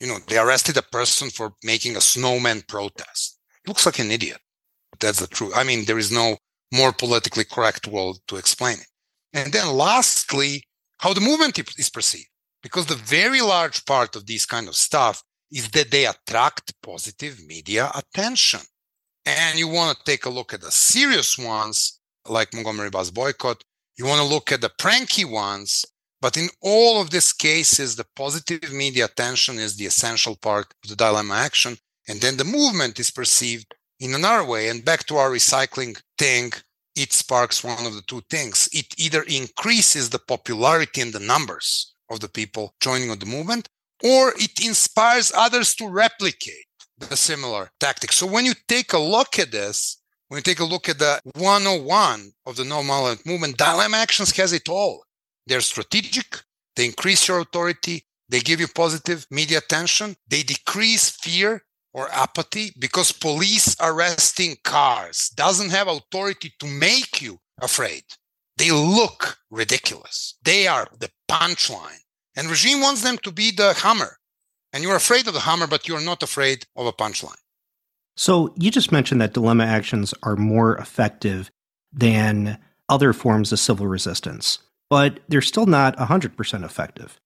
You 0.00 0.08
know, 0.08 0.18
they 0.28 0.36
arrested 0.36 0.76
a 0.76 0.82
person 0.82 1.30
for 1.30 1.54
making 1.64 1.96
a 1.96 2.02
snowman 2.02 2.62
protest. 2.68 3.38
He 3.64 3.70
looks 3.70 3.86
like 3.86 4.00
an 4.00 4.10
idiot. 4.10 4.40
That's 5.00 5.20
the 5.20 5.26
truth. 5.26 5.54
I 5.56 5.64
mean, 5.64 5.86
there 5.86 5.98
is 5.98 6.12
no 6.12 6.36
more 6.72 6.92
politically 6.92 7.44
correct 7.44 7.86
word 7.86 8.16
to 8.28 8.36
explain 8.36 8.78
it. 8.78 8.86
And 9.32 9.52
then 9.52 9.68
lastly, 9.68 10.64
how 10.98 11.12
the 11.12 11.20
movement 11.20 11.58
is 11.78 11.90
perceived. 11.90 12.28
Because 12.62 12.86
the 12.86 12.94
very 12.96 13.40
large 13.40 13.84
part 13.84 14.16
of 14.16 14.26
this 14.26 14.46
kind 14.46 14.66
of 14.66 14.74
stuff 14.74 15.22
is 15.52 15.68
that 15.70 15.90
they 15.90 16.06
attract 16.06 16.74
positive 16.82 17.38
media 17.46 17.90
attention. 17.94 18.60
And 19.24 19.58
you 19.58 19.68
want 19.68 19.96
to 19.96 20.04
take 20.04 20.24
a 20.24 20.30
look 20.30 20.52
at 20.52 20.62
the 20.62 20.70
serious 20.70 21.38
ones, 21.38 22.00
like 22.28 22.54
Montgomery 22.54 22.90
bus 22.90 23.10
boycott, 23.10 23.62
you 23.96 24.04
want 24.04 24.20
to 24.20 24.26
look 24.26 24.50
at 24.52 24.60
the 24.60 24.70
pranky 24.78 25.24
ones. 25.24 25.84
But 26.20 26.36
in 26.36 26.48
all 26.60 27.00
of 27.00 27.10
these 27.10 27.32
cases, 27.32 27.94
the 27.94 28.06
positive 28.16 28.72
media 28.72 29.04
attention 29.04 29.58
is 29.58 29.76
the 29.76 29.86
essential 29.86 30.36
part 30.36 30.66
of 30.82 30.90
the 30.90 30.96
dilemma 30.96 31.34
action. 31.34 31.76
And 32.08 32.20
then 32.20 32.36
the 32.36 32.44
movement 32.44 32.98
is 32.98 33.10
perceived 33.10 33.74
in 34.00 34.14
another 34.14 34.44
way. 34.44 34.68
And 34.68 34.84
back 34.84 35.06
to 35.06 35.16
our 35.16 35.30
recycling 35.30 36.00
thing, 36.18 36.52
it 36.94 37.12
sparks 37.12 37.62
one 37.62 37.86
of 37.86 37.94
the 37.94 38.02
two 38.02 38.22
things. 38.30 38.68
It 38.72 38.94
either 38.98 39.22
increases 39.22 40.10
the 40.10 40.18
popularity 40.18 41.00
and 41.02 41.12
the 41.12 41.20
numbers 41.20 41.94
of 42.10 42.20
the 42.20 42.28
people 42.28 42.74
joining 42.80 43.16
the 43.16 43.26
movement, 43.26 43.68
or 44.02 44.32
it 44.36 44.64
inspires 44.64 45.32
others 45.34 45.74
to 45.76 45.88
replicate 45.88 46.66
the 46.98 47.16
similar 47.16 47.70
tactics. 47.80 48.16
So 48.16 48.26
when 48.26 48.44
you 48.44 48.54
take 48.68 48.92
a 48.92 48.98
look 48.98 49.38
at 49.38 49.50
this, 49.50 49.98
when 50.28 50.38
you 50.38 50.42
take 50.42 50.60
a 50.60 50.64
look 50.64 50.88
at 50.88 50.98
the 50.98 51.20
101 51.34 52.32
of 52.46 52.56
the 52.56 52.64
no 52.64 52.82
violent 52.82 53.26
movement, 53.26 53.58
dilemma 53.58 53.98
actions 53.98 54.34
has 54.36 54.52
it 54.52 54.68
all. 54.68 55.04
They're 55.46 55.60
strategic, 55.60 56.42
they 56.74 56.86
increase 56.86 57.28
your 57.28 57.40
authority, 57.40 58.06
they 58.28 58.40
give 58.40 58.58
you 58.58 58.66
positive 58.66 59.26
media 59.30 59.58
attention, 59.58 60.16
they 60.26 60.42
decrease 60.42 61.10
fear 61.10 61.62
or 61.96 62.12
apathy 62.12 62.72
because 62.78 63.10
police 63.10 63.74
arresting 63.80 64.54
cars 64.62 65.30
doesn't 65.30 65.70
have 65.70 65.88
authority 65.88 66.52
to 66.60 66.66
make 66.66 67.22
you 67.22 67.40
afraid. 67.60 68.02
They 68.58 68.70
look 68.70 69.38
ridiculous. 69.50 70.34
They 70.44 70.66
are 70.68 70.86
the 71.00 71.10
punchline. 71.28 72.02
And 72.36 72.48
regime 72.48 72.82
wants 72.82 73.02
them 73.02 73.16
to 73.22 73.32
be 73.32 73.50
the 73.50 73.72
hammer. 73.72 74.18
And 74.74 74.84
you're 74.84 74.94
afraid 74.94 75.26
of 75.26 75.32
the 75.32 75.40
hammer, 75.40 75.66
but 75.66 75.88
you're 75.88 76.02
not 76.02 76.22
afraid 76.22 76.66
of 76.76 76.86
a 76.86 76.92
punchline. 76.92 77.40
So 78.14 78.52
you 78.58 78.70
just 78.70 78.92
mentioned 78.92 79.22
that 79.22 79.32
dilemma 79.32 79.64
actions 79.64 80.12
are 80.22 80.36
more 80.36 80.76
effective 80.76 81.50
than 81.92 82.58
other 82.90 83.14
forms 83.14 83.52
of 83.52 83.58
civil 83.58 83.86
resistance, 83.86 84.58
but 84.90 85.20
they're 85.28 85.40
still 85.40 85.66
not 85.66 85.96
100% 85.96 86.62
effective. 86.64 87.18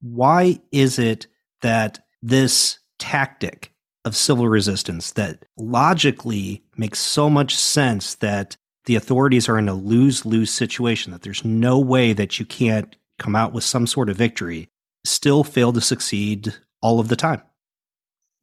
Why 0.00 0.60
is 0.70 1.00
it 1.00 1.26
that 1.60 2.04
this 2.22 2.78
tactic 3.00 3.71
of 4.04 4.16
civil 4.16 4.48
resistance 4.48 5.12
that 5.12 5.44
logically 5.56 6.62
makes 6.76 6.98
so 6.98 7.30
much 7.30 7.54
sense 7.54 8.16
that 8.16 8.56
the 8.84 8.96
authorities 8.96 9.48
are 9.48 9.58
in 9.58 9.68
a 9.68 9.74
lose 9.74 10.26
lose 10.26 10.50
situation, 10.50 11.12
that 11.12 11.22
there's 11.22 11.44
no 11.44 11.78
way 11.78 12.12
that 12.12 12.38
you 12.40 12.46
can't 12.46 12.96
come 13.18 13.36
out 13.36 13.52
with 13.52 13.64
some 13.64 13.86
sort 13.86 14.08
of 14.08 14.16
victory, 14.16 14.68
still 15.04 15.44
fail 15.44 15.72
to 15.72 15.80
succeed 15.80 16.54
all 16.80 16.98
of 16.98 17.08
the 17.08 17.16
time? 17.16 17.42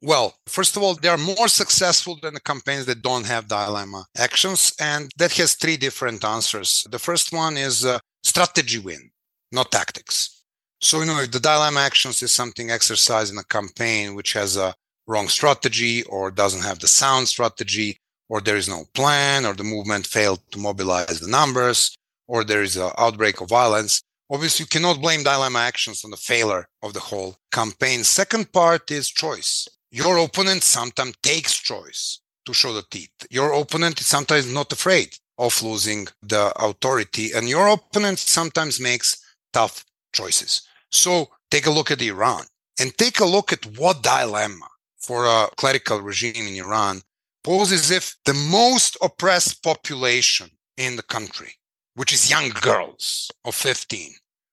Well, 0.02 0.34
first 0.46 0.76
of 0.76 0.82
all, 0.82 0.94
they 0.94 1.08
are 1.08 1.18
more 1.18 1.48
successful 1.48 2.18
than 2.22 2.32
the 2.32 2.40
campaigns 2.40 2.86
that 2.86 3.02
don't 3.02 3.26
have 3.26 3.48
dilemma 3.48 4.06
actions. 4.16 4.72
And 4.80 5.10
that 5.18 5.32
has 5.32 5.54
three 5.54 5.76
different 5.76 6.24
answers. 6.24 6.86
The 6.90 6.98
first 6.98 7.32
one 7.32 7.58
is 7.58 7.84
uh, 7.84 7.98
strategy 8.22 8.78
win, 8.78 9.10
not 9.52 9.70
tactics. 9.70 10.42
So, 10.80 11.00
you 11.00 11.06
know, 11.06 11.20
if 11.20 11.30
the 11.30 11.40
dilemma 11.40 11.80
actions 11.80 12.22
is 12.22 12.32
something 12.32 12.70
exercised 12.70 13.30
in 13.30 13.38
a 13.38 13.44
campaign 13.44 14.14
which 14.14 14.32
has 14.32 14.56
a 14.56 14.74
wrong 15.06 15.28
strategy 15.28 16.02
or 16.04 16.30
doesn't 16.30 16.62
have 16.62 16.78
the 16.78 16.88
sound 16.88 17.28
strategy, 17.28 17.98
or 18.28 18.40
there 18.40 18.56
is 18.56 18.68
no 18.68 18.84
plan, 18.94 19.44
or 19.44 19.54
the 19.54 19.64
movement 19.64 20.06
failed 20.06 20.40
to 20.52 20.58
mobilize 20.58 21.20
the 21.20 21.28
numbers, 21.28 21.96
or 22.28 22.44
there 22.44 22.62
is 22.62 22.76
an 22.76 22.90
outbreak 22.96 23.40
of 23.40 23.48
violence, 23.48 24.02
obviously 24.30 24.62
you 24.64 24.68
cannot 24.68 25.00
blame 25.00 25.24
dilemma 25.24 25.58
actions 25.58 26.04
on 26.04 26.10
the 26.10 26.16
failure 26.16 26.68
of 26.82 26.94
the 26.94 27.00
whole 27.00 27.36
campaign. 27.50 28.04
Second 28.04 28.52
part 28.52 28.90
is 28.90 29.08
choice 29.08 29.68
your 29.90 30.18
opponent 30.18 30.62
sometimes 30.62 31.16
takes 31.22 31.58
choice 31.58 32.20
to 32.46 32.54
show 32.54 32.72
the 32.72 32.84
teeth. 32.90 33.10
Your 33.28 33.52
opponent 33.52 34.00
is 34.00 34.06
sometimes 34.06 34.52
not 34.52 34.72
afraid 34.72 35.16
of 35.36 35.60
losing 35.62 36.06
the 36.22 36.52
authority, 36.56 37.32
and 37.32 37.48
your 37.48 37.68
opponent 37.68 38.18
sometimes 38.18 38.78
makes 38.78 39.16
tough 39.52 39.84
choices. 40.12 40.62
So 40.90 41.30
take 41.50 41.66
a 41.66 41.70
look 41.70 41.90
at 41.90 42.02
Iran 42.02 42.44
and 42.78 42.96
take 42.96 43.20
a 43.20 43.24
look 43.24 43.52
at 43.52 43.66
what 43.78 44.02
dilemma 44.02 44.68
for 45.00 45.24
a 45.24 45.48
clerical 45.56 46.00
regime 46.00 46.46
in 46.46 46.54
Iran 46.56 47.02
poses 47.42 47.90
if 47.90 48.16
the 48.26 48.34
most 48.34 48.96
oppressed 49.02 49.62
population 49.62 50.50
in 50.76 50.96
the 50.96 51.02
country, 51.02 51.54
which 51.94 52.12
is 52.12 52.30
young 52.30 52.50
girls 52.50 53.30
of 53.44 53.54
15, 53.54 54.12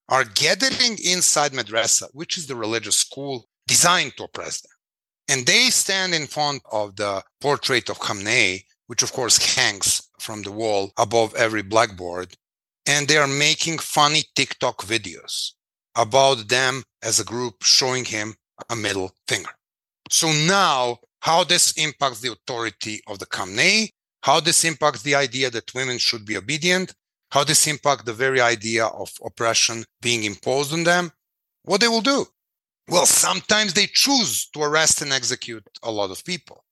are 0.09 0.23
gathering 0.23 0.97
inside 1.03 1.51
madrasa, 1.51 2.07
which 2.13 2.37
is 2.37 2.47
the 2.47 2.55
religious 2.55 2.97
school 2.97 3.47
designed 3.67 4.15
to 4.17 4.23
oppress 4.23 4.61
them. 4.61 4.71
And 5.29 5.45
they 5.45 5.69
stand 5.69 6.15
in 6.15 6.27
front 6.27 6.61
of 6.71 6.95
the 6.95 7.21
portrait 7.41 7.89
of 7.89 7.99
Khamenei, 7.99 8.63
which 8.87 9.03
of 9.03 9.11
course 9.11 9.55
hangs 9.55 10.01
from 10.19 10.43
the 10.43 10.51
wall 10.51 10.91
above 10.97 11.35
every 11.35 11.61
blackboard. 11.61 12.35
And 12.85 13.07
they 13.07 13.17
are 13.17 13.27
making 13.27 13.79
funny 13.79 14.23
TikTok 14.35 14.83
videos 14.83 15.51
about 15.95 16.47
them 16.47 16.83
as 17.03 17.19
a 17.19 17.25
group 17.25 17.63
showing 17.63 18.05
him 18.05 18.35
a 18.69 18.75
middle 18.77 19.11
finger. 19.27 19.49
So 20.09 20.31
now 20.31 20.99
how 21.21 21.43
this 21.43 21.73
impacts 21.73 22.21
the 22.21 22.31
authority 22.31 23.01
of 23.07 23.19
the 23.19 23.25
Khamenei, 23.25 23.89
how 24.21 24.39
this 24.39 24.63
impacts 24.63 25.01
the 25.03 25.15
idea 25.15 25.49
that 25.49 25.73
women 25.73 25.97
should 25.97 26.25
be 26.25 26.37
obedient, 26.37 26.93
how 27.31 27.43
this 27.43 27.67
impacts 27.67 28.03
the 28.03 28.13
very 28.13 28.39
idea 28.39 28.85
of 28.85 29.11
oppression 29.23 29.83
being 30.01 30.23
imposed 30.23 30.73
on 30.73 30.83
them, 30.83 31.11
what 31.63 31.81
they 31.81 31.87
will 31.87 32.01
do. 32.01 32.25
Well, 32.89 33.05
sometimes 33.05 33.73
they 33.73 33.87
choose 33.87 34.49
to 34.53 34.61
arrest 34.61 35.01
and 35.01 35.11
execute 35.11 35.67
a 35.83 35.91
lot 35.91 36.11
of 36.11 36.23
people 36.23 36.63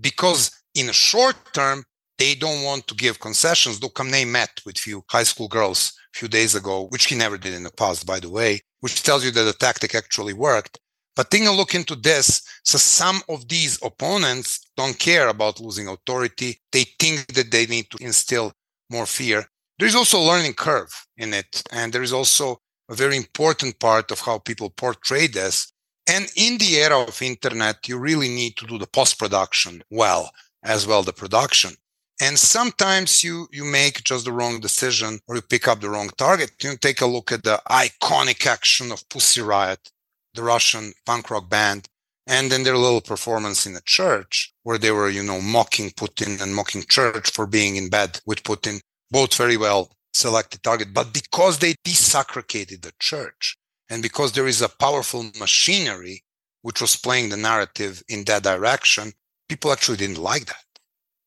because 0.00 0.50
in 0.74 0.88
a 0.88 0.92
short 0.92 1.36
term, 1.52 1.84
they 2.18 2.36
don't 2.36 2.62
want 2.62 2.86
to 2.86 2.94
give 2.94 3.18
concessions. 3.18 3.80
Though 3.80 3.88
Khamenei 3.88 4.26
met 4.26 4.60
with 4.64 4.78
few 4.78 5.04
high 5.08 5.24
school 5.24 5.48
girls 5.48 5.92
a 6.14 6.18
few 6.18 6.28
days 6.28 6.54
ago, 6.54 6.86
which 6.90 7.06
he 7.06 7.16
never 7.16 7.36
did 7.36 7.54
in 7.54 7.64
the 7.64 7.72
past, 7.72 8.06
by 8.06 8.20
the 8.20 8.30
way, 8.30 8.60
which 8.80 9.02
tells 9.02 9.24
you 9.24 9.32
that 9.32 9.42
the 9.42 9.52
tactic 9.52 9.94
actually 9.96 10.32
worked. 10.32 10.78
But 11.16 11.30
taking 11.30 11.46
a 11.46 11.52
look 11.52 11.74
into 11.74 11.94
this, 11.94 12.42
so 12.64 12.78
some 12.78 13.22
of 13.28 13.48
these 13.48 13.78
opponents 13.82 14.66
don't 14.76 14.98
care 14.98 15.28
about 15.28 15.60
losing 15.60 15.88
authority. 15.88 16.60
They 16.72 16.84
think 16.98 17.32
that 17.34 17.50
they 17.50 17.66
need 17.66 17.90
to 17.90 18.04
instill 18.04 18.52
more 18.90 19.06
fear. 19.06 19.46
There 19.78 19.88
is 19.88 19.94
also 19.94 20.18
a 20.18 20.28
learning 20.30 20.54
curve 20.54 20.92
in 21.16 21.32
it. 21.34 21.62
And 21.70 21.92
there 21.92 22.02
is 22.02 22.12
also 22.12 22.60
a 22.88 22.94
very 22.94 23.16
important 23.16 23.78
part 23.78 24.10
of 24.10 24.20
how 24.20 24.38
people 24.38 24.70
portray 24.70 25.26
this. 25.26 25.72
And 26.06 26.26
in 26.36 26.58
the 26.58 26.76
era 26.76 26.98
of 27.00 27.22
internet, 27.22 27.88
you 27.88 27.98
really 27.98 28.28
need 28.28 28.56
to 28.58 28.66
do 28.66 28.78
the 28.78 28.86
post 28.86 29.18
production 29.18 29.82
well, 29.90 30.30
as 30.62 30.86
well 30.86 31.02
the 31.02 31.12
production. 31.12 31.72
And 32.20 32.38
sometimes 32.38 33.24
you 33.24 33.48
you 33.50 33.64
make 33.64 34.04
just 34.04 34.24
the 34.24 34.32
wrong 34.32 34.60
decision 34.60 35.18
or 35.26 35.34
you 35.36 35.42
pick 35.42 35.66
up 35.66 35.80
the 35.80 35.90
wrong 35.90 36.10
target. 36.16 36.52
You 36.62 36.76
take 36.76 37.00
a 37.00 37.06
look 37.06 37.32
at 37.32 37.42
the 37.42 37.60
iconic 37.68 38.46
action 38.46 38.92
of 38.92 39.08
Pussy 39.08 39.40
Riot 39.40 39.90
the 40.34 40.42
Russian 40.42 40.92
punk 41.06 41.30
rock 41.30 41.48
band, 41.48 41.88
and 42.26 42.50
then 42.50 42.62
their 42.62 42.76
little 42.76 43.00
performance 43.00 43.66
in 43.66 43.76
a 43.76 43.80
church 43.84 44.52
where 44.62 44.78
they 44.78 44.90
were, 44.90 45.10
you 45.10 45.22
know, 45.22 45.40
mocking 45.40 45.90
Putin 45.90 46.40
and 46.40 46.54
mocking 46.54 46.84
church 46.88 47.30
for 47.30 47.46
being 47.46 47.76
in 47.76 47.88
bed 47.88 48.20
with 48.26 48.42
Putin, 48.42 48.80
both 49.10 49.34
very 49.34 49.56
well 49.56 49.90
selected 50.14 50.62
target. 50.62 50.94
But 50.94 51.12
because 51.12 51.58
they 51.58 51.74
desacralizated 51.86 52.82
the 52.82 52.92
church 52.98 53.56
and 53.90 54.02
because 54.02 54.32
there 54.32 54.46
is 54.46 54.62
a 54.62 54.68
powerful 54.68 55.24
machinery 55.38 56.22
which 56.62 56.80
was 56.80 56.96
playing 56.96 57.28
the 57.28 57.36
narrative 57.36 58.02
in 58.08 58.24
that 58.24 58.42
direction, 58.42 59.12
people 59.48 59.70
actually 59.70 59.98
didn't 59.98 60.18
like 60.18 60.46
that. 60.46 60.64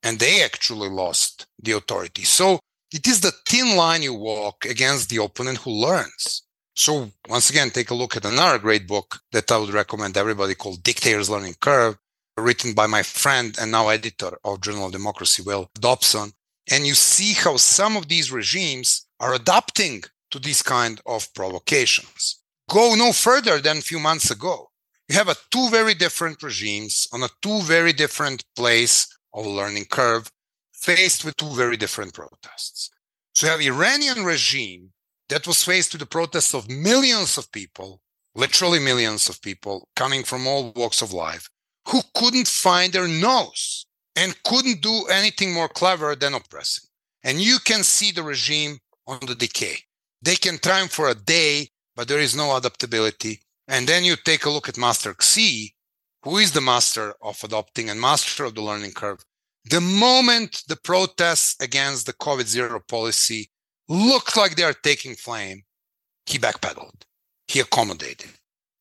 And 0.01 0.17
they 0.17 0.43
actually 0.43 0.89
lost 0.89 1.45
the 1.61 1.73
authority. 1.73 2.23
So 2.23 2.59
it 2.91 3.05
is 3.07 3.21
the 3.21 3.33
thin 3.47 3.75
line 3.75 4.01
you 4.01 4.13
walk 4.13 4.65
against 4.65 5.09
the 5.09 5.21
opponent 5.21 5.59
who 5.59 5.71
learns. 5.71 6.43
So 6.78 7.09
once 7.28 7.49
again, 7.49 7.71
take 7.71 7.89
a 7.89 7.95
look 7.95 8.15
at 8.15 8.23
another 8.23 8.59
great 8.59 8.88
book 8.88 9.19
that 9.32 9.51
I 9.51 9.57
would 9.57 9.73
recommend 9.73 10.15
everybody 10.15 10.53
called 10.53 10.84
Dictator's 10.84 11.28
Learning 11.28 11.55
Curve, 11.59 11.97
written 12.38 12.73
by 12.73 12.86
my 12.86 13.01
friend 13.01 13.57
and 13.59 13.71
now 13.71 13.89
editor 13.89 14.38
of 14.45 14.61
Journal 14.61 14.86
of 14.86 14.91
Democracy, 14.91 15.41
Will 15.41 15.71
Dobson. 15.73 16.34
And 16.69 16.86
you 16.86 16.93
see 16.93 17.34
how 17.34 17.57
some 17.57 17.97
of 17.97 18.07
these 18.07 18.32
regimes 18.32 19.07
are 19.19 19.34
adapting 19.34 20.03
to 20.30 20.38
these 20.38 20.61
kind 20.61 21.01
of 21.07 21.34
provocations. 21.34 22.43
Go 22.69 22.93
no 22.93 23.11
further 23.11 23.59
than 23.59 23.80
a 23.80 23.89
few 23.89 23.97
months 23.97 24.30
ago. 24.30 24.69
You 25.09 25.15
have 25.15 25.30
a 25.30 25.36
two 25.49 25.69
very 25.71 25.95
different 25.95 26.43
regimes 26.43 27.07
on 27.11 27.23
a 27.23 27.30
two 27.41 27.63
very 27.63 27.91
different 27.91 28.45
place 28.55 29.07
of 29.34 29.47
learning 29.47 29.86
curve 29.86 30.32
faced 30.73 31.25
with 31.25 31.38
two 31.38 31.55
very 31.55 31.75
different 31.75 32.13
protests. 32.13 32.91
So 33.34 33.47
you 33.47 33.51
have 33.51 33.61
Iranian 33.61 34.23
regime 34.23 34.91
that 35.30 35.47
was 35.47 35.63
faced 35.63 35.93
with 35.93 35.99
the 36.01 36.05
protests 36.05 36.53
of 36.53 36.69
millions 36.69 37.38
of 37.38 37.51
people, 37.51 38.01
literally 38.36 38.80
millions 38.80 39.30
of 39.30 39.41
people 39.41 39.88
coming 39.95 40.23
from 40.23 40.47
all 40.47 40.71
walks 40.73 41.01
of 41.01 41.13
life, 41.13 41.49
who 41.89 42.01
couldn't 42.15 42.47
find 42.47 42.93
their 42.93 43.07
nose 43.07 43.86
and 44.15 44.41
couldn't 44.43 44.82
do 44.82 45.05
anything 45.11 45.53
more 45.53 45.69
clever 45.69 46.15
than 46.15 46.34
oppressing. 46.34 46.88
And 47.23 47.41
you 47.41 47.59
can 47.59 47.84
see 47.84 48.11
the 48.11 48.23
regime 48.23 48.80
on 49.05 49.19
the 49.25 49.36
decay. 49.36 49.78
They 50.21 50.36
can 50.36 50.57
triumph 50.57 50.91
for 50.91 51.09
a 51.09 51.15
day, 51.15 51.69
but 51.95 52.07
there 52.07 52.19
is 52.19 52.36
no 52.36 52.55
adaptability. 52.55 53.41
And 53.67 53.88
then 53.88 54.03
you 54.03 54.15
take 54.15 54.45
a 54.45 54.49
look 54.49 54.69
at 54.69 54.78
Master 54.78 55.15
Xi, 55.19 55.75
who 56.23 56.38
is 56.38 56.51
the 56.51 56.61
master 56.61 57.13
of 57.21 57.43
adopting 57.43 57.89
and 57.89 58.01
master 58.01 58.43
of 58.45 58.55
the 58.55 58.61
learning 58.61 58.91
curve. 58.91 59.23
The 59.65 59.82
moment 59.82 60.63
the 60.67 60.78
protests 60.78 61.55
against 61.61 62.05
the 62.05 62.13
COVID 62.13 62.47
zero 62.47 62.82
policy 62.88 63.49
looked 63.89 64.35
like 64.38 64.55
they 64.55 64.63
are 64.63 64.73
taking 64.73 65.15
flame, 65.15 65.63
he 66.25 66.38
backpedaled. 66.38 67.01
He 67.47 67.59
accommodated. 67.59 68.31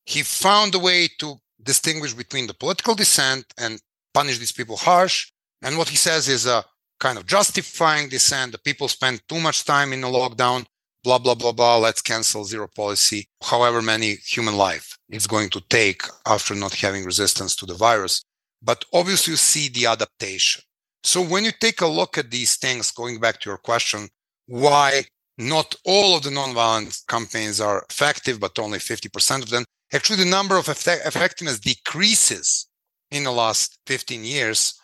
He 0.05 0.23
found 0.23 0.75
a 0.75 0.79
way 0.79 1.09
to 1.21 1.37
distinguish 1.63 2.15
between 2.15 2.47
the 2.47 2.55
political 2.55 2.95
dissent 2.95 3.45
and 3.59 3.81
punish 4.15 4.39
these 4.39 4.53
people 4.53 4.77
harsh. 4.77 5.31
And 5.63 5.79
what 5.79 5.89
he 5.89 5.97
says 5.97 6.29
is 6.29 6.47
a 6.47 6.65
kind 7.01 7.19
of 7.19 7.27
justifying 7.27 8.09
dissent. 8.09 8.53
The 8.53 8.59
people 8.59 8.89
spend 8.89 9.23
too 9.29 9.41
much 9.41 9.65
time 9.65 9.93
in 9.93 10.01
the 10.01 10.09
lockdown, 10.09 10.67
blah, 11.05 11.19
blah, 11.19 11.35
blah, 11.35 11.53
blah. 11.53 11.79
Let's 11.79 12.03
cancel 12.03 12.45
zero 12.45 12.69
policy. 12.75 13.29
However 13.43 13.83
many 13.83 14.15
human 14.15 14.57
life 14.57 14.97
it's 15.09 15.27
going 15.27 15.51
to 15.51 15.61
take 15.69 16.03
after 16.27 16.55
not 16.55 16.75
having 16.75 17.05
resistance 17.05 17.55
to 17.57 17.67
the 17.67 17.75
virus. 17.75 18.25
But 18.63 18.85
obviously 18.93 19.33
you 19.33 19.37
see 19.37 19.69
the 19.69 19.87
adaptation. 19.87 20.63
So 21.05 21.23
when 21.23 21.45
you 21.45 21.53
take 21.53 21.81
a 21.81 21.87
look 21.87 22.19
at 22.19 22.31
these 22.31 22.57
things, 22.57 22.91
going 22.91 23.21
back 23.21 23.41
to 23.41 23.51
your 23.51 23.59
question, 23.59 24.09
why 24.47 25.05
not 25.39 25.75
all 25.85 26.17
of 26.17 26.23
the 26.23 26.31
nonviolent 26.31 27.07
campaigns 27.09 27.61
are 27.61 27.85
effective, 27.91 28.41
but 28.41 28.59
only 28.59 28.79
50% 28.79 29.43
of 29.43 29.51
them. 29.51 29.65
Actually, 29.93 30.25
the 30.25 30.31
number 30.31 30.57
of 30.57 30.69
effect- 30.69 31.07
effectiveness 31.07 31.61
decreases 31.61 32.67
in 33.11 33.25
the 33.25 33.31
last 33.31 33.79
15 33.87 34.25
years 34.25 34.81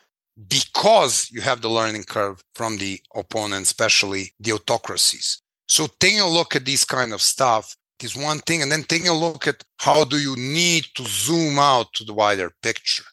because 0.48 1.30
you 1.30 1.40
have 1.40 1.60
the 1.60 1.68
learning 1.68 2.04
curve 2.04 2.42
from 2.54 2.78
the 2.78 3.00
opponent, 3.14 3.62
especially 3.62 4.34
the 4.40 4.52
autocracies. 4.52 5.42
So 5.68 5.88
taking 6.00 6.20
a 6.20 6.28
look 6.28 6.54
at 6.54 6.64
this 6.64 6.84
kind 6.84 7.12
of 7.12 7.22
stuff 7.22 7.76
is 8.02 8.16
one 8.16 8.40
thing, 8.40 8.62
and 8.62 8.70
then 8.70 8.82
taking 8.84 9.08
a 9.08 9.14
look 9.14 9.46
at 9.46 9.62
how 9.78 10.04
do 10.04 10.18
you 10.18 10.34
need 10.36 10.84
to 10.96 11.04
zoom 11.04 11.58
out 11.58 11.92
to 11.94 12.04
the 12.04 12.12
wider 12.12 12.52
picture. 12.62 13.04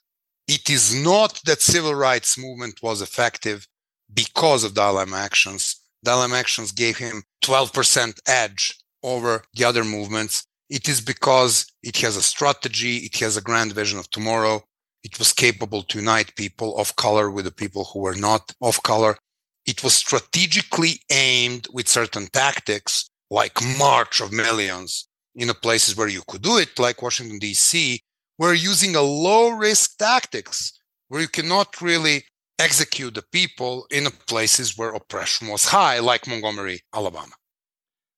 It 0.48 0.70
is 0.70 0.96
not 0.96 1.40
that 1.46 1.62
civil 1.62 1.94
rights 1.94 2.38
movement 2.38 2.80
was 2.82 3.02
effective 3.02 3.68
because 4.14 4.64
of 4.64 4.74
dilemma 4.74 5.18
actions 5.18 5.79
dilemma 6.04 6.36
actions 6.36 6.72
gave 6.72 6.98
him 6.98 7.24
12% 7.44 8.20
edge 8.28 8.78
over 9.04 9.44
the 9.54 9.64
other 9.64 9.84
movements. 9.84 10.46
It 10.70 10.88
is 10.88 11.02
because 11.02 11.66
it 11.84 11.98
has 11.98 12.16
a 12.16 12.22
strategy, 12.22 12.98
it 12.98 13.18
has 13.20 13.38
a 13.38 13.42
grand 13.42 13.74
vision 13.74 14.00
of 14.00 14.10
tomorrow. 14.12 14.64
It 15.04 15.18
was 15.18 15.34
capable 15.34 15.84
to 15.84 16.00
unite 16.00 16.36
people 16.36 16.78
of 16.78 16.96
color 16.96 17.32
with 17.32 17.46
the 17.46 17.52
people 17.52 17.86
who 17.86 18.00
were 18.00 18.16
not 18.16 18.54
of 18.62 18.84
color. 18.84 19.18
It 19.66 19.84
was 19.84 19.96
strategically 19.96 21.02
aimed 21.10 21.68
with 21.72 21.88
certain 21.88 22.28
tactics, 22.28 23.10
like 23.30 23.58
march 23.78 24.20
of 24.20 24.32
millions 24.32 25.08
in 25.36 25.48
the 25.48 25.54
places 25.54 25.96
where 25.96 26.08
you 26.08 26.22
could 26.28 26.42
do 26.42 26.58
it, 26.58 26.78
like 26.80 27.02
Washington, 27.02 27.40
D.C., 27.40 28.02
where 28.38 28.54
using 28.54 28.96
a 28.96 29.02
low 29.02 29.50
risk 29.50 29.98
tactics, 29.98 30.80
where 31.08 31.22
you 31.22 31.28
cannot 31.28 31.82
really 31.82 32.26
execute 32.60 33.16
the 33.16 33.24
people 33.32 33.88
in 33.90 34.06
places 34.28 34.78
where 34.78 34.90
oppression 34.90 35.48
was 35.48 35.66
high, 35.66 36.00
like 36.00 36.28
Montgomery, 36.28 36.82
Alabama. 36.94 37.34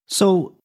So, 0.08 0.58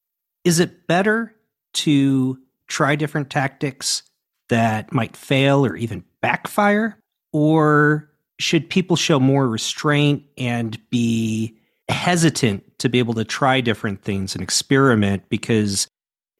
is 0.45 0.59
it 0.59 0.87
better 0.87 1.35
to 1.75 2.39
try 2.69 2.97
different 2.97 3.31
tactics 3.31 4.03
that 4.49 4.93
might 4.93 5.17
fail 5.17 5.65
or 5.65 5.77
even 5.77 6.05
backfire? 6.21 6.99
Or 7.33 8.11
should 8.39 8.71
people 8.71 8.97
show 8.97 9.21
more 9.21 9.49
restraint 9.49 10.25
and 10.39 10.79
be 10.91 11.57
hesitant 11.89 12.79
to 12.79 12.89
be 12.89 12.99
able 12.99 13.15
to 13.15 13.25
try 13.25 13.61
different 13.61 14.03
things 14.03 14.35
and 14.35 14.43
experiment? 14.43 15.29
Because 15.29 15.87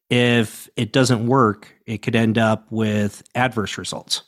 if 0.09 0.69
it 0.77 0.93
doesn't 0.93 1.27
work, 1.27 1.75
it 1.87 1.99
could 1.99 2.17
end 2.17 2.39
up 2.39 2.67
with 2.71 3.23
adverse 3.35 3.77
results 3.77 4.23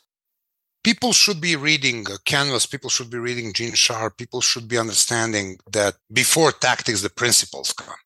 people 0.88 1.12
should 1.12 1.38
be 1.38 1.54
reading 1.54 2.06
Canvas, 2.24 2.64
people 2.64 2.88
should 2.88 3.10
be 3.10 3.18
reading 3.18 3.52
Gene 3.52 3.74
Sharp, 3.74 4.16
people 4.16 4.40
should 4.40 4.66
be 4.66 4.78
understanding 4.78 5.58
that 5.70 5.96
before 6.10 6.50
tactics, 6.50 7.02
the 7.02 7.10
principles 7.10 7.74
come. 7.74 8.00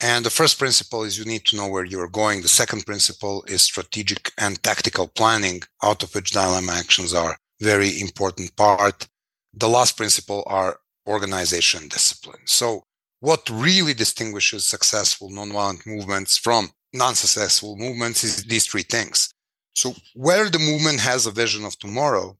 And 0.00 0.24
the 0.24 0.30
first 0.30 0.56
principle 0.56 1.02
is 1.02 1.18
you 1.18 1.24
need 1.24 1.44
to 1.46 1.56
know 1.56 1.66
where 1.66 1.84
you're 1.84 2.20
going. 2.22 2.42
The 2.42 2.60
second 2.62 2.86
principle 2.86 3.42
is 3.48 3.62
strategic 3.62 4.30
and 4.38 4.62
tactical 4.62 5.08
planning, 5.08 5.62
out 5.82 6.04
of 6.04 6.14
which 6.14 6.30
dilemma 6.30 6.74
actions 6.74 7.12
are 7.12 7.36
very 7.60 8.00
important 8.00 8.54
part. 8.54 9.08
The 9.52 9.68
last 9.68 9.96
principle 9.96 10.44
are 10.46 10.78
organization 11.08 11.88
discipline. 11.88 12.42
So 12.44 12.84
what 13.18 13.50
really 13.50 13.94
distinguishes 13.94 14.64
successful 14.64 15.28
nonviolent 15.28 15.84
movements 15.86 16.38
from 16.38 16.70
non-successful 16.92 17.76
movements 17.78 18.22
is 18.22 18.44
these 18.44 18.66
three 18.66 18.84
things. 18.84 19.31
So 19.74 19.94
where 20.14 20.48
the 20.48 20.58
movement 20.58 21.00
has 21.00 21.26
a 21.26 21.30
vision 21.30 21.64
of 21.64 21.78
tomorrow 21.78 22.36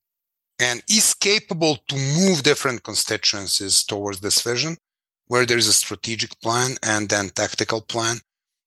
and 0.58 0.82
is 0.88 1.14
capable 1.14 1.78
to 1.88 1.96
move 1.96 2.42
different 2.42 2.82
constituencies 2.82 3.84
towards 3.84 4.20
this 4.20 4.42
vision, 4.42 4.76
where 5.26 5.46
there 5.46 5.58
is 5.58 5.66
a 5.66 5.72
strategic 5.72 6.40
plan 6.40 6.76
and 6.82 7.08
then 7.08 7.30
tactical 7.30 7.80
plan, 7.80 8.18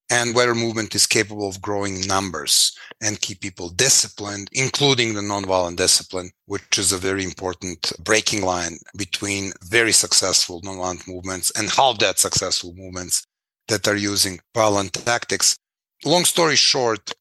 and 0.10 0.36
where 0.36 0.54
movement 0.54 0.94
is 0.94 1.08
capable 1.08 1.48
of 1.48 1.62
growing 1.62 2.02
numbers 2.02 2.78
and 3.02 3.22
keep 3.22 3.42
people 3.42 3.70
disciplined, 3.70 4.50
including 4.52 5.14
the 5.14 5.22
nonviolent 5.22 5.78
discipline, 5.78 6.32
which 6.46 6.78
is 6.78 6.92
a 6.92 6.98
very 6.98 7.24
important 7.24 7.92
breaking 8.04 8.44
line 8.44 8.78
between 8.98 9.52
very 9.64 9.92
successful 9.92 10.62
nonviolent 10.62 11.08
movements 11.08 11.52
and 11.52 11.70
half 11.70 11.98
that 12.00 12.20
successful 12.20 12.74
movements 12.76 13.26
that 13.68 13.88
are 13.88 13.96
using 13.96 14.40
violent 14.54 14.94
tactics. 14.94 15.58
Long 16.04 16.26
story 16.26 16.56
short, 16.56 17.14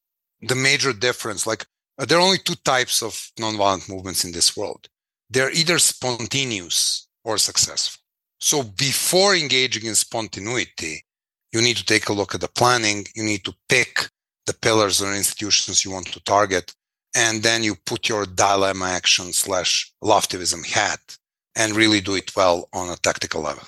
the 0.48 0.54
major 0.54 0.92
difference, 0.92 1.46
like 1.46 1.66
uh, 1.98 2.04
there 2.04 2.18
are 2.18 2.26
only 2.26 2.38
two 2.38 2.56
types 2.64 3.02
of 3.02 3.12
nonviolent 3.38 3.88
movements 3.88 4.24
in 4.24 4.32
this 4.32 4.56
world. 4.56 4.88
They're 5.30 5.52
either 5.52 5.78
spontaneous 5.78 7.08
or 7.24 7.38
successful. 7.38 8.00
So 8.40 8.62
before 8.62 9.34
engaging 9.34 9.86
in 9.86 9.94
spontaneity, 9.94 11.04
you 11.52 11.62
need 11.62 11.76
to 11.76 11.84
take 11.84 12.08
a 12.08 12.12
look 12.12 12.34
at 12.34 12.40
the 12.40 12.48
planning. 12.48 13.06
You 13.14 13.24
need 13.24 13.44
to 13.44 13.54
pick 13.68 14.10
the 14.46 14.54
pillars 14.54 15.00
or 15.00 15.14
institutions 15.14 15.84
you 15.84 15.90
want 15.90 16.08
to 16.08 16.20
target. 16.24 16.74
And 17.14 17.42
then 17.42 17.62
you 17.62 17.76
put 17.86 18.08
your 18.08 18.26
dilemma 18.26 18.86
action 18.86 19.32
slash 19.32 19.92
laughtivism 20.02 20.66
hat 20.66 21.16
and 21.56 21.76
really 21.76 22.00
do 22.00 22.14
it 22.16 22.34
well 22.36 22.68
on 22.72 22.90
a 22.90 22.96
tactical 22.96 23.42
level. 23.42 23.64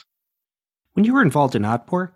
When 0.95 1.05
you 1.05 1.14
were 1.14 1.22
involved 1.22 1.55
in 1.55 1.62
Otpor, 1.62 2.11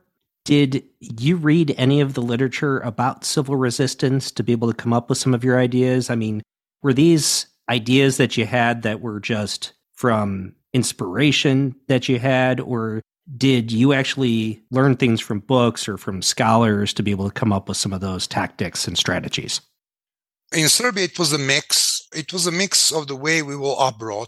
did 0.51 0.82
you 0.98 1.36
read 1.36 1.72
any 1.78 2.01
of 2.01 2.14
the 2.14 2.20
literature 2.20 2.80
about 2.80 3.24
civil 3.24 3.55
resistance 3.55 4.32
to 4.32 4.42
be 4.42 4.51
able 4.51 4.66
to 4.66 4.74
come 4.74 4.92
up 4.92 5.09
with 5.09 5.16
some 5.16 5.32
of 5.32 5.44
your 5.44 5.61
ideas? 5.61 6.11
I 6.11 6.16
mean, 6.16 6.42
were 6.82 6.92
these 6.92 7.46
ideas 7.68 8.16
that 8.16 8.36
you 8.36 8.46
had 8.46 8.82
that 8.82 9.01
were 9.01 9.20
just 9.20 9.74
from 9.94 10.57
inspiration 10.72 11.76
that 11.86 12.09
you 12.09 12.18
had, 12.18 12.59
or 12.59 13.01
did 13.36 13.70
you 13.70 13.92
actually 13.92 14.61
learn 14.72 14.96
things 14.96 15.20
from 15.20 15.38
books 15.38 15.88
or 15.88 15.96
from 15.96 16.20
scholars 16.20 16.92
to 16.94 17.05
be 17.05 17.12
able 17.12 17.28
to 17.28 17.40
come 17.40 17.53
up 17.53 17.68
with 17.68 17.76
some 17.76 17.92
of 17.92 18.01
those 18.01 18.26
tactics 18.26 18.88
and 18.88 18.98
strategies? 18.98 19.61
In 20.53 20.68
Serbia, 20.68 21.05
it 21.05 21.16
was 21.16 21.32
a 21.32 21.38
mix. 21.38 22.09
It 22.12 22.32
was 22.32 22.48
a 22.48 22.51
mix 22.51 22.90
of 22.90 23.07
the 23.07 23.14
way 23.14 23.40
we 23.40 23.55
were 23.55 23.76
abroad 23.78 24.26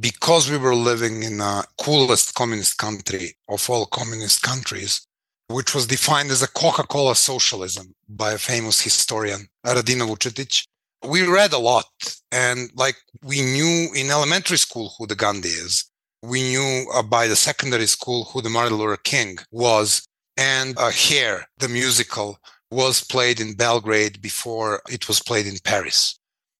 because 0.00 0.50
we 0.50 0.58
were 0.58 0.74
living 0.74 1.22
in 1.22 1.38
the 1.38 1.64
coolest 1.80 2.34
communist 2.34 2.76
country 2.76 3.36
of 3.48 3.70
all 3.70 3.86
communist 3.86 4.42
countries, 4.42 5.06
which 5.48 5.74
was 5.74 5.86
defined 5.86 6.30
as 6.30 6.42
a 6.42 6.48
Coca-Cola 6.48 7.14
socialism 7.14 7.94
by 8.08 8.32
a 8.32 8.38
famous 8.38 8.80
historian, 8.80 9.48
Radina 9.66 10.06
Vučetić. 10.06 10.66
We 11.06 11.22
read 11.26 11.52
a 11.52 11.58
lot 11.58 11.86
and 12.32 12.70
like 12.74 12.96
we 13.22 13.40
knew 13.40 13.88
in 13.94 14.10
elementary 14.10 14.58
school 14.58 14.94
who 14.98 15.06
the 15.06 15.14
Gandhi 15.14 15.48
is 15.48 15.88
we 16.22 16.42
knew 16.42 16.86
uh, 16.94 17.02
by 17.02 17.28
the 17.28 17.36
secondary 17.36 17.86
school 17.86 18.24
who 18.24 18.42
the 18.42 18.48
Martin 18.48 18.76
Luther 18.76 18.96
King 18.96 19.38
was. 19.50 20.06
And 20.36 20.78
uh, 20.78 20.90
Hair, 20.90 21.48
the 21.58 21.68
musical, 21.68 22.38
was 22.70 23.02
played 23.02 23.40
in 23.40 23.54
Belgrade 23.54 24.20
before 24.20 24.82
it 24.88 25.08
was 25.08 25.20
played 25.20 25.46
in 25.46 25.56
Paris. 25.64 26.18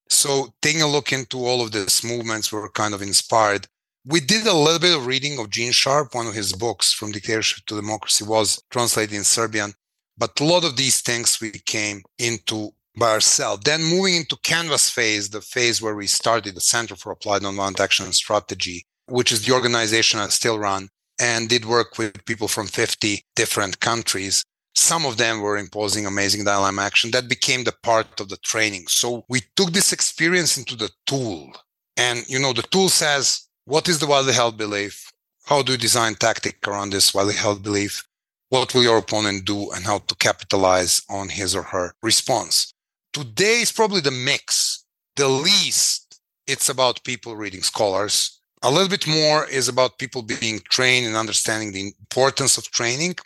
So 0.09 0.53
taking 0.63 0.83
a 0.83 0.89
look 0.89 1.13
into 1.13 1.47
all 1.47 1.63
of 1.63 1.73
these 1.73 2.03
movements 2.03 2.51
were 2.51 2.69
kind 2.71 2.95
of 2.95 3.03
inspired. 3.03 3.67
We 4.05 4.21
did 4.21 4.47
a 4.47 4.55
little 4.55 4.79
bit 4.79 4.97
of 4.97 5.07
reading 5.07 5.39
of 5.39 5.51
Gene 5.51 5.73
Sharp. 5.73 6.15
One 6.15 6.27
of 6.27 6.35
his 6.35 6.53
books, 6.53 6.93
From 6.93 7.13
Dictatorship 7.13 7.67
to 7.67 7.77
Democracy, 7.77 8.25
was 8.25 8.63
translated 8.71 9.17
in 9.17 9.25
Serbian. 9.25 9.75
But 10.17 10.41
a 10.41 10.45
lot 10.45 10.65
of 10.65 10.77
these 10.77 11.01
things 11.01 11.41
we 11.41 11.51
came 11.51 12.03
into 12.19 12.73
by 12.99 13.11
ourselves. 13.11 13.63
Then 13.65 13.83
moving 13.83 14.17
into 14.17 14.37
Canvas 14.43 14.91
phase, 14.91 15.31
the 15.31 15.41
phase 15.41 15.81
where 15.81 15.95
we 15.95 16.07
started 16.07 16.55
the 16.55 16.61
Center 16.61 16.97
for 16.97 17.13
Applied 17.13 17.43
Nonviolent 17.43 17.81
Action 17.81 18.05
and 18.05 18.15
Strategy, 18.15 18.85
which 19.07 19.33
is 19.33 19.45
the 19.45 19.53
organization 19.53 20.21
I 20.21 20.29
still 20.29 20.59
run, 20.59 20.89
and 21.21 21.49
did 21.49 21.65
work 21.65 21.99
with 21.99 22.25
people 22.25 22.49
from 22.49 22.67
50 22.67 23.25
different 23.37 23.81
countries. 23.81 24.43
Some 24.75 25.07
of 25.07 25.17
them 25.17 25.41
were 25.41 25.57
imposing 25.57 26.07
amazing 26.07 26.45
dilemma 26.45 26.83
action. 26.83 27.11
That 27.11 27.29
became 27.29 27.65
the 27.65 27.75
part 27.83 28.21
of 28.21 28.29
the 28.29 28.37
training. 28.39 28.87
So 28.89 29.25
we 29.29 29.43
took 29.57 29.73
this 29.73 29.93
experience 29.93 30.57
into 30.57 30.77
the 30.77 30.91
tool. 31.07 31.53
And, 31.97 32.25
you 32.29 32.39
know, 32.39 32.53
the 32.53 32.63
tool 32.63 32.89
says, 32.89 33.48
what 33.69 33.87
is 33.87 33.99
the 33.99 34.07
widely 34.07 34.33
held 34.33 34.57
belief? 34.57 35.13
How 35.45 35.61
do 35.61 35.73
you 35.73 35.79
design 35.79 36.15
tactic 36.15 36.67
around 36.67 36.91
this 36.91 37.13
widely 37.13 37.35
held 37.35 37.63
belief? 37.63 38.03
What 38.49 38.73
will 38.73 38.83
your 38.83 38.97
opponent 38.97 39.45
do 39.45 39.71
and 39.73 39.85
how 39.85 39.99
to 39.99 40.15
capitalize 40.15 41.03
on 41.11 41.29
his 41.29 41.55
or 41.55 41.65
her 41.65 41.93
response? 42.03 42.73
Today 43.13 43.61
is 43.61 43.71
probably 43.71 44.01
the 44.01 44.11
mix. 44.11 44.87
The 45.17 45.29
least 45.29 46.19
it's 46.47 46.71
about 46.71 47.05
people 47.05 47.37
reading 47.37 47.61
scholars 47.61 48.41
a 48.63 48.71
little 48.71 48.89
bit 48.89 49.07
more 49.07 49.47
is 49.47 49.69
about 49.69 49.99
people 49.99 50.23
being 50.23 50.61
trained 50.71 51.07
and 51.07 51.15
understanding 51.15 51.73
the 51.73 51.93
importance 52.01 52.57
of 52.57 52.71
training. 52.71 53.17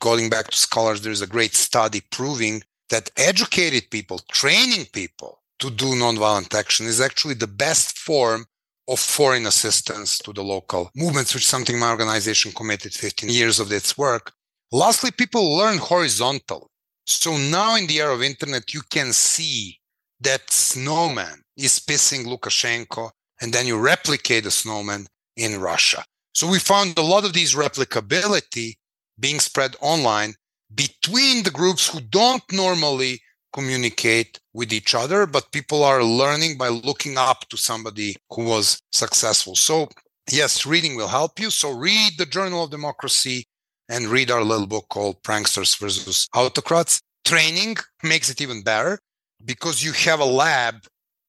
Going 0.00 0.30
back 0.30 0.46
to 0.48 0.56
scholars, 0.56 1.02
there's 1.02 1.22
a 1.22 1.26
great 1.26 1.54
study 1.54 2.02
proving 2.12 2.62
that 2.88 3.10
educated 3.16 3.90
people, 3.90 4.20
training 4.30 4.86
people 4.92 5.42
to 5.58 5.70
do 5.70 5.86
nonviolent 5.86 6.54
action 6.54 6.86
is 6.86 7.00
actually 7.00 7.34
the 7.34 7.48
best 7.48 7.98
form 7.98 8.46
of 8.88 8.98
foreign 8.98 9.46
assistance 9.46 10.18
to 10.18 10.32
the 10.32 10.42
local 10.42 10.90
movements, 10.96 11.34
which 11.34 11.44
is 11.44 11.48
something 11.48 11.78
my 11.78 11.90
organization 11.90 12.52
committed 12.52 12.94
15 12.94 13.28
years 13.28 13.60
of 13.60 13.70
its 13.70 13.98
work. 13.98 14.32
Lastly, 14.72 15.10
people 15.10 15.56
learn 15.56 15.78
horizontal. 15.78 16.70
So 17.06 17.36
now 17.36 17.76
in 17.76 17.86
the 17.86 18.00
era 18.00 18.14
of 18.14 18.22
internet, 18.22 18.74
you 18.74 18.82
can 18.90 19.12
see 19.12 19.78
that 20.20 20.50
snowman 20.50 21.42
is 21.56 21.78
pissing 21.78 22.26
Lukashenko 22.26 23.10
and 23.40 23.52
then 23.52 23.66
you 23.66 23.78
replicate 23.78 24.44
the 24.44 24.50
snowman 24.50 25.06
in 25.36 25.60
Russia. 25.60 26.04
So 26.34 26.48
we 26.48 26.58
found 26.58 26.98
a 26.98 27.02
lot 27.02 27.24
of 27.24 27.32
these 27.32 27.54
replicability 27.54 28.74
being 29.18 29.40
spread 29.40 29.76
online 29.80 30.34
between 30.74 31.42
the 31.42 31.50
groups 31.50 31.88
who 31.88 32.00
don't 32.00 32.42
normally 32.52 33.20
communicate 33.58 34.38
with 34.54 34.72
each 34.72 34.94
other, 34.94 35.26
but 35.26 35.50
people 35.50 35.82
are 35.82 36.04
learning 36.04 36.56
by 36.56 36.68
looking 36.68 37.18
up 37.18 37.40
to 37.48 37.56
somebody 37.56 38.14
who 38.30 38.44
was 38.44 38.80
successful. 38.92 39.56
So 39.56 39.88
yes, 40.30 40.64
reading 40.64 40.94
will 40.94 41.08
help 41.08 41.40
you. 41.40 41.50
So 41.50 41.72
read 41.72 42.12
the 42.18 42.26
Journal 42.26 42.62
of 42.64 42.70
Democracy 42.70 43.46
and 43.88 44.06
read 44.06 44.30
our 44.30 44.44
little 44.44 44.68
book 44.68 44.86
called 44.90 45.24
Pranksters 45.24 45.76
versus 45.76 46.28
Autocrats. 46.36 47.00
Training 47.24 47.76
makes 48.04 48.30
it 48.30 48.40
even 48.40 48.62
better 48.62 49.00
because 49.44 49.82
you 49.82 49.92
have 49.92 50.20
a 50.20 50.34
lab 50.44 50.74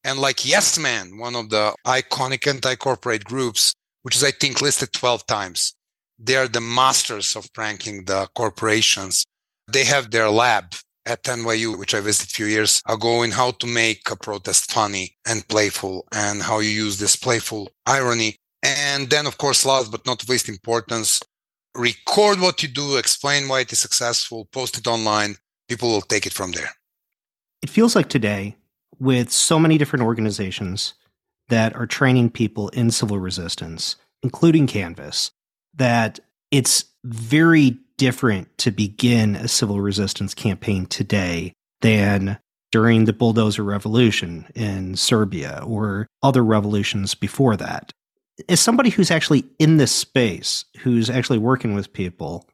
and 0.04 0.20
like 0.20 0.46
Yes 0.46 0.78
Men, 0.78 1.18
one 1.18 1.36
of 1.36 1.50
the 1.50 1.74
iconic 1.88 2.46
anti-corporate 2.46 3.24
groups, 3.24 3.74
which 4.04 4.16
is 4.16 4.24
I 4.24 4.32
think 4.32 4.62
listed 4.62 4.94
12 4.94 5.26
times. 5.26 5.74
They 6.20 6.36
are 6.36 6.48
the 6.48 6.62
masters 6.62 7.36
of 7.36 7.52
pranking 7.54 8.06
the 8.06 8.28
corporations. 8.36 9.26
They 9.68 9.86
have 9.86 10.12
their 10.12 10.30
lab 10.30 10.76
at 11.06 11.24
NYU, 11.24 11.78
which 11.78 11.94
I 11.94 12.02
visited 12.02 12.32
a 12.32 12.36
few 12.36 12.46
years 12.46 12.82
ago, 12.88 13.24
in 13.24 13.32
how 13.32 13.52
to 13.52 13.68
make 13.68 14.10
a 14.12 14.16
protest 14.16 14.72
funny 14.72 15.16
and 15.28 15.48
playful 15.48 16.08
and 16.12 16.42
how 16.42 16.60
you 16.60 16.70
use 16.70 17.00
this 17.00 17.16
playful 17.16 17.70
irony. 17.86 18.36
And 18.62 19.10
then, 19.10 19.26
of 19.26 19.38
course, 19.38 19.66
last 19.66 19.92
but 19.92 20.06
not 20.06 20.28
least 20.28 20.50
importance, 20.50 21.22
record 21.76 22.40
what 22.40 22.62
you 22.62 22.70
do, 22.70 22.98
explain 22.98 23.48
why 23.48 23.62
it 23.62 23.72
is 23.72 23.80
successful, 23.80 24.46
post 24.52 24.78
it 24.78 24.88
online. 24.88 25.38
People 25.68 25.90
will 25.90 26.02
take 26.02 26.26
it 26.26 26.34
from 26.34 26.52
there. 26.52 26.72
It 27.62 27.70
feels 27.70 27.96
like 27.96 28.10
today 28.10 28.56
with 29.00 29.32
so 29.32 29.60
many 29.60 29.78
different 29.78 30.04
organizations 30.04 30.94
that 31.48 31.76
are 31.76 31.88
training 31.88 32.30
people 32.30 32.70
in 32.70 32.92
civil 32.92 33.18
resistance, 33.18 33.96
including 34.24 34.68
Canvas, 34.68 35.32
that 35.76 36.20
it's 36.52 36.86
very 37.04 37.78
different 38.00 38.58
to 38.58 38.72
begin 38.72 39.36
a 39.36 39.48
civil 39.48 39.82
resistance 39.82 40.34
campaign 40.34 40.86
today 40.86 41.54
than 41.82 42.40
during 42.72 43.06
the 43.06 43.14
bulldozer 43.14 43.64
revolution 43.64 44.48
in 44.56 44.96
Serbia 44.96 45.62
or 45.66 46.08
other 46.24 46.44
revolutions 46.44 47.14
before 47.14 47.58
that. 47.58 47.92
As 48.48 48.62
somebody 48.62 48.90
who's 48.90 49.12
actually 49.12 49.44
in 49.60 49.78
this 49.78 49.92
space, 49.92 50.64
who's 50.80 51.10
actually 51.10 51.40
working 51.40 51.76
with 51.76 51.92
people, 51.92 52.48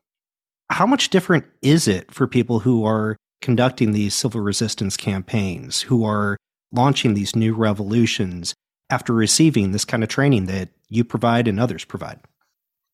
how 0.72 0.88
much 0.88 1.10
different 1.10 1.46
is 1.62 1.88
it 1.88 2.12
for 2.12 2.26
people 2.26 2.60
who 2.60 2.84
are 2.84 3.16
conducting 3.40 3.92
these 3.92 4.16
civil 4.16 4.42
resistance 4.42 4.98
campaigns, 4.98 5.82
who 5.82 6.04
are 6.04 6.38
launching 6.72 7.14
these 7.14 7.36
new 7.36 7.54
revolutions 7.54 8.56
after 8.90 9.14
receiving 9.14 9.72
this 9.72 9.86
kind 9.86 10.02
of 10.02 10.10
training 10.10 10.48
that 10.48 10.70
you 10.90 11.04
provide 11.04 11.48
and 11.48 11.60
others 11.60 11.86
provide? 11.86 12.20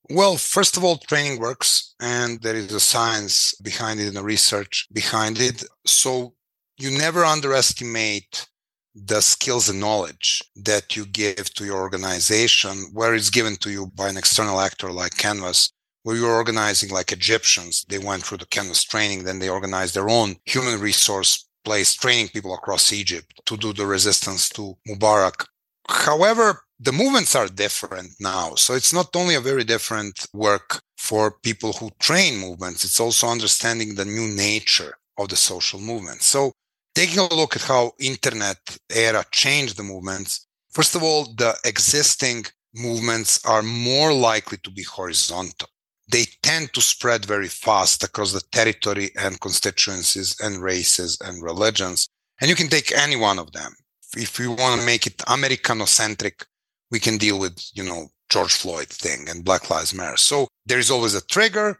Well, 0.09 0.35
first 0.37 0.77
of 0.77 0.83
all, 0.83 0.97
training 0.97 1.39
works 1.39 1.95
and 2.01 2.41
there 2.41 2.55
is 2.55 2.73
a 2.73 2.79
science 2.79 3.53
behind 3.61 3.99
it 3.99 4.07
and 4.07 4.17
a 4.17 4.23
research 4.23 4.87
behind 4.91 5.39
it. 5.39 5.63
So 5.85 6.33
you 6.77 6.97
never 6.97 7.23
underestimate 7.23 8.47
the 8.93 9.21
skills 9.21 9.69
and 9.69 9.79
knowledge 9.79 10.43
that 10.55 10.95
you 10.95 11.05
give 11.05 11.53
to 11.53 11.65
your 11.65 11.79
organization, 11.79 12.89
where 12.93 13.15
it's 13.15 13.29
given 13.29 13.55
to 13.57 13.71
you 13.71 13.87
by 13.95 14.09
an 14.09 14.17
external 14.17 14.59
actor 14.59 14.91
like 14.91 15.15
Canvas, 15.17 15.71
where 16.03 16.15
you're 16.15 16.33
organizing 16.33 16.89
like 16.89 17.11
Egyptians. 17.11 17.85
They 17.87 17.99
went 17.99 18.23
through 18.23 18.39
the 18.39 18.47
Canvas 18.47 18.83
training, 18.83 19.23
then 19.23 19.39
they 19.39 19.49
organized 19.49 19.95
their 19.95 20.09
own 20.09 20.35
human 20.45 20.79
resource 20.79 21.47
place, 21.63 21.93
training 21.93 22.29
people 22.29 22.53
across 22.53 22.91
Egypt 22.91 23.39
to 23.45 23.55
do 23.55 23.71
the 23.71 23.85
resistance 23.85 24.49
to 24.49 24.77
Mubarak. 24.87 25.45
However, 25.87 26.63
the 26.83 26.91
movements 26.91 27.35
are 27.35 27.47
different 27.47 28.09
now. 28.19 28.55
So 28.55 28.73
it's 28.73 28.91
not 28.91 29.15
only 29.15 29.35
a 29.35 29.39
very 29.41 29.63
different 29.63 30.25
work 30.33 30.81
for 30.97 31.37
people 31.43 31.73
who 31.73 31.91
train 31.99 32.39
movements, 32.39 32.83
it's 32.83 32.99
also 32.99 33.27
understanding 33.27 33.93
the 33.93 34.05
new 34.05 34.27
nature 34.27 34.95
of 35.19 35.29
the 35.29 35.35
social 35.35 35.79
movement. 35.79 36.23
So 36.23 36.53
taking 36.95 37.19
a 37.19 37.33
look 37.35 37.55
at 37.55 37.61
how 37.61 37.91
internet 37.99 38.57
era 38.89 39.23
changed 39.31 39.77
the 39.77 39.83
movements, 39.83 40.47
first 40.71 40.95
of 40.95 41.03
all, 41.03 41.25
the 41.35 41.55
existing 41.65 42.45
movements 42.73 43.45
are 43.45 43.61
more 43.61 44.11
likely 44.11 44.57
to 44.63 44.71
be 44.71 44.83
horizontal. 44.83 45.69
They 46.11 46.25
tend 46.41 46.73
to 46.73 46.81
spread 46.81 47.25
very 47.25 47.47
fast 47.47 48.03
across 48.03 48.33
the 48.33 48.41
territory 48.51 49.11
and 49.19 49.39
constituencies 49.39 50.35
and 50.41 50.63
races 50.63 51.19
and 51.21 51.43
religions. 51.43 52.09
And 52.41 52.49
you 52.49 52.55
can 52.55 52.69
take 52.69 52.91
any 52.91 53.17
one 53.17 53.37
of 53.37 53.51
them. 53.51 53.71
If 54.17 54.39
you 54.39 54.51
want 54.51 54.79
to 54.79 54.85
make 54.85 55.05
it 55.05 55.19
Americanocentric, 55.19 56.43
we 56.91 56.99
can 56.99 57.17
deal 57.17 57.39
with, 57.39 57.59
you 57.73 57.83
know, 57.83 58.09
George 58.29 58.53
Floyd 58.53 58.87
thing 58.87 59.27
and 59.29 59.45
Black 59.45 59.69
Lives 59.69 59.93
Matter. 59.93 60.17
So 60.17 60.47
there 60.65 60.79
is 60.79 60.91
always 60.91 61.15
a 61.15 61.25
trigger. 61.25 61.79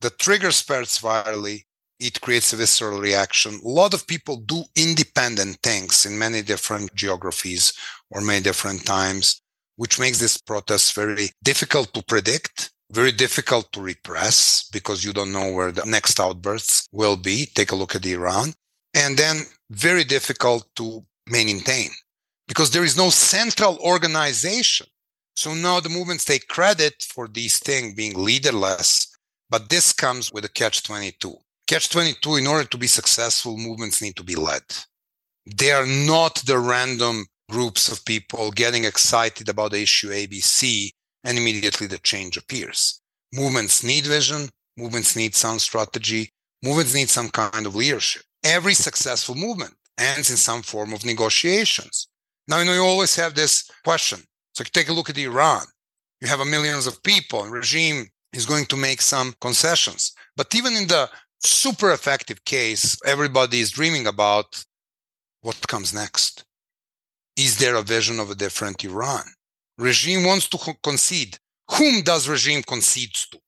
The 0.00 0.10
trigger 0.10 0.50
spreads 0.50 0.98
virally 0.98 1.62
it 2.02 2.20
creates 2.20 2.52
a 2.52 2.56
visceral 2.56 3.00
reaction. 3.00 3.60
A 3.64 3.68
lot 3.68 3.94
of 3.94 4.06
people 4.06 4.36
do 4.38 4.64
independent 4.74 5.58
things 5.62 6.04
in 6.04 6.18
many 6.18 6.42
different 6.42 6.92
geographies 6.94 7.72
or 8.10 8.20
many 8.20 8.42
different 8.42 8.84
times, 8.84 9.40
which 9.76 10.00
makes 10.00 10.18
this 10.18 10.36
protest 10.36 10.94
very 10.94 11.30
difficult 11.44 11.94
to 11.94 12.02
predict, 12.02 12.72
very 12.90 13.12
difficult 13.12 13.70
to 13.72 13.80
repress 13.80 14.68
because 14.72 15.04
you 15.04 15.12
don't 15.12 15.32
know 15.32 15.52
where 15.52 15.70
the 15.70 15.84
next 15.86 16.18
outbursts 16.18 16.88
will 16.90 17.16
be. 17.16 17.46
Take 17.54 17.70
a 17.70 17.76
look 17.76 17.94
at 17.94 18.04
Iran. 18.04 18.52
And 18.94 19.16
then 19.16 19.42
very 19.70 20.04
difficult 20.04 20.66
to 20.76 21.04
maintain 21.28 21.90
because 22.52 22.70
there 22.70 22.84
is 22.84 22.98
no 22.98 23.08
central 23.08 23.78
organization. 23.78 24.86
So 25.34 25.54
now 25.54 25.80
the 25.80 25.88
movements 25.88 26.26
take 26.26 26.48
credit 26.48 26.92
for 27.02 27.26
these 27.26 27.58
things 27.58 27.94
being 27.94 28.12
leaderless, 28.12 29.10
but 29.48 29.70
this 29.70 29.90
comes 29.94 30.30
with 30.30 30.44
a 30.44 30.50
catch 30.50 30.82
22 30.82 31.34
catch 31.66 31.88
22 31.88 32.36
in 32.36 32.46
order 32.46 32.68
to 32.68 32.76
be 32.76 32.86
successful 32.86 33.56
movements 33.56 34.02
need 34.02 34.14
to 34.16 34.22
be 34.22 34.34
led. 34.34 34.62
They 35.46 35.70
are 35.70 35.86
not 35.86 36.42
the 36.44 36.58
random 36.58 37.24
groups 37.50 37.90
of 37.90 38.04
people 38.04 38.50
getting 38.50 38.84
excited 38.84 39.48
about 39.48 39.70
the 39.70 39.80
issue 39.80 40.10
abc 40.10 40.90
and 41.24 41.38
immediately 41.38 41.86
the 41.86 42.00
change 42.00 42.36
appears. 42.36 43.00
Movements 43.32 43.82
need 43.82 44.04
vision 44.04 44.50
movements 44.76 45.16
need 45.16 45.34
sound 45.34 45.62
strategy 45.62 46.28
movements 46.62 46.94
need 46.94 47.08
some 47.08 47.30
kind 47.30 47.64
of 47.64 47.74
leadership. 47.74 48.24
Every 48.44 48.74
successful 48.74 49.36
movement 49.36 49.72
ends 49.96 50.28
in 50.30 50.36
some 50.36 50.60
form 50.60 50.92
of 50.92 51.06
negotiations 51.06 52.08
now 52.48 52.58
you 52.58 52.64
know 52.64 52.74
you 52.74 52.84
always 52.84 53.16
have 53.16 53.34
this 53.34 53.70
question. 53.84 54.20
So 54.54 54.64
take 54.64 54.88
a 54.88 54.92
look 54.92 55.10
at 55.10 55.18
iran 55.18 55.64
you 56.22 56.28
have 56.28 56.40
a 56.40 56.44
millions 56.44 56.86
of 56.86 57.02
people 57.02 57.42
and 57.42 57.52
regime 57.52 58.06
is 58.32 58.46
going 58.46 58.64
to 58.66 58.76
make 58.76 59.02
some 59.02 59.34
concessions. 59.40 60.12
But 60.36 60.54
even 60.54 60.74
in 60.74 60.86
the 60.86 61.10
super 61.40 61.90
effective 61.90 62.44
case 62.44 62.96
everybody 63.04 63.58
is 63.60 63.72
dreaming 63.72 64.06
about 64.06 64.64
what 65.40 65.66
comes 65.66 65.92
next? 65.92 66.44
Is 67.36 67.58
there 67.58 67.74
a 67.74 67.82
vision 67.82 68.20
of 68.20 68.30
a 68.30 68.36
different 68.36 68.84
iran? 68.84 69.24
Regime 69.78 70.24
wants 70.24 70.48
to 70.50 70.58
concede. 70.84 71.36
Whom 71.72 72.02
does 72.02 72.28
regime 72.28 72.62
concedes 72.62 73.26
to? 73.30 73.38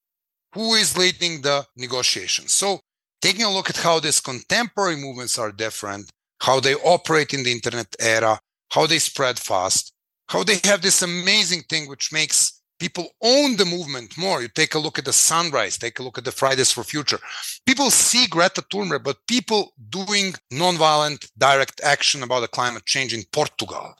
Who 0.55 0.75
is 0.75 0.99
leading 0.99 1.43
the 1.43 1.65
negotiations? 1.77 2.53
So 2.53 2.81
taking 3.23 3.45
a 3.45 3.53
look 3.53 3.71
at 3.71 3.77
how 3.77 4.01
these 4.01 4.21
contemporary 4.21 4.97
movements 4.97 5.39
are 5.39 5.53
different 5.53 6.11
how 6.41 6.61
they 6.61 6.75
operate 6.75 7.33
in 7.33 7.43
the 7.45 7.53
internet 7.53 7.87
era 8.01 8.39
how 8.71 8.87
they 8.87 8.99
spread 8.99 9.39
fast 9.39 9.95
how 10.29 10.43
they 10.43 10.59
have 10.65 10.83
this 10.83 11.03
amazing 11.03 11.63
thing 11.63 11.89
which 11.89 12.13
makes 12.13 12.61
people 12.79 13.09
own 13.23 13.57
the 13.57 13.65
movement 13.65 14.17
more. 14.19 14.43
You 14.43 14.49
take 14.49 14.75
a 14.75 14.79
look 14.79 14.99
at 14.99 15.05
the 15.05 15.13
Sunrise, 15.13 15.79
take 15.79 15.99
a 15.99 16.03
look 16.03 16.19
at 16.19 16.25
the 16.25 16.33
Fridays 16.33 16.73
for 16.73 16.83
Future. 16.83 17.19
People 17.67 17.91
see 17.91 18.27
Greta 18.27 18.63
Thunberg, 18.63 19.05
but 19.05 19.27
people 19.29 19.73
doing 19.91 20.35
nonviolent 20.53 21.31
direct 21.39 21.81
action 21.83 22.23
about 22.23 22.41
the 22.41 22.49
climate 22.49 22.85
change 22.85 23.15
in 23.15 23.23
Portugal, 23.33 23.95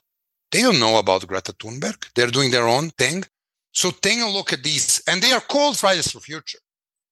they 0.51 0.61
don't 0.61 0.79
know 0.79 0.97
about 0.97 1.27
Greta 1.27 1.53
Thunberg. 1.53 2.05
They're 2.15 2.27
doing 2.27 2.51
their 2.51 2.67
own 2.67 2.89
thing. 2.91 3.23
So 3.71 3.91
take 3.91 4.21
a 4.21 4.29
look 4.29 4.53
at 4.53 4.63
these, 4.63 5.01
and 5.07 5.21
they 5.21 5.31
are 5.33 5.41
called 5.41 5.77
Fridays 5.77 6.11
for 6.11 6.19
Future. 6.19 6.59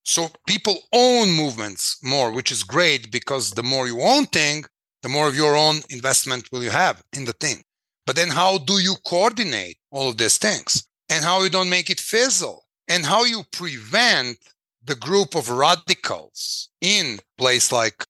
So 0.05 0.29
people 0.47 0.77
own 0.93 1.31
movements 1.31 1.97
more, 2.03 2.31
which 2.31 2.51
is 2.51 2.63
great 2.63 3.11
because 3.11 3.51
the 3.51 3.63
more 3.63 3.87
you 3.87 4.01
own 4.01 4.25
thing, 4.27 4.65
the 5.03 5.09
more 5.09 5.27
of 5.27 5.35
your 5.35 5.55
own 5.55 5.77
investment 5.89 6.49
will 6.51 6.63
you 6.63 6.71
have 6.71 7.03
in 7.13 7.25
the 7.25 7.33
thing. 7.33 7.63
But 8.07 8.15
then 8.15 8.29
how 8.29 8.57
do 8.57 8.79
you 8.79 8.95
coordinate 9.05 9.77
all 9.91 10.09
of 10.09 10.17
these 10.17 10.37
things? 10.37 10.87
and 11.09 11.23
how 11.23 11.43
you 11.43 11.49
don't 11.49 11.69
make 11.69 11.89
it 11.89 11.99
fizzle 11.99 12.65
and 12.87 13.05
how 13.05 13.23
you 13.23 13.43
prevent 13.51 14.37
the 14.83 14.95
group 14.95 15.35
of 15.35 15.49
radicals 15.49 16.69
in 16.81 17.19
place 17.37 17.71
like 17.71 18.05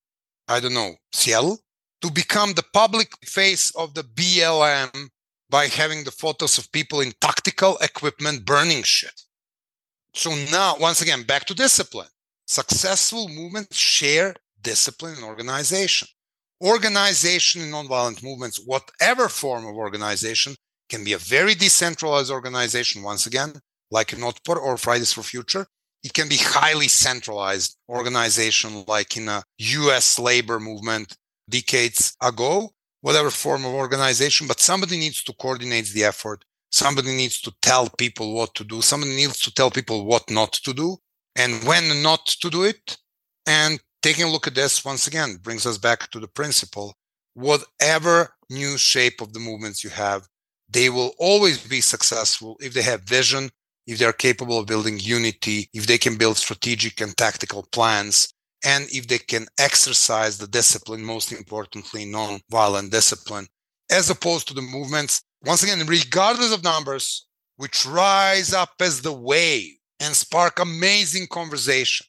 i 0.47 0.59
don't 0.59 0.73
know 0.73 0.93
seattle 1.11 1.59
to 2.01 2.09
become 2.11 2.53
the 2.53 2.63
public 2.73 3.09
face 3.25 3.71
of 3.75 3.93
the 3.93 4.03
blm 4.03 5.09
by 5.49 5.67
having 5.67 6.03
the 6.03 6.11
photos 6.11 6.57
of 6.57 6.71
people 6.71 7.01
in 7.01 7.11
tactical 7.19 7.77
equipment 7.77 8.45
burning 8.45 8.83
shit 8.83 9.21
so 10.13 10.33
now 10.51 10.75
once 10.79 11.01
again 11.01 11.23
back 11.23 11.45
to 11.45 11.53
discipline 11.53 12.07
successful 12.47 13.27
movements 13.27 13.75
share 13.75 14.33
discipline 14.61 15.15
and 15.15 15.25
organization 15.25 16.07
organization 16.63 17.61
in 17.61 17.69
nonviolent 17.69 18.23
movements 18.23 18.59
whatever 18.65 19.27
form 19.27 19.65
of 19.65 19.75
organization 19.75 20.55
can 20.89 21.03
be 21.03 21.13
a 21.13 21.17
very 21.17 21.55
decentralized 21.55 22.31
organization, 22.31 23.03
once 23.03 23.25
again, 23.25 23.53
like 23.91 24.13
an 24.13 24.19
Otpor 24.19 24.57
or 24.57 24.77
Fridays 24.77 25.13
for 25.13 25.23
Future. 25.23 25.65
It 26.03 26.13
can 26.13 26.27
be 26.27 26.37
highly 26.37 26.87
centralized 26.87 27.77
organization, 27.89 28.83
like 28.87 29.15
in 29.17 29.29
a 29.29 29.43
US 29.57 30.19
labor 30.19 30.59
movement 30.59 31.15
decades 31.49 32.15
ago, 32.21 32.71
whatever 33.01 33.29
form 33.29 33.65
of 33.65 33.73
organization, 33.73 34.47
but 34.47 34.59
somebody 34.59 34.97
needs 34.97 35.23
to 35.23 35.33
coordinate 35.33 35.87
the 35.87 36.03
effort. 36.03 36.43
Somebody 36.71 37.15
needs 37.15 37.39
to 37.41 37.53
tell 37.61 37.89
people 37.89 38.33
what 38.33 38.55
to 38.55 38.63
do. 38.63 38.81
Somebody 38.81 39.15
needs 39.15 39.39
to 39.41 39.53
tell 39.53 39.69
people 39.69 40.05
what 40.05 40.29
not 40.29 40.53
to 40.53 40.73
do 40.73 40.97
and 41.35 41.63
when 41.63 42.01
not 42.01 42.25
to 42.25 42.49
do 42.49 42.63
it. 42.63 42.97
And 43.45 43.79
taking 44.03 44.25
a 44.25 44.29
look 44.29 44.45
at 44.45 44.55
this 44.55 44.85
once 44.85 45.07
again 45.07 45.37
brings 45.41 45.65
us 45.65 45.77
back 45.77 46.11
to 46.11 46.19
the 46.19 46.27
principle 46.27 46.95
whatever 47.33 48.35
new 48.49 48.77
shape 48.77 49.21
of 49.21 49.33
the 49.33 49.39
movements 49.39 49.83
you 49.83 49.89
have, 49.89 50.27
they 50.69 50.89
will 50.89 51.13
always 51.17 51.65
be 51.67 51.81
successful 51.81 52.57
if 52.61 52.73
they 52.73 52.81
have 52.81 53.01
vision, 53.01 53.49
if 53.87 53.97
they're 53.97 54.13
capable 54.13 54.59
of 54.59 54.67
building 54.67 54.99
unity, 54.99 55.69
if 55.73 55.87
they 55.87 55.97
can 55.97 56.17
build 56.17 56.37
strategic 56.37 57.01
and 57.01 57.15
tactical 57.17 57.67
plans, 57.71 58.33
and 58.63 58.87
if 58.91 59.07
they 59.07 59.17
can 59.17 59.45
exercise 59.59 60.37
the 60.37 60.47
discipline, 60.47 61.03
most 61.03 61.31
importantly, 61.31 62.05
non-violent 62.05 62.91
discipline, 62.91 63.47
as 63.91 64.09
opposed 64.09 64.47
to 64.47 64.53
the 64.53 64.61
movements, 64.61 65.21
once 65.43 65.63
again, 65.63 65.85
regardless 65.85 66.53
of 66.53 66.63
numbers, 66.63 67.27
which 67.57 67.85
rise 67.85 68.53
up 68.53 68.71
as 68.79 69.01
the 69.01 69.11
wave 69.11 69.73
and 69.99 70.15
spark 70.15 70.59
amazing 70.59 71.27
conversation. 71.27 72.05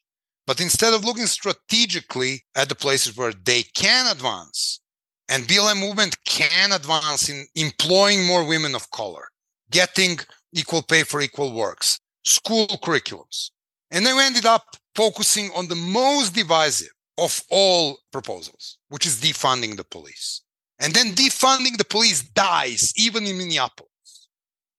But 0.47 0.61
instead 0.61 0.92
of 0.92 1.05
looking 1.05 1.26
strategically 1.26 2.45
at 2.55 2.68
the 2.68 2.74
places 2.74 3.16
where 3.16 3.32
they 3.32 3.62
can 3.62 4.11
advance, 4.11 4.80
and 5.28 5.45
BLM 5.45 5.80
movement 5.80 6.16
can 6.26 6.72
advance 6.72 7.30
in 7.30 7.47
employing 7.55 8.26
more 8.26 8.45
women 8.47 8.74
of 8.74 8.90
color, 8.90 9.28
getting 9.70 10.18
equal 10.53 10.82
pay 10.82 11.03
for 11.03 11.20
equal 11.20 11.55
works, 11.55 12.01
school 12.24 12.66
curriculums. 12.66 13.51
And 13.90 14.05
then 14.05 14.16
we 14.16 14.22
ended 14.22 14.45
up 14.45 14.76
focusing 14.95 15.51
on 15.55 15.68
the 15.68 15.76
most 15.76 16.34
divisive 16.34 16.92
of 17.16 17.42
all 17.51 17.99
proposals, 18.12 18.78
which 18.88 19.07
is 19.07 19.20
defunding 19.20 19.76
the 19.76 19.84
police. 19.84 20.42
And 20.78 20.92
then 20.92 21.14
defunding 21.14 21.78
the 21.78 21.84
police 21.84 22.22
dies 22.22 22.92
even 22.97 23.26
in 23.26 23.38
Minneapolis. 23.38 24.28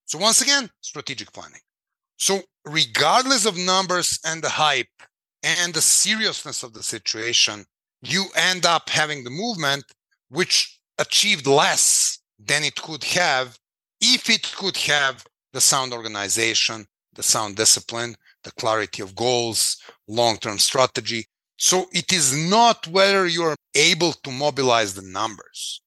So 0.05 0.19
once 0.19 0.41
again, 0.41 0.69
strategic 0.81 1.31
planning. 1.31 1.61
So 2.17 2.41
regardless 2.65 3.45
of 3.45 3.57
numbers 3.57 4.19
and 4.25 4.41
the 4.41 4.49
hype 4.49 4.87
and 5.45 5.75
the 5.75 5.81
seriousness 5.81 6.63
of 6.63 6.73
the 6.73 6.81
situation, 6.81 7.65
you 8.01 8.25
end 8.35 8.65
up 8.65 8.89
having 8.89 9.23
the 9.23 9.29
movement 9.29 9.85
which 10.29 10.79
achieved 10.97 11.45
less 11.45 12.19
than 12.39 12.63
it 12.63 12.75
could 12.81 13.03
have 13.03 13.57
if 14.01 14.29
it 14.29 14.51
could 14.55 14.75
have 14.77 15.23
the 15.53 15.61
sound 15.61 15.93
organization, 15.93 16.87
the 17.13 17.23
sound 17.23 17.55
discipline, 17.55 18.15
the 18.43 18.51
clarity 18.53 19.03
of 19.03 19.15
goals, 19.15 19.77
long 20.07 20.37
term 20.37 20.57
strategy. 20.57 21.27
So 21.57 21.85
it 21.91 22.11
is 22.11 22.35
not 22.35 22.87
whether 22.87 23.27
you're 23.27 23.55
able 23.75 24.13
to 24.13 24.31
mobilize 24.31 24.95
the 24.95 25.07
numbers, 25.07 25.81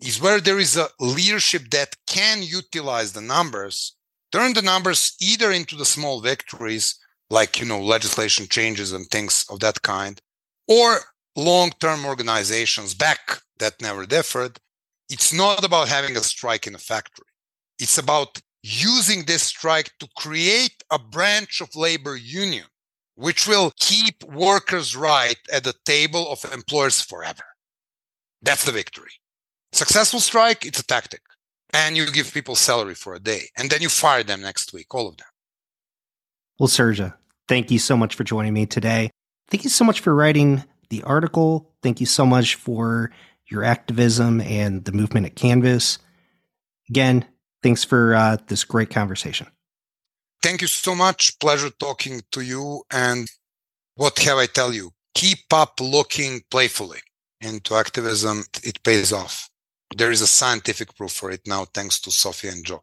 is 0.00 0.20
where 0.20 0.40
there 0.40 0.58
is 0.58 0.76
a 0.76 0.88
leadership 0.98 1.70
that 1.70 1.94
can 2.06 2.42
utilize 2.42 3.12
the 3.12 3.20
numbers, 3.20 3.94
turn 4.32 4.54
the 4.54 4.62
numbers 4.62 5.14
either 5.20 5.52
into 5.52 5.76
the 5.76 5.84
small 5.84 6.20
victories, 6.20 6.98
like, 7.32 7.58
you 7.58 7.66
know, 7.66 7.80
legislation 7.80 8.46
changes 8.46 8.92
and 8.92 9.06
things 9.06 9.46
of 9.48 9.58
that 9.60 9.80
kind, 9.82 10.20
or 10.68 11.00
long-term 11.34 12.04
organizations 12.04 12.94
back 12.94 13.40
that 13.58 13.80
never 13.80 14.04
differed. 14.04 14.58
It's 15.08 15.32
not 15.32 15.64
about 15.64 15.88
having 15.88 16.16
a 16.16 16.20
strike 16.20 16.66
in 16.66 16.74
a 16.74 16.78
factory. 16.78 17.32
It's 17.78 17.96
about 17.96 18.40
using 18.62 19.24
this 19.24 19.42
strike 19.42 19.90
to 20.00 20.08
create 20.16 20.76
a 20.90 20.98
branch 20.98 21.60
of 21.60 21.74
labor 21.74 22.16
union 22.16 22.66
which 23.14 23.46
will 23.46 23.72
keep 23.78 24.24
workers 24.24 24.96
right 24.96 25.36
at 25.52 25.64
the 25.64 25.74
table 25.84 26.30
of 26.30 26.44
employers 26.52 27.00
forever. 27.00 27.44
That's 28.40 28.64
the 28.64 28.72
victory. 28.72 29.12
Successful 29.72 30.20
strike, 30.20 30.64
it's 30.66 30.80
a 30.80 30.86
tactic. 30.86 31.20
And 31.72 31.96
you 31.96 32.06
give 32.10 32.32
people 32.32 32.56
salary 32.56 32.94
for 32.94 33.14
a 33.14 33.20
day, 33.20 33.42
and 33.56 33.70
then 33.70 33.80
you 33.80 33.88
fire 33.88 34.22
them 34.22 34.40
next 34.42 34.72
week, 34.72 34.94
all 34.94 35.08
of 35.08 35.16
them. 35.16 35.26
Well, 36.58 36.68
Srdja, 36.68 37.14
thank 37.52 37.70
you 37.70 37.78
so 37.78 37.98
much 37.98 38.14
for 38.14 38.24
joining 38.24 38.54
me 38.54 38.64
today. 38.64 39.10
Thank 39.50 39.62
you 39.62 39.68
so 39.68 39.84
much 39.84 40.00
for 40.00 40.14
writing 40.14 40.64
the 40.88 41.02
article. 41.02 41.70
Thank 41.82 42.00
you 42.00 42.06
so 42.06 42.24
much 42.24 42.54
for 42.54 43.12
your 43.50 43.62
activism 43.62 44.40
and 44.40 44.86
the 44.86 44.92
movement 44.92 45.26
at 45.26 45.36
Canvas. 45.36 45.98
Again, 46.88 47.26
thanks 47.62 47.84
for 47.84 48.14
uh, 48.14 48.38
this 48.46 48.64
great 48.64 48.88
conversation. 48.88 49.48
Thank 50.42 50.62
you 50.62 50.66
so 50.66 50.94
much. 50.94 51.38
Pleasure 51.40 51.68
talking 51.68 52.22
to 52.30 52.40
you. 52.40 52.84
And 52.90 53.28
what 53.96 54.18
have 54.20 54.38
I 54.38 54.46
tell 54.46 54.72
you? 54.72 54.92
Keep 55.14 55.52
up 55.52 55.78
looking 55.78 56.40
playfully 56.50 57.00
into 57.42 57.74
activism. 57.74 58.44
It 58.64 58.82
pays 58.82 59.12
off. 59.12 59.50
There 59.94 60.10
is 60.10 60.22
a 60.22 60.26
scientific 60.26 60.96
proof 60.96 61.12
for 61.12 61.30
it 61.30 61.42
now, 61.46 61.66
thanks 61.66 62.00
to 62.00 62.10
Sophie 62.10 62.48
and 62.48 62.64
Joe. 62.64 62.82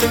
The 0.00 0.06